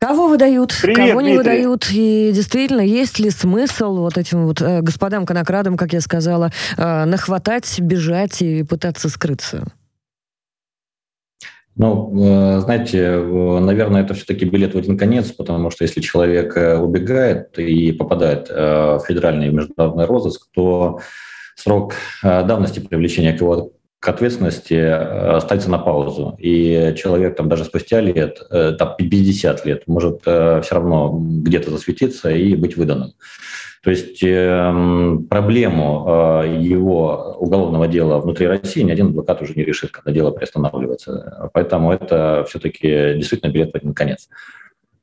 Кого 0.00 0.28
выдают, 0.28 0.72
Привет, 0.80 1.08
кого 1.08 1.20
не 1.20 1.34
Дмитрий. 1.34 1.36
выдают, 1.38 1.88
и 1.90 2.30
действительно, 2.32 2.82
есть 2.82 3.18
ли 3.18 3.30
смысл 3.30 3.96
вот 3.96 4.16
этим 4.16 4.46
вот 4.46 4.62
э, 4.62 4.80
господам 4.80 5.26
конокрадам, 5.26 5.76
как 5.76 5.92
я 5.92 6.00
сказала, 6.00 6.52
э, 6.76 7.04
нахватать, 7.04 7.80
бежать 7.80 8.40
и 8.40 8.62
пытаться 8.62 9.08
скрыться? 9.08 9.64
Ну, 11.78 12.12
э, 12.12 12.60
знаете, 12.60 13.18
наверное, 13.18 14.02
это 14.02 14.14
все-таки 14.14 14.44
билет 14.44 14.74
в 14.74 14.78
один 14.78 14.98
конец, 14.98 15.30
потому 15.30 15.70
что 15.70 15.84
если 15.84 16.00
человек 16.00 16.56
э, 16.56 16.76
убегает 16.76 17.56
и 17.58 17.92
попадает 17.92 18.48
э, 18.50 18.98
в 18.98 19.04
федеральный 19.06 19.46
и 19.46 19.52
международный 19.52 20.04
розыск, 20.04 20.48
то 20.52 21.00
срок 21.54 21.94
давности 22.22 22.80
привлечения 22.80 23.32
к 23.32 23.40
его 23.40 23.72
к 24.00 24.08
ответственности 24.08 24.74
э, 24.74 25.40
ставится 25.40 25.70
на 25.70 25.78
паузу. 25.78 26.36
И 26.38 26.94
человек 26.96 27.36
там 27.36 27.48
даже 27.48 27.64
спустя 27.64 28.00
лет, 28.00 28.40
э, 28.50 28.72
там 28.78 28.94
50 28.96 29.66
лет, 29.66 29.82
может 29.86 30.20
все 30.20 30.68
равно 30.70 31.18
где-то 31.20 31.70
засветиться 31.70 32.30
и 32.30 32.54
быть 32.54 32.76
выданным. 32.76 33.12
То 33.82 33.90
есть 33.90 34.22
эм, 34.22 35.26
проблему 35.28 36.42
его 36.60 37.36
уголовного 37.38 37.86
дела 37.86 38.18
внутри 38.18 38.48
России 38.48 38.82
ни 38.82 38.90
один 38.90 39.08
адвокат 39.08 39.40
уже 39.40 39.54
не 39.54 39.64
решит, 39.64 39.92
когда 39.92 40.10
дело 40.10 40.32
приостанавливается. 40.32 41.50
Поэтому 41.54 41.92
это 41.92 42.44
все-таки 42.48 43.14
действительно 43.14 43.52
билет 43.52 43.72
в 43.72 43.76
один 43.76 43.94
конец. 43.94 44.28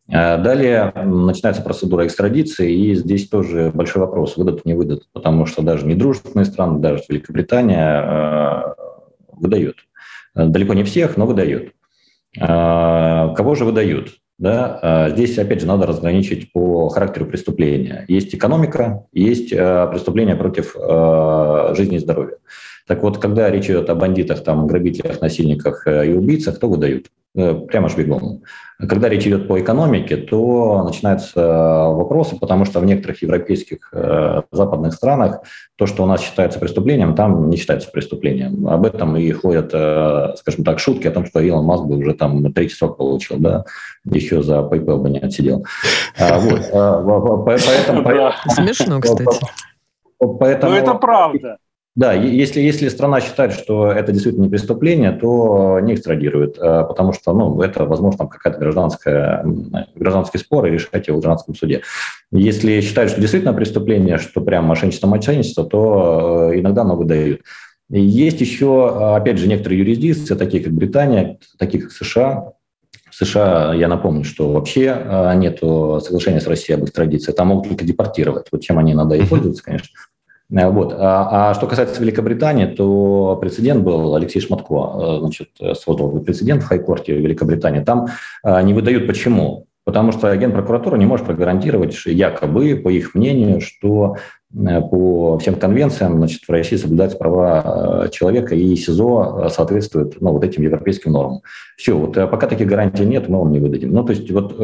Далее 0.07 0.91
начинается 1.03 1.63
процедура 1.63 2.05
экстрадиции, 2.05 2.71
и 2.71 2.95
здесь 2.95 3.27
тоже 3.27 3.71
большой 3.73 4.01
вопрос, 4.01 4.37
выдадут, 4.37 4.65
не 4.65 4.75
выдадут, 4.75 5.07
потому 5.13 5.47
что 5.47 5.63
даже 5.63 5.87
недружественные 5.87 6.45
страны, 6.45 6.79
даже 6.79 7.01
Великобритания 7.09 8.75
э, 9.35 9.41
выдают. 9.41 9.77
Далеко 10.33 10.73
не 10.73 10.83
всех, 10.83 11.17
но 11.17 11.25
выдают. 11.25 11.73
А, 12.39 13.33
кого 13.35 13.55
же 13.55 13.65
выдают? 13.65 14.17
Да, 14.37 14.79
а 14.81 15.09
здесь, 15.11 15.37
опять 15.37 15.61
же, 15.61 15.67
надо 15.67 15.87
разграничить 15.87 16.51
по 16.51 16.89
характеру 16.89 17.25
преступления. 17.25 18.03
Есть 18.09 18.35
экономика, 18.35 19.05
есть 19.13 19.53
э, 19.53 19.87
преступления 19.89 20.35
против 20.35 20.75
э, 20.75 21.73
жизни 21.75 21.95
и 21.95 21.99
здоровья. 21.99 22.35
Так 22.87 23.03
вот, 23.03 23.17
когда 23.17 23.49
речь 23.49 23.65
идет 23.65 23.89
о 23.89 23.95
бандитах, 23.95 24.43
там, 24.43 24.67
грабителях, 24.67 25.21
насильниках 25.21 25.87
и 25.87 26.13
убийцах, 26.13 26.57
кто 26.57 26.69
выдают? 26.69 27.07
Э, 27.37 27.53
прямо 27.53 27.89
ж 27.89 27.97
бегом. 27.97 28.43
Когда 28.79 29.09
речь 29.09 29.27
идет 29.27 29.47
по 29.47 29.59
экономике, 29.59 30.15
то 30.15 30.83
начинаются 30.83 31.41
вопросы, 31.89 32.37
потому 32.39 32.63
что 32.63 32.79
в 32.79 32.85
некоторых 32.85 33.21
европейских 33.21 33.89
э, 33.91 34.41
западных 34.51 34.93
странах 34.93 35.41
то, 35.75 35.85
что 35.85 36.03
у 36.03 36.05
нас 36.05 36.21
считается 36.21 36.59
преступлением, 36.59 37.13
там 37.13 37.49
не 37.49 37.57
считается 37.57 37.91
преступлением. 37.91 38.67
Об 38.67 38.85
этом 38.85 39.17
и 39.17 39.29
ходят, 39.31 39.71
э, 39.73 40.35
скажем 40.37 40.63
так, 40.63 40.79
шутки 40.79 41.07
о 41.07 41.11
том, 41.11 41.25
что 41.25 41.41
Илон 41.41 41.65
Маск 41.65 41.83
бы 41.83 41.97
уже 41.97 42.13
там 42.13 42.53
третий 42.53 42.75
срок 42.75 42.97
получил, 42.97 43.37
да, 43.37 43.65
еще 44.05 44.41
за 44.41 44.59
PayPal 44.59 44.97
бы 44.97 45.09
не 45.09 45.19
отсидел. 45.19 45.65
А, 46.17 46.39
вот, 46.39 46.61
поэтому, 47.45 48.03
Смешно, 48.47 49.01
кстати. 49.01 49.39
Поэтому, 50.19 50.71
Но 50.71 50.77
это 50.77 50.93
правда. 50.93 51.57
Да, 51.95 52.11
если, 52.11 52.59
если 52.59 52.89
страна 52.89 53.21
считает, 53.21 53.53
что 53.53 53.89
это 53.89 54.11
действительно 54.11 54.43
не 54.43 54.49
преступление, 54.49 55.13
то 55.13 55.79
не 55.79 55.93
экстрадируют, 55.93 56.57
а, 56.59 56.83
потому 56.83 57.13
что 57.13 57.31
ну, 57.33 57.61
это, 57.61 57.85
возможно, 57.85 58.27
какая-то 58.27 58.59
гражданская, 58.59 59.45
гражданский 59.95 60.37
спор 60.39 60.65
и 60.65 60.71
решать 60.71 61.07
его 61.07 61.17
в 61.17 61.21
гражданском 61.21 61.55
суде. 61.55 61.83
Если 62.33 62.81
считают, 62.81 63.11
что 63.11 63.21
действительно 63.21 63.53
преступление, 63.53 64.17
что 64.17 64.41
прям 64.41 64.65
мошенничество, 64.65 65.07
мошенничество, 65.07 65.63
то 65.63 66.51
э, 66.51 66.59
иногда 66.59 66.81
оно 66.81 66.97
выдают. 66.97 67.41
Есть 67.89 68.41
еще, 68.41 69.15
опять 69.15 69.37
же, 69.37 69.47
некоторые 69.47 69.79
юрисдикции, 69.79 70.35
такие 70.35 70.61
как 70.61 70.73
Британия, 70.73 71.37
такие 71.57 71.81
как 71.81 71.93
США, 71.93 72.53
в 73.09 73.15
США, 73.15 73.73
я 73.73 73.87
напомню, 73.87 74.25
что 74.25 74.51
вообще 74.51 75.01
э, 75.01 75.33
нет 75.35 75.59
соглашения 75.59 76.41
с 76.41 76.47
Россией 76.47 76.77
об 76.77 76.83
экстрадиции, 76.83 77.31
там 77.31 77.47
могут 77.47 77.69
только 77.69 77.85
депортировать. 77.85 78.47
Вот 78.51 78.61
чем 78.63 78.79
они 78.79 78.91
иногда 78.91 79.15
и 79.15 79.25
пользуются, 79.25 79.63
конечно. 79.63 79.91
Э, 80.51 80.69
вот. 80.69 80.93
А, 80.97 81.49
а 81.49 81.53
что 81.53 81.67
касается 81.67 82.01
Великобритании, 82.01 82.65
то 82.65 83.37
прецедент 83.41 83.83
был 83.83 84.15
Алексей 84.15 84.39
Шматко, 84.39 84.75
э, 84.75 85.19
значит, 85.19 85.49
создал 85.73 86.19
прецедент 86.19 86.63
в 86.63 86.67
Хайкорте 86.67 87.15
Великобритании. 87.15 87.83
Там 87.83 88.07
э, 88.43 88.61
не 88.63 88.73
выдают 88.73 89.07
почему? 89.07 89.67
Потому 89.83 90.11
что 90.11 90.29
агент 90.29 90.53
прокуратуры 90.53 90.97
не 90.97 91.05
может 91.05 91.27
прогарантировать, 91.27 91.95
якобы, 92.07 92.75
по 92.75 92.89
их 92.89 93.13
мнению, 93.13 93.61
что 93.61 94.15
Э, 94.44 94.44
по 94.89 95.37
всем 95.39 95.55
конвенциям 95.55 96.17
значит, 96.17 96.43
в 96.47 96.51
России 96.51 96.77
соблюдаются 96.77 97.17
права 97.17 98.05
э, 98.05 98.09
человека, 98.09 98.55
и 98.55 98.75
СИЗО 98.75 99.43
э, 99.45 99.49
соответствует 99.49 100.21
ну, 100.21 100.31
вот 100.31 100.43
этим 100.43 100.63
европейским 100.63 101.11
нормам. 101.11 101.41
Все, 101.75 101.93
вот 101.97 102.13
пока 102.13 102.47
таких 102.47 102.67
гарантий 102.67 103.05
нет, 103.05 103.27
мы 103.27 103.39
вам 103.39 103.51
не 103.51 103.59
выдадим. 103.59 103.91
Ну, 103.91 104.03
то 104.03 104.13
есть, 104.13 104.31
вот, 104.31 104.57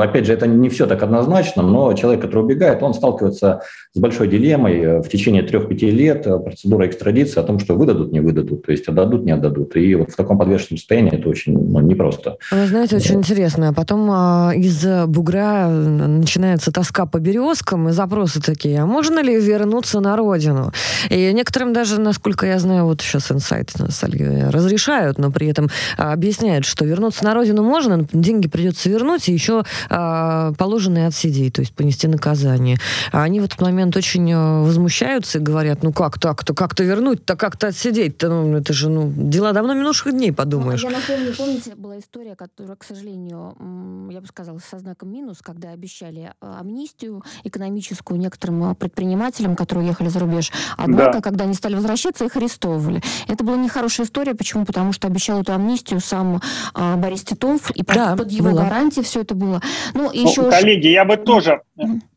опять 0.00 0.26
же, 0.26 0.32
это 0.32 0.48
не 0.48 0.68
все 0.68 0.86
так 0.86 1.02
однозначно, 1.02 1.62
но 1.62 1.92
человек, 1.94 2.22
который 2.22 2.40
убегает, 2.40 2.82
он 2.82 2.92
сталкивается 2.92 3.62
с 3.92 4.00
большой 4.00 4.26
дилеммой 4.26 5.00
в 5.00 5.08
течение 5.08 5.44
трех-пяти 5.44 5.90
лет 5.92 6.24
процедура 6.24 6.86
экстрадиции 6.88 7.38
о 7.38 7.44
том, 7.44 7.60
что 7.60 7.76
выдадут, 7.76 8.10
не 8.10 8.18
выдадут, 8.18 8.66
то 8.66 8.72
есть 8.72 8.88
отдадут, 8.88 9.24
не 9.24 9.30
отдадут. 9.30 9.76
И 9.76 9.94
вот 9.94 10.10
в 10.10 10.16
таком 10.16 10.38
подвешенном 10.38 10.78
состоянии 10.78 11.16
это 11.16 11.28
очень 11.28 11.56
ну, 11.56 11.78
непросто. 11.80 12.36
Вы 12.50 12.66
знаете, 12.66 12.96
очень 12.96 13.16
интересно. 13.16 13.72
Потом 13.72 14.08
а, 14.10 14.52
из 14.56 14.84
бугра 15.06 15.68
начинается 15.68 16.72
тоска 16.72 17.06
по 17.06 17.18
березкам 17.18 17.88
и 17.88 17.92
запросы 17.92 18.40
такие, 18.40 18.80
а 18.80 18.86
можно 19.04 19.20
ли 19.20 19.38
вернуться 19.38 20.00
на 20.00 20.16
родину? 20.16 20.72
И 21.10 21.32
некоторым 21.34 21.74
даже, 21.74 22.00
насколько 22.00 22.46
я 22.46 22.58
знаю, 22.58 22.86
вот 22.86 23.02
сейчас 23.02 23.30
инсайт 23.30 23.70
разрешают, 23.76 25.18
но 25.18 25.30
при 25.30 25.48
этом 25.48 25.68
а, 25.98 26.14
объясняют, 26.14 26.64
что 26.64 26.86
вернуться 26.86 27.22
на 27.24 27.34
родину 27.34 27.62
можно, 27.62 28.06
деньги 28.12 28.48
придется 28.48 28.88
вернуть 28.88 29.28
и 29.28 29.32
еще 29.32 29.64
а, 29.90 30.52
положенные 30.54 31.06
отсидеть, 31.06 31.52
то 31.52 31.60
есть 31.60 31.74
понести 31.74 32.08
наказание. 32.08 32.78
А 33.12 33.24
они 33.24 33.40
в 33.40 33.44
этот 33.44 33.60
момент 33.60 33.94
очень 33.94 34.32
а, 34.32 34.62
возмущаются 34.62 35.38
и 35.38 35.42
говорят, 35.42 35.82
ну 35.82 35.92
как 35.92 36.18
так-то, 36.18 36.54
как-то 36.54 36.82
вернуть-то, 36.82 37.36
как-то 37.36 37.66
отсидеть-то, 37.66 38.30
ну 38.30 38.56
это 38.56 38.72
же 38.72 38.88
ну, 38.88 39.12
дела 39.14 39.52
давно 39.52 39.74
минувших 39.74 40.12
дней, 40.12 40.32
подумаешь. 40.32 40.82
Ну, 40.82 40.90
я 40.90 40.96
напомню, 40.96 41.34
помните, 41.36 41.74
была 41.76 41.98
история, 41.98 42.36
которая, 42.36 42.76
к 42.76 42.84
сожалению, 42.84 43.54
я 44.10 44.22
бы 44.22 44.26
сказала, 44.26 44.58
со 44.58 44.78
знаком 44.78 45.12
минус, 45.12 45.38
когда 45.42 45.72
обещали 45.72 46.32
амнистию 46.40 47.22
экономическую 47.44 48.18
некоторым 48.18 48.64
предпринимателям, 48.84 49.56
которые 49.56 49.86
уехали 49.86 50.08
за 50.08 50.18
рубеж. 50.18 50.52
Однако, 50.76 51.14
да. 51.14 51.20
когда 51.22 51.44
они 51.44 51.54
стали 51.54 51.74
возвращаться, 51.74 52.24
их 52.24 52.36
арестовывали. 52.36 53.00
Это 53.28 53.42
была 53.44 53.56
нехорошая 53.56 54.06
история. 54.06 54.34
Почему? 54.34 54.66
Потому 54.66 54.92
что 54.92 55.06
обещал 55.06 55.40
эту 55.40 55.52
амнистию 55.54 56.00
сам 56.00 56.40
а, 56.74 56.96
Борис 56.96 57.24
Титов, 57.24 57.70
и 57.70 57.82
под, 57.82 57.96
да, 57.96 58.16
под 58.16 58.30
его 58.30 58.50
было. 58.50 58.60
гарантией 58.60 59.04
все 59.04 59.22
это 59.22 59.34
было. 59.34 59.60
Ну, 59.94 60.10
еще 60.12 60.42
ну, 60.42 60.50
коллеги, 60.50 60.88
я 60.88 61.04
бы 61.04 61.16
тоже... 61.16 61.62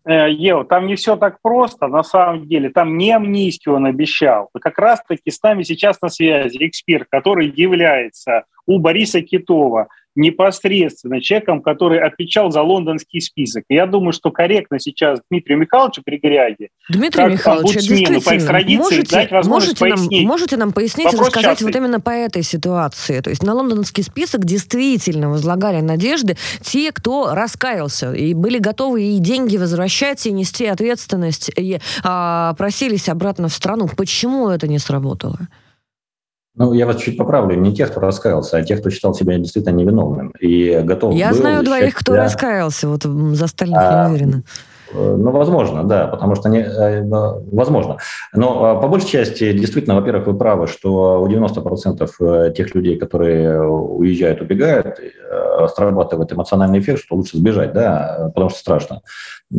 Э, 0.06 0.32
Ева, 0.32 0.64
там 0.64 0.88
не 0.88 0.96
все 0.96 1.18
так 1.18 1.42
просто, 1.42 1.88
на 1.88 2.04
самом 2.04 2.48
деле. 2.48 2.70
Там 2.70 2.98
не 2.98 3.12
амнистию 3.12 3.76
он 3.76 3.86
обещал. 3.86 4.50
Как 4.62 4.78
раз-таки 4.78 5.32
с 5.32 5.42
нами 5.44 5.64
сейчас 5.64 6.02
на 6.02 6.10
связи 6.10 6.58
эксперт, 6.60 7.08
который 7.10 7.50
является 7.50 8.44
у 8.66 8.80
Бориса 8.80 9.22
Китова 9.22 9.88
непосредственно 10.18 11.22
человеком, 11.22 11.62
который 11.62 12.00
отвечал 12.00 12.52
за 12.52 12.62
лондонский 12.62 13.22
список. 13.22 13.64
я 13.70 13.86
думаю, 13.86 14.12
что 14.12 14.32
корректно 14.32 14.80
сейчас 14.80 15.20
Дмитрию 15.30 15.60
Михайловичу 15.60 16.02
Григоряге, 16.06 16.70
Дмитрий 16.90 17.24
как 17.24 17.32
Михайлович, 17.32 18.26
по 18.26 18.36
экстрадиции, 18.36 18.78
можете, 18.78 19.16
дать 19.16 19.32
возможность 19.32 19.80
можете 19.82 19.96
пояснить. 19.96 20.22
Нам, 20.22 20.28
можете 20.28 20.58
нам 20.58 20.74
пояснить 20.74 21.06
Вопрос 21.06 21.22
и 21.22 21.26
рассказать 21.26 21.50
частный. 21.52 21.72
вот 21.72 21.76
именно 21.76 22.00
по 22.00 22.10
этой 22.10 22.44
ситуации? 22.44 23.22
То 23.22 23.30
есть 23.30 23.44
на 23.44 23.54
лондонский 23.54 24.04
список 24.04 24.44
действительно 24.44 25.30
возлагали 25.30 25.82
надежды 25.82 26.36
те, 26.62 26.92
кто 26.92 27.34
раскаялся 27.34 28.14
и 28.14 28.34
были 28.34 28.58
готовы 28.58 29.04
и 29.04 29.20
деньги 29.20 29.58
возвращать, 29.58 30.26
и 30.26 30.32
нести 30.32 30.66
ответственность, 30.66 31.52
и 31.56 31.80
а, 32.04 32.54
просились 32.56 33.10
обратно 33.10 33.48
в 33.48 33.54
страну. 33.54 33.88
Почему 33.96 34.50
это 34.50 34.68
не 34.68 34.80
сработало? 34.80 35.38
Ну, 36.58 36.74
я 36.74 36.88
вас 36.88 36.98
чуть 36.98 37.18
поправлю. 37.18 37.56
Не 37.56 37.74
тех, 37.74 37.92
кто 37.92 38.00
раскаялся, 38.00 38.58
а 38.58 38.64
тех, 38.64 38.80
кто 38.80 38.90
считал 38.90 39.14
себя 39.14 39.38
действительно 39.38 39.76
невиновным 39.76 40.34
и 40.40 40.82
готов 40.84 41.14
Я 41.14 41.30
был 41.30 41.38
знаю 41.38 41.64
двоих, 41.64 41.94
кто 41.94 42.14
себя... 42.14 42.24
раскаялся, 42.24 42.90
вот 42.90 43.04
за 43.04 43.46
остальных 43.46 43.78
а, 43.80 44.08
не 44.08 44.16
уверена. 44.16 44.44
Э, 44.94 45.16
ну, 45.18 45.32
возможно, 45.32 45.84
да, 45.84 46.08
потому 46.08 46.36
что 46.36 46.50
не, 46.50 46.60
э, 46.60 47.04
возможно. 47.04 47.98
Но 48.34 48.80
по 48.80 48.88
большей 48.88 49.10
части, 49.10 49.52
действительно, 49.54 49.96
во-первых, 49.96 50.28
вы 50.28 50.38
правы, 50.38 50.68
что 50.68 51.22
у 51.22 51.28
90% 51.28 52.10
э, 52.20 52.54
тех 52.56 52.76
людей, 52.76 52.98
которые 52.98 53.68
уезжают, 53.70 54.42
убегают, 54.42 55.00
срабатывает 55.76 56.32
эмоциональный 56.32 56.80
эффект, 56.80 57.04
что 57.04 57.16
лучше 57.16 57.38
сбежать, 57.38 57.74
да, 57.74 58.32
потому 58.34 58.50
что 58.50 58.60
страшно. 58.60 59.02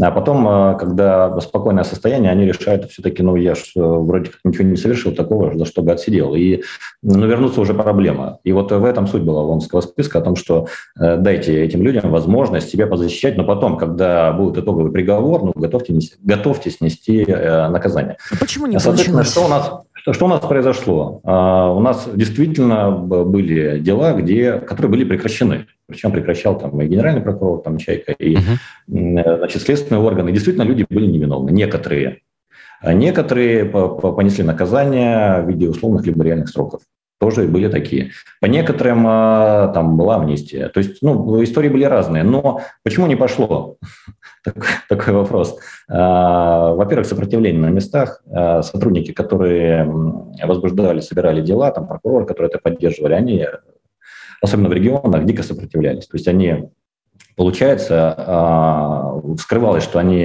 А 0.01 0.11
потом, 0.11 0.47
э, 0.47 0.79
когда 0.79 1.41
спокойное 1.41 1.85
состояние, 1.85 2.31
они 2.31 2.45
решают 2.45 2.91
все-таки, 2.91 3.23
ну, 3.23 3.37
я 3.37 3.55
ж 3.55 3.73
э, 3.75 3.81
вроде 3.81 4.31
как 4.31 4.41
ничего 4.45 4.65
не 4.65 4.77
совершил 4.77 5.13
такого, 5.13 5.57
за 5.57 5.65
что 5.65 5.83
бы 5.83 5.93
отсидел. 5.93 6.35
И 6.35 6.63
ну, 7.03 7.27
вернуться 7.27 7.63
уже 7.63 7.73
проблема. 7.73 8.39
И 8.45 8.53
вот 8.53 8.71
в 8.71 8.85
этом 8.85 9.07
суть 9.07 9.23
была 9.23 9.41
лондонского 9.41 9.81
списка, 9.81 10.19
о 10.19 10.23
том, 10.23 10.37
что 10.37 10.67
э, 11.01 11.17
дайте 11.17 11.65
этим 11.65 11.83
людям 11.83 12.11
возможность 12.11 12.69
себя 12.69 12.87
позащищать, 12.87 13.39
но 13.39 13.45
потом, 13.45 13.79
когда 13.79 14.31
будет 14.33 14.59
итоговый 14.59 14.93
приговор, 15.19 15.45
ну, 15.45 15.53
готовьтесь, 15.55 16.17
готовьтесь 16.21 16.81
нести 16.81 17.25
э, 17.27 17.69
наказание. 17.69 18.17
А 18.31 18.37
почему 18.37 18.67
не 18.67 18.79
Соответственно, 18.79 19.19
получилось? 19.19 19.33
что 19.33 19.45
у 19.45 19.49
нас 19.49 19.83
что, 19.95 20.13
что 20.13 20.27
у 20.27 20.29
нас 20.29 20.41
произошло? 20.41 21.21
А, 21.25 21.73
у 21.73 21.81
нас 21.81 22.09
действительно 22.15 22.91
были 22.91 23.81
дела, 23.81 24.13
где, 24.13 24.53
которые 24.53 24.91
были 24.91 25.05
прекращены. 25.05 25.67
Причем 25.87 26.13
прекращал 26.13 26.57
там 26.57 26.81
и 26.81 26.87
генеральный 26.87 27.21
прокурор, 27.21 27.63
там 27.63 27.79
Чайка, 27.79 28.13
и 28.13 28.37
uh-huh. 28.37 29.39
значит, 29.39 29.63
следственные 29.63 30.01
органы. 30.01 30.31
И 30.31 30.33
действительно, 30.33 30.63
люди 30.63 30.87
были 30.89 31.07
невиновны, 31.07 31.51
некоторые. 31.51 32.21
А 32.81 32.93
некоторые 32.93 33.65
понесли 33.65 34.45
наказание 34.45 35.43
в 35.43 35.49
виде 35.49 35.69
условных 35.69 36.07
либо 36.07 36.23
реальных 36.23 36.49
сроков. 36.49 36.83
тоже 37.19 37.49
были 37.49 37.69
такие. 37.69 38.13
По 38.41 38.47
некоторым 38.47 39.05
а, 39.07 39.69
там 39.75 39.97
была 39.97 40.17
амнистия. 40.17 40.69
То 40.69 40.79
есть, 40.79 41.03
ну, 41.03 41.43
истории 41.43 41.71
были 41.71 41.85
разные. 41.85 42.23
Но 42.23 42.61
почему 42.85 43.09
не 43.09 43.17
пошло? 43.17 43.79
Такой 44.89 45.15
вопрос. 45.15 45.59
А, 45.89 46.73
во-первых, 46.73 47.07
сопротивление 47.07 47.61
на 47.61 47.71
местах. 47.71 48.23
А, 48.31 48.63
сотрудники, 48.63 49.13
которые 49.13 49.85
возбуждали, 50.43 51.01
собирали 51.01 51.43
дела, 51.43 51.71
там 51.71 51.87
прокуроры, 51.87 52.27
которые 52.27 52.51
это 52.51 52.59
поддерживали, 52.59 53.15
они, 53.15 53.47
особенно 54.43 54.69
в 54.69 54.73
регионах, 54.73 55.25
дико 55.25 55.43
сопротивлялись. 55.43 56.07
То 56.07 56.17
есть 56.17 56.29
они 56.29 56.71
получается, 57.37 59.23
вскрывалось, 59.39 59.85
что 59.85 60.01
они, 60.01 60.25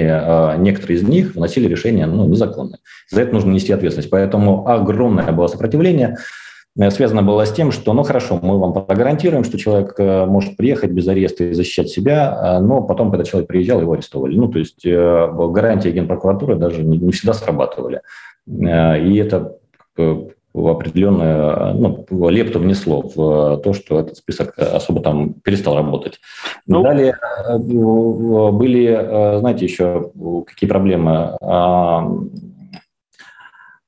некоторые 0.58 0.98
из 0.98 1.04
них 1.04 1.36
вносили 1.36 1.68
решения 1.68 2.06
ну, 2.06 2.26
незаконные. 2.26 2.80
За 3.08 3.20
это 3.20 3.32
нужно 3.32 3.52
нести 3.52 3.72
ответственность. 3.72 4.10
Поэтому 4.10 4.68
огромное 4.68 5.30
было 5.30 5.46
сопротивление. 5.46 6.16
Э, 6.78 6.90
связано 6.90 7.22
было 7.22 7.44
с 7.46 7.52
тем, 7.52 7.72
что, 7.72 7.92
ну 7.92 8.02
хорошо, 8.02 8.38
мы 8.42 8.58
вам 8.58 8.72
гарантируем, 8.72 9.44
что 9.44 9.58
человек 9.58 9.94
э, 9.98 10.26
может 10.26 10.56
приехать 10.56 10.90
без 10.90 11.06
ареста 11.06 11.44
и 11.44 11.52
защищать 11.52 11.88
себя, 11.88 12.56
э, 12.58 12.60
но 12.60 12.82
потом, 12.82 13.10
когда 13.10 13.24
человек 13.24 13.48
приезжал, 13.48 13.80
его 13.80 13.92
арестовали. 13.92 14.36
Ну, 14.36 14.48
то 14.48 14.58
есть 14.58 14.84
гарантии 14.84 15.90
генпрокуратуры 15.90 16.56
даже 16.56 16.82
не, 16.82 16.98
не 16.98 17.12
всегда 17.12 17.32
срабатывали. 17.32 18.02
И 18.46 19.16
это 19.16 19.56
в 19.96 20.68
определенную 20.68 21.74
ну, 21.74 22.28
лепту 22.28 22.58
внесло 22.58 23.02
в 23.02 23.60
то, 23.62 23.72
что 23.72 24.00
этот 24.00 24.16
список 24.16 24.58
особо 24.58 25.00
там 25.00 25.32
перестал 25.32 25.76
работать. 25.76 26.20
Ну, 26.66 26.82
Далее 26.82 27.16
были, 27.58 29.38
знаете, 29.38 29.64
еще 29.64 30.10
какие 30.46 30.68
проблемы 30.68 31.36
а, 31.40 32.08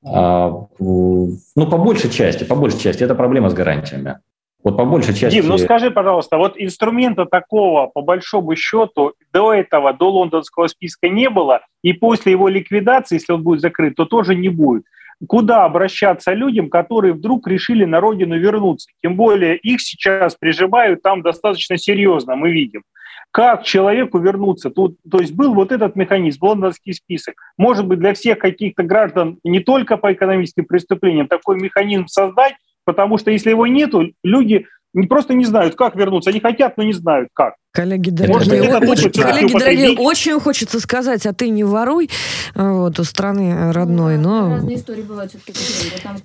ну, 0.09 1.67
по 1.69 1.77
большей 1.77 2.09
части, 2.09 2.43
по 2.43 2.55
большей 2.55 2.79
части, 2.79 3.03
это 3.03 3.15
проблема 3.15 3.49
с 3.49 3.53
гарантиями. 3.53 4.19
Вот 4.63 4.75
по 4.75 4.85
большей 4.85 5.13
части... 5.13 5.35
Дим, 5.35 5.47
ну 5.47 5.57
скажи, 5.57 5.91
пожалуйста, 5.91 6.37
вот 6.37 6.55
инструмента 6.57 7.25
такого, 7.25 7.87
по 7.87 8.01
большому 8.01 8.55
счету, 8.55 9.13
до 9.31 9.53
этого, 9.53 9.93
до 9.93 10.09
лондонского 10.09 10.67
списка 10.67 11.07
не 11.07 11.29
было, 11.29 11.61
и 11.83 11.93
после 11.93 12.33
его 12.33 12.49
ликвидации, 12.49 13.15
если 13.15 13.33
он 13.33 13.43
будет 13.43 13.61
закрыт, 13.61 13.95
то 13.95 14.05
тоже 14.05 14.35
не 14.35 14.49
будет. 14.49 14.83
Куда 15.27 15.65
обращаться 15.65 16.33
людям, 16.33 16.69
которые 16.69 17.13
вдруг 17.13 17.47
решили 17.47 17.85
на 17.85 17.99
родину 17.99 18.37
вернуться? 18.37 18.89
Тем 19.01 19.15
более 19.15 19.57
их 19.57 19.81
сейчас 19.81 20.35
прижимают 20.35 21.01
там 21.01 21.21
достаточно 21.21 21.77
серьезно, 21.77 22.35
мы 22.35 22.51
видим. 22.51 22.83
Как 23.31 23.63
человеку 23.63 24.19
вернуться? 24.19 24.69
Тут, 24.69 24.97
то 25.09 25.19
есть 25.19 25.33
был 25.33 25.53
вот 25.53 25.71
этот 25.71 25.95
механизм, 25.95 26.39
лондонский 26.43 26.93
список. 26.93 27.35
Может 27.57 27.85
быть, 27.85 27.99
для 27.99 28.13
всех 28.13 28.39
каких-то 28.39 28.83
граждан 28.83 29.39
не 29.43 29.59
только 29.59 29.97
по 29.97 30.13
экономическим 30.13 30.65
преступлениям 30.65 31.27
такой 31.27 31.57
механизм 31.57 32.07
создать, 32.07 32.55
потому 32.85 33.17
что 33.17 33.31
если 33.31 33.49
его 33.49 33.67
нету, 33.67 34.11
люди 34.23 34.65
просто 35.09 35.33
не 35.33 35.45
знают, 35.45 35.75
как 35.75 35.95
вернуться. 35.95 36.29
Они 36.29 36.39
хотят, 36.39 36.77
но 36.77 36.83
не 36.83 36.93
знают, 36.93 37.29
как. 37.33 37.55
Коллеги 37.77 38.09
дорогие, 38.09 38.75
очень, 38.89 39.11
коллеги 39.21 39.53
дорогие, 39.53 39.99
очень 39.99 40.39
хочется 40.39 40.79
сказать, 40.79 41.27
а 41.27 41.33
ты 41.33 41.49
не 41.49 41.63
воруй 41.63 42.09
вот, 42.55 42.99
у 42.99 43.03
страны 43.03 43.71
родной, 43.71 44.17
но... 44.17 44.55
Разные 44.55 44.77
истории 44.77 45.03
бывают 45.03 45.29
все-таки. 45.29 45.59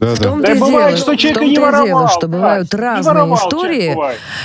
Да, 0.00 0.14
в 0.14 0.18
том-то 0.18 0.46
да. 0.46 0.54
и 0.54 0.58
бывает, 0.58 0.94
дело, 0.94 0.96
что 0.96 1.16
человек 1.16 1.42
не 1.42 1.58
воровал. 1.58 1.86
Дело, 1.86 2.08
что 2.08 2.26
да, 2.26 2.28
бывают 2.28 2.72
разные 2.72 3.12
воровал, 3.12 3.36
истории. 3.36 3.94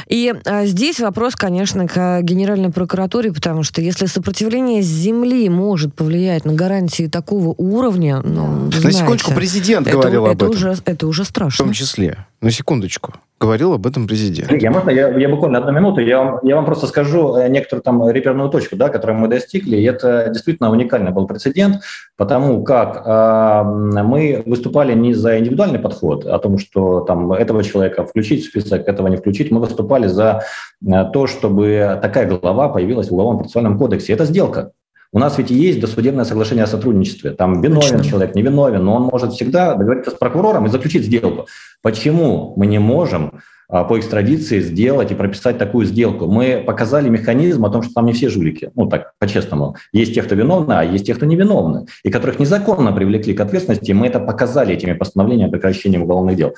И 0.07 0.33
а, 0.43 0.65
здесь 0.65 0.99
вопрос, 0.99 1.37
конечно, 1.37 1.87
к 1.87 2.21
Генеральной 2.23 2.71
прокуратуре, 2.71 3.31
потому 3.31 3.63
что 3.63 3.79
если 3.79 4.07
сопротивление 4.07 4.81
земли 4.81 5.47
может 5.47 5.93
повлиять 5.95 6.43
на 6.43 6.55
гарантии 6.55 7.07
такого 7.07 7.55
уровня, 7.57 8.21
ну, 8.21 8.65
На 8.65 8.79
знаете, 8.81 8.99
секундочку, 8.99 9.31
президент 9.31 9.87
это, 9.87 9.95
говорил 9.95 10.25
это 10.25 10.31
об 10.31 10.37
этом. 10.43 10.49
Уже, 10.49 10.75
это 10.83 11.07
уже 11.07 11.23
страшно. 11.23 11.63
В 11.63 11.67
том 11.67 11.73
числе. 11.73 12.25
На 12.41 12.51
секундочку. 12.51 13.13
Говорил 13.39 13.73
об 13.73 13.85
этом 13.85 14.07
президент. 14.07 14.51
Я, 14.51 14.71
можно, 14.71 14.89
я, 14.89 15.09
я 15.09 15.29
буквально 15.29 15.59
одну 15.59 15.71
минуту. 15.71 16.01
Я 16.01 16.23
вам, 16.23 16.39
я 16.41 16.55
вам 16.55 16.65
просто 16.65 16.87
скажу 16.87 16.96
э, 17.03 17.49
некоторую 17.49 17.83
там 17.83 18.09
реперную 18.09 18.49
точку, 18.49 18.75
да, 18.75 18.89
которую 18.89 19.19
мы 19.19 19.27
достигли. 19.27 19.77
И 19.77 19.83
это 19.83 20.29
действительно 20.29 20.71
уникальный 20.71 21.11
был 21.11 21.27
прецедент, 21.27 21.81
потому 22.15 22.63
как 22.63 23.03
э, 23.05 23.63
мы 24.03 24.43
выступали 24.45 24.93
не 24.93 25.13
за 25.13 25.39
индивидуальный 25.39 25.79
подход, 25.79 26.25
о 26.25 26.39
том, 26.39 26.57
что 26.57 27.01
там 27.01 27.31
этого 27.33 27.63
человека 27.63 28.05
включить 28.05 28.45
в 28.45 28.49
список, 28.49 28.87
этого 28.87 29.07
не 29.07 29.17
включить. 29.17 29.51
Мы 29.51 29.59
выступали 29.59 30.07
за 30.07 30.43
э, 30.85 31.05
то, 31.13 31.27
чтобы 31.27 31.99
такая 32.01 32.27
глава 32.27 32.69
появилась 32.69 33.09
в 33.09 33.13
Уголовном 33.13 33.39
процессуальном 33.39 33.77
кодексе. 33.77 34.13
Это 34.13 34.25
сделка. 34.25 34.71
У 35.13 35.19
нас 35.19 35.37
ведь 35.37 35.49
есть 35.49 35.79
досудебное 35.79 36.25
соглашение 36.25 36.63
о 36.63 36.67
сотрудничестве. 36.67 37.31
Там 37.31 37.61
виновен 37.61 37.97
Точно. 37.97 38.03
человек, 38.03 38.35
не 38.35 38.41
виновен, 38.41 38.83
но 38.83 38.95
он 38.95 39.03
может 39.03 39.33
всегда 39.33 39.75
договориться 39.75 40.11
с 40.11 40.15
прокурором 40.15 40.65
и 40.65 40.69
заключить 40.69 41.05
сделку. 41.05 41.47
Почему 41.81 42.53
мы 42.57 42.67
не 42.67 42.79
можем 42.79 43.41
а, 43.69 43.83
по 43.83 43.99
экстрадиции 43.99 44.61
сделать 44.61 45.11
и 45.11 45.15
прописать 45.15 45.57
такую 45.57 45.85
сделку. 45.85 46.27
Мы 46.27 46.63
показали 46.65 47.09
механизм 47.09 47.65
о 47.65 47.69
том, 47.69 47.83
что 47.83 47.95
там 47.95 48.05
не 48.05 48.13
все 48.13 48.29
жулики, 48.29 48.71
ну 48.75 48.87
так, 48.87 49.11
по-честному. 49.19 49.75
Есть 49.91 50.13
те, 50.13 50.23
кто 50.23 50.35
виновны, 50.35 50.71
а 50.71 50.83
есть 50.83 51.05
те, 51.05 51.13
кто 51.13 51.25
невиновны, 51.25 51.85
и 52.03 52.09
которых 52.09 52.39
незаконно 52.39 52.93
привлекли 52.93 53.33
к 53.33 53.41
ответственности. 53.41 53.91
Мы 53.91 54.07
это 54.07 54.21
показали 54.21 54.73
этими 54.73 54.93
постановлениями 54.93 55.49
о 55.49 55.51
прекращении 55.51 55.97
уголовных 55.97 56.37
дел. 56.37 56.55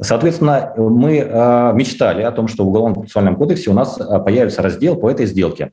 Соответственно, 0.00 0.72
мы 0.76 1.18
э, 1.18 1.72
мечтали 1.74 2.22
о 2.22 2.30
том, 2.30 2.46
что 2.46 2.64
в 2.64 2.68
Уголовном 2.68 3.00
процессуальном 3.00 3.34
кодексе 3.34 3.70
у 3.70 3.74
нас 3.74 3.98
появится 4.24 4.62
раздел 4.62 4.94
по 4.94 5.10
этой 5.10 5.26
сделке 5.26 5.72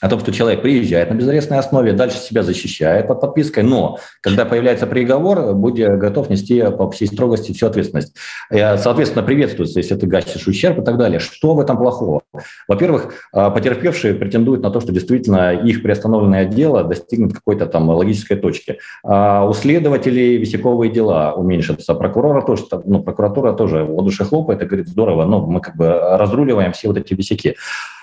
о 0.00 0.08
том, 0.08 0.20
что 0.20 0.32
человек 0.32 0.62
приезжает 0.62 1.10
на 1.10 1.14
безарестной 1.14 1.58
основе, 1.58 1.92
дальше 1.92 2.18
себя 2.18 2.42
защищает 2.42 3.08
под 3.08 3.20
подпиской, 3.20 3.62
но 3.62 3.98
когда 4.20 4.44
появляется 4.44 4.86
приговор, 4.86 5.54
будь 5.54 5.80
готов 5.80 6.30
нести 6.30 6.62
по 6.76 6.90
всей 6.90 7.06
строгости 7.06 7.52
всю 7.52 7.66
ответственность. 7.66 8.14
Соответственно, 8.50 9.22
приветствуется, 9.22 9.78
если 9.78 9.94
ты 9.94 10.06
гасишь 10.06 10.46
ущерб 10.46 10.78
и 10.78 10.84
так 10.84 10.98
далее. 10.98 11.20
Что 11.20 11.54
в 11.54 11.60
этом 11.60 11.76
плохого? 11.76 12.22
Во-первых, 12.68 13.14
а, 13.32 13.50
потерпевшие 13.50 14.14
претендуют 14.14 14.62
на 14.62 14.70
то, 14.70 14.80
что 14.80 14.92
действительно 14.92 15.52
их 15.52 15.82
приостановленное 15.82 16.44
дело 16.44 16.84
достигнет 16.84 17.34
какой-то 17.34 17.66
там 17.66 17.88
логической 17.90 18.36
точки. 18.36 18.78
А 19.04 19.44
у 19.46 19.52
следователей 19.52 20.36
висяковые 20.36 20.90
дела 20.90 21.32
уменьшатся. 21.34 21.94
Прокурора 21.94 22.42
тоже, 22.42 22.64
ну, 22.84 23.02
прокуратура 23.02 23.52
тоже 23.52 23.84
в 23.84 24.02
душе 24.02 24.24
хлопает 24.24 24.62
и 24.62 24.66
говорит, 24.66 24.88
здорово, 24.88 25.24
но 25.24 25.44
мы 25.44 25.60
как 25.60 25.76
бы 25.76 25.88
разруливаем 25.88 26.72
все 26.72 26.88
вот 26.88 26.96
эти 26.96 27.14
висяки. 27.14 27.56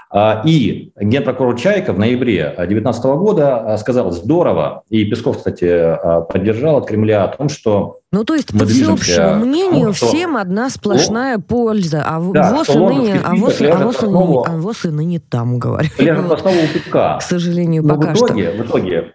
А, 0.10 0.41
и 0.45 0.91
генпрокурор 0.99 1.58
Чайка 1.60 1.91
в 1.91 1.99
ноябре 1.99 2.53
2019 2.55 3.03
года 3.03 3.74
а, 3.74 3.78
сказал 3.78 4.12
здорово, 4.12 4.84
и 4.89 5.03
Песков, 5.05 5.38
кстати, 5.38 5.66
а, 5.66 6.22
поддержал 6.22 6.78
от 6.78 6.88
Кремля 6.88 7.26
о 7.26 7.36
том, 7.36 7.49
что 7.49 7.99
ну, 8.10 8.24
то 8.24 8.36
есть, 8.36 8.58
по 8.58 8.66
всеобщему 8.66 9.45
мнению, 9.45 9.93
что... 9.93 10.08
всем 10.08 10.38
одна 10.38 10.70
сплошная 10.70 11.39
польза. 11.39 12.03
А 12.05 12.22
да, 12.32 12.53
ВОЗ, 12.53 12.70
и 12.70 12.78
ныне, 12.78 13.22
а, 13.22 13.36
ВОЗ, 13.36 13.62
а, 13.62 13.84
ВОЗ, 13.84 13.95
основу... 13.97 14.45
а 14.47 14.51
ВОЗ 14.51 14.86
и 14.86 14.88
ныне 14.89 15.20
там, 15.20 15.60
говорят. 15.60 15.91
Лежит 15.99 16.26
в 16.26 16.34
основу 16.34 16.58
упека. 16.58 17.18
К 17.20 17.22
сожалению, 17.22 17.84
Но 17.84 17.95
пока 17.95 18.14
в 18.14 18.18
итоге, 18.18 18.51
что. 18.53 18.64
В 18.64 18.66
итоге, 18.66 19.14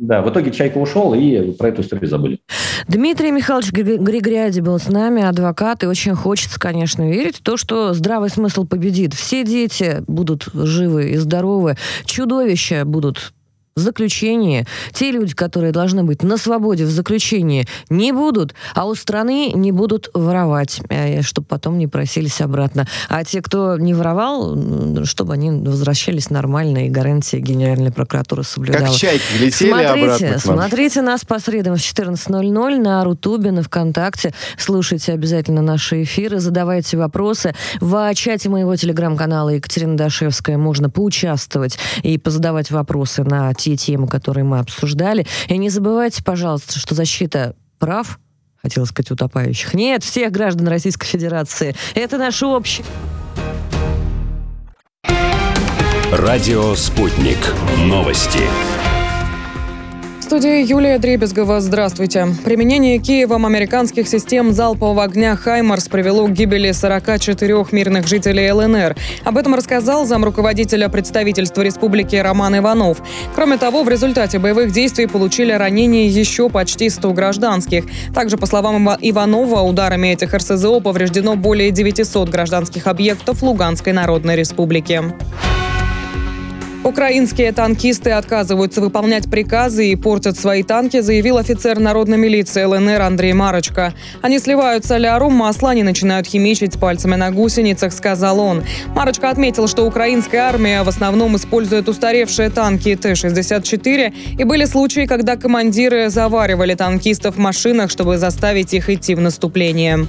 да, 0.00 0.22
в 0.22 0.30
итоге 0.30 0.50
Чайка 0.50 0.78
ушел, 0.78 1.12
и 1.12 1.52
про 1.52 1.68
эту 1.68 1.82
историю 1.82 2.08
забыли. 2.08 2.40
Дмитрий 2.88 3.30
Михайлович 3.30 3.70
Григоряди 3.70 4.60
был 4.60 4.78
с 4.78 4.88
нами, 4.88 5.22
адвокат, 5.22 5.82
и 5.84 5.86
очень 5.86 6.14
хочется, 6.14 6.58
конечно, 6.58 7.08
верить 7.08 7.36
в 7.36 7.42
то, 7.42 7.58
что 7.58 7.92
здравый 7.92 8.30
смысл 8.30 8.66
победит. 8.66 9.12
Все 9.12 9.44
дети 9.44 10.02
будут 10.06 10.48
живы 10.54 11.10
и 11.10 11.16
здоровы, 11.16 11.76
чудовища 12.06 12.84
будут 12.86 13.32
заключении. 13.76 14.66
Те 14.92 15.10
люди, 15.10 15.34
которые 15.34 15.72
должны 15.72 16.04
быть 16.04 16.22
на 16.22 16.36
свободе 16.36 16.84
в 16.84 16.90
заключении, 16.90 17.66
не 17.88 18.12
будут, 18.12 18.54
а 18.74 18.86
у 18.86 18.94
страны 18.94 19.52
не 19.54 19.72
будут 19.72 20.10
воровать, 20.14 20.80
э, 20.88 21.22
чтобы 21.22 21.46
потом 21.46 21.78
не 21.78 21.86
просились 21.86 22.40
обратно. 22.40 22.86
А 23.08 23.24
те, 23.24 23.42
кто 23.42 23.78
не 23.78 23.94
воровал, 23.94 24.58
чтобы 25.04 25.34
они 25.34 25.50
возвращались 25.50 26.30
нормально, 26.30 26.86
и 26.86 26.90
гарантии 26.90 27.36
Генеральной 27.36 27.92
прокуратуры 27.92 28.42
соблюдала. 28.42 28.86
Как 28.86 28.94
чайки 28.94 29.22
летели 29.38 29.70
смотрите, 29.70 30.26
обратно 30.26 30.38
Смотрите 30.38 31.02
нас 31.02 31.24
по 31.24 31.38
средам 31.38 31.76
в 31.76 31.78
14.00 31.78 32.78
на 32.78 33.04
Рутубе, 33.04 33.50
на 33.52 33.62
ВКонтакте. 33.62 34.34
Слушайте 34.58 35.12
обязательно 35.12 35.62
наши 35.62 36.02
эфиры, 36.02 36.38
задавайте 36.38 36.96
вопросы. 36.96 37.54
В 37.80 38.14
чате 38.14 38.48
моего 38.48 38.76
телеграм-канала 38.76 39.50
Екатерина 39.50 39.96
Дашевская 39.96 40.58
можно 40.58 40.90
поучаствовать 40.90 41.78
и 42.02 42.18
позадавать 42.18 42.70
вопросы 42.70 43.24
на 43.24 43.52
те 43.60 43.76
темы, 43.76 44.08
которые 44.08 44.44
мы 44.44 44.58
обсуждали. 44.58 45.26
И 45.48 45.58
не 45.58 45.68
забывайте, 45.68 46.24
пожалуйста, 46.24 46.78
что 46.78 46.94
защита 46.94 47.54
прав, 47.78 48.18
хотела 48.56 48.84
сказать, 48.86 49.10
утопающих, 49.10 49.74
нет, 49.74 50.02
всех 50.02 50.32
граждан 50.32 50.68
Российской 50.68 51.06
Федерации. 51.06 51.76
Это 51.94 52.18
наш 52.18 52.42
общий... 52.42 52.84
Радио 56.12 56.74
«Спутник». 56.74 57.38
Новости. 57.84 58.40
Студии 60.30 60.64
Юлия 60.64 60.98
Дребезгова. 60.98 61.60
Здравствуйте. 61.60 62.28
Применение 62.44 62.98
Киевом 62.98 63.46
американских 63.46 64.06
систем 64.06 64.52
залпового 64.52 65.02
огня 65.02 65.34
«Хаймарс» 65.34 65.88
привело 65.88 66.28
к 66.28 66.30
гибели 66.30 66.70
44 66.70 67.66
мирных 67.72 68.06
жителей 68.06 68.52
ЛНР. 68.52 68.94
Об 69.24 69.36
этом 69.36 69.56
рассказал 69.56 70.06
зам 70.06 70.24
руководителя 70.24 70.88
представительства 70.88 71.62
республики 71.62 72.14
Роман 72.14 72.58
Иванов. 72.58 73.02
Кроме 73.34 73.58
того, 73.58 73.82
в 73.82 73.88
результате 73.88 74.38
боевых 74.38 74.70
действий 74.70 75.08
получили 75.08 75.50
ранения 75.50 76.06
еще 76.06 76.48
почти 76.48 76.90
100 76.90 77.12
гражданских. 77.12 77.86
Также, 78.14 78.36
по 78.36 78.46
словам 78.46 78.88
Иванова, 79.00 79.62
ударами 79.62 80.12
этих 80.12 80.32
РСЗО 80.32 80.78
повреждено 80.78 81.34
более 81.34 81.72
900 81.72 82.28
гражданских 82.28 82.86
объектов 82.86 83.42
Луганской 83.42 83.92
Народной 83.92 84.36
Республики. 84.36 85.02
Украинские 86.82 87.52
танкисты 87.52 88.12
отказываются 88.12 88.80
выполнять 88.80 89.30
приказы 89.30 89.90
и 89.90 89.96
портят 89.96 90.38
свои 90.38 90.62
танки, 90.62 91.00
заявил 91.00 91.36
офицер 91.36 91.78
народной 91.78 92.16
милиции 92.16 92.64
ЛНР 92.64 93.02
Андрей 93.02 93.34
Марочка. 93.34 93.92
Они 94.22 94.38
сливают 94.38 94.86
соляру, 94.86 95.28
масло, 95.28 95.70
они 95.70 95.82
начинают 95.82 96.26
химичить 96.26 96.80
пальцами 96.80 97.16
на 97.16 97.30
гусеницах, 97.30 97.92
сказал 97.92 98.40
он. 98.40 98.64
Марочка 98.94 99.28
отметил, 99.28 99.68
что 99.68 99.86
украинская 99.86 100.40
армия 100.40 100.82
в 100.82 100.88
основном 100.88 101.36
использует 101.36 101.86
устаревшие 101.86 102.48
танки 102.48 102.96
Т-64, 102.96 104.14
и 104.38 104.44
были 104.44 104.64
случаи, 104.64 105.04
когда 105.04 105.36
командиры 105.36 106.08
заваривали 106.08 106.72
танкистов 106.74 107.36
в 107.36 107.38
машинах, 107.38 107.90
чтобы 107.90 108.16
заставить 108.16 108.72
их 108.72 108.88
идти 108.88 109.14
в 109.14 109.20
наступление. 109.20 110.06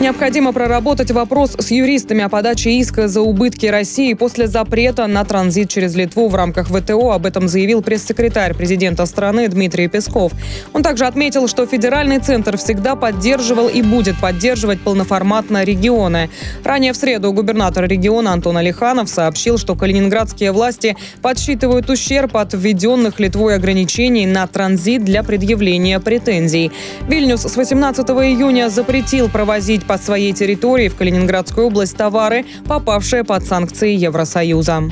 Необходимо 0.00 0.54
проработать 0.54 1.10
вопрос 1.10 1.56
с 1.58 1.70
юристами 1.70 2.22
о 2.22 2.30
подаче 2.30 2.70
иска 2.70 3.06
за 3.06 3.20
убытки 3.20 3.66
России 3.66 4.14
после 4.14 4.46
запрета 4.46 5.06
на 5.06 5.26
транзит 5.26 5.68
через 5.68 5.94
Литву 5.94 6.28
в 6.28 6.34
рамках 6.34 6.68
ВТО. 6.68 7.12
Об 7.12 7.26
этом 7.26 7.48
заявил 7.48 7.82
пресс-секретарь 7.82 8.54
президента 8.54 9.04
страны 9.04 9.46
Дмитрий 9.48 9.88
Песков. 9.88 10.32
Он 10.72 10.82
также 10.82 11.04
отметил, 11.04 11.48
что 11.48 11.66
федеральный 11.66 12.18
центр 12.18 12.56
всегда 12.56 12.96
поддерживал 12.96 13.68
и 13.68 13.82
будет 13.82 14.18
поддерживать 14.18 14.80
полноформатно 14.80 15.64
регионы. 15.64 16.30
Ранее 16.64 16.94
в 16.94 16.96
среду 16.96 17.34
губернатор 17.34 17.86
региона 17.86 18.32
Антон 18.32 18.56
Алиханов 18.56 19.10
сообщил, 19.10 19.58
что 19.58 19.74
калининградские 19.74 20.52
власти 20.52 20.96
подсчитывают 21.20 21.90
ущерб 21.90 22.38
от 22.38 22.54
введенных 22.54 23.20
Литвой 23.20 23.54
ограничений 23.54 24.24
на 24.24 24.46
транзит 24.46 25.04
для 25.04 25.22
предъявления 25.22 26.00
претензий. 26.00 26.72
Вильнюс 27.06 27.42
с 27.42 27.54
18 27.54 28.08
июня 28.08 28.70
запретил 28.70 29.28
провозить 29.28 29.84
по 29.90 29.98
своей 29.98 30.32
территории 30.32 30.86
в 30.86 30.94
Калининградскую 30.94 31.66
область 31.66 31.96
товары, 31.96 32.44
попавшие 32.64 33.24
под 33.24 33.44
санкции 33.44 33.90
Евросоюза. 33.90 34.84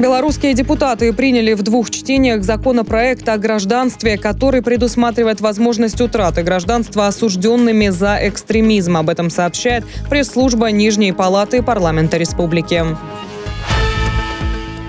Белорусские 0.00 0.54
депутаты 0.54 1.12
приняли 1.12 1.52
в 1.52 1.62
двух 1.62 1.88
чтениях 1.90 2.42
законопроект 2.42 3.28
о 3.28 3.38
гражданстве, 3.38 4.18
который 4.18 4.60
предусматривает 4.60 5.40
возможность 5.40 6.00
утраты 6.00 6.42
гражданства 6.42 7.06
осужденными 7.06 7.90
за 7.90 8.18
экстремизм. 8.22 8.96
Об 8.96 9.08
этом 9.08 9.30
сообщает 9.30 9.84
пресс-служба 10.10 10.72
Нижней 10.72 11.12
палаты 11.12 11.62
парламента 11.62 12.16
республики. 12.16 12.84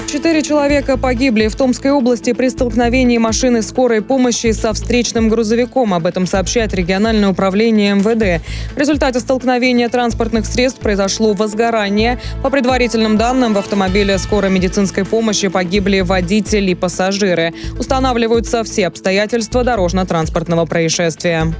Четыре 0.08 0.42
человека 0.42 0.98
погибли 0.98 1.50
в 1.50 1.56
Томской 1.58 1.92
области 1.92 2.32
при 2.32 2.48
столкновении 2.48 3.18
машины 3.18 3.62
скорой 3.62 4.02
помощи 4.02 4.52
со 4.52 4.72
встречным 4.72 5.28
грузовиком. 5.28 5.94
Об 5.94 6.06
этом 6.06 6.26
сообщает 6.26 6.74
региональное 6.74 7.28
управление 7.28 7.94
МВД. 7.94 8.42
В 8.74 8.78
результате 8.78 9.20
столкновения 9.20 9.90
транспортных 9.90 10.46
средств 10.46 10.80
произошло 10.80 11.34
возгорание. 11.34 12.20
По 12.42 12.50
предварительным 12.50 13.18
данным, 13.18 13.54
в 13.54 13.58
автомобиле 13.58 14.18
скорой 14.18 14.50
медицинской 14.50 15.04
помощи 15.04 15.50
погибли 15.50 16.00
водитель 16.00 16.70
и 16.70 16.76
пассажиры. 16.76 17.54
Устанавливаются 17.78 18.64
все 18.64 18.88
обстоятельства 18.88 19.66
дорожно-транспортного 19.66 20.66
происшествия. 20.66 21.54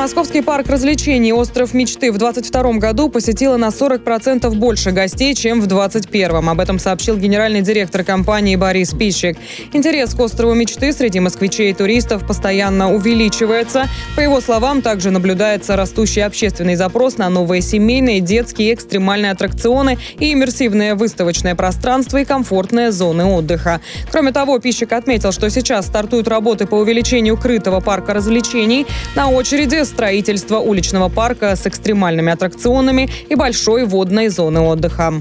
Московский 0.00 0.40
парк 0.40 0.66
развлечений 0.68 1.30
«Остров 1.34 1.74
мечты» 1.74 2.10
в 2.10 2.16
2022 2.16 2.78
году 2.78 3.10
посетило 3.10 3.58
на 3.58 3.66
40% 3.66 4.48
больше 4.54 4.92
гостей, 4.92 5.34
чем 5.34 5.60
в 5.60 5.66
2021. 5.66 6.48
Об 6.48 6.58
этом 6.58 6.78
сообщил 6.78 7.18
генеральный 7.18 7.60
директор 7.60 8.02
компании 8.02 8.56
Борис 8.56 8.94
Пищик. 8.94 9.36
Интерес 9.74 10.14
к 10.14 10.20
«Острову 10.20 10.54
мечты» 10.54 10.94
среди 10.94 11.20
москвичей 11.20 11.72
и 11.72 11.74
туристов 11.74 12.26
постоянно 12.26 12.94
увеличивается. 12.94 13.90
По 14.16 14.20
его 14.20 14.40
словам, 14.40 14.80
также 14.80 15.10
наблюдается 15.10 15.76
растущий 15.76 16.24
общественный 16.24 16.76
запрос 16.76 17.18
на 17.18 17.28
новые 17.28 17.60
семейные, 17.60 18.20
детские, 18.20 18.72
экстремальные 18.72 19.32
аттракционы 19.32 19.98
и 20.18 20.32
иммерсивное 20.32 20.94
выставочное 20.94 21.54
пространство 21.54 22.16
и 22.16 22.24
комфортные 22.24 22.90
зоны 22.90 23.26
отдыха. 23.26 23.82
Кроме 24.10 24.32
того, 24.32 24.58
Пищик 24.60 24.92
отметил, 24.92 25.30
что 25.30 25.50
сейчас 25.50 25.84
стартуют 25.88 26.26
работы 26.26 26.66
по 26.66 26.76
увеличению 26.76 27.36
крытого 27.36 27.80
парка 27.80 28.14
развлечений. 28.14 28.86
На 29.14 29.28
очереди 29.28 29.89
строительство 29.90 30.58
уличного 30.58 31.08
парка 31.08 31.54
с 31.56 31.66
экстремальными 31.66 32.32
аттракционами 32.32 33.10
и 33.28 33.34
большой 33.34 33.84
водной 33.84 34.28
зоны 34.28 34.60
отдыха. 34.60 35.12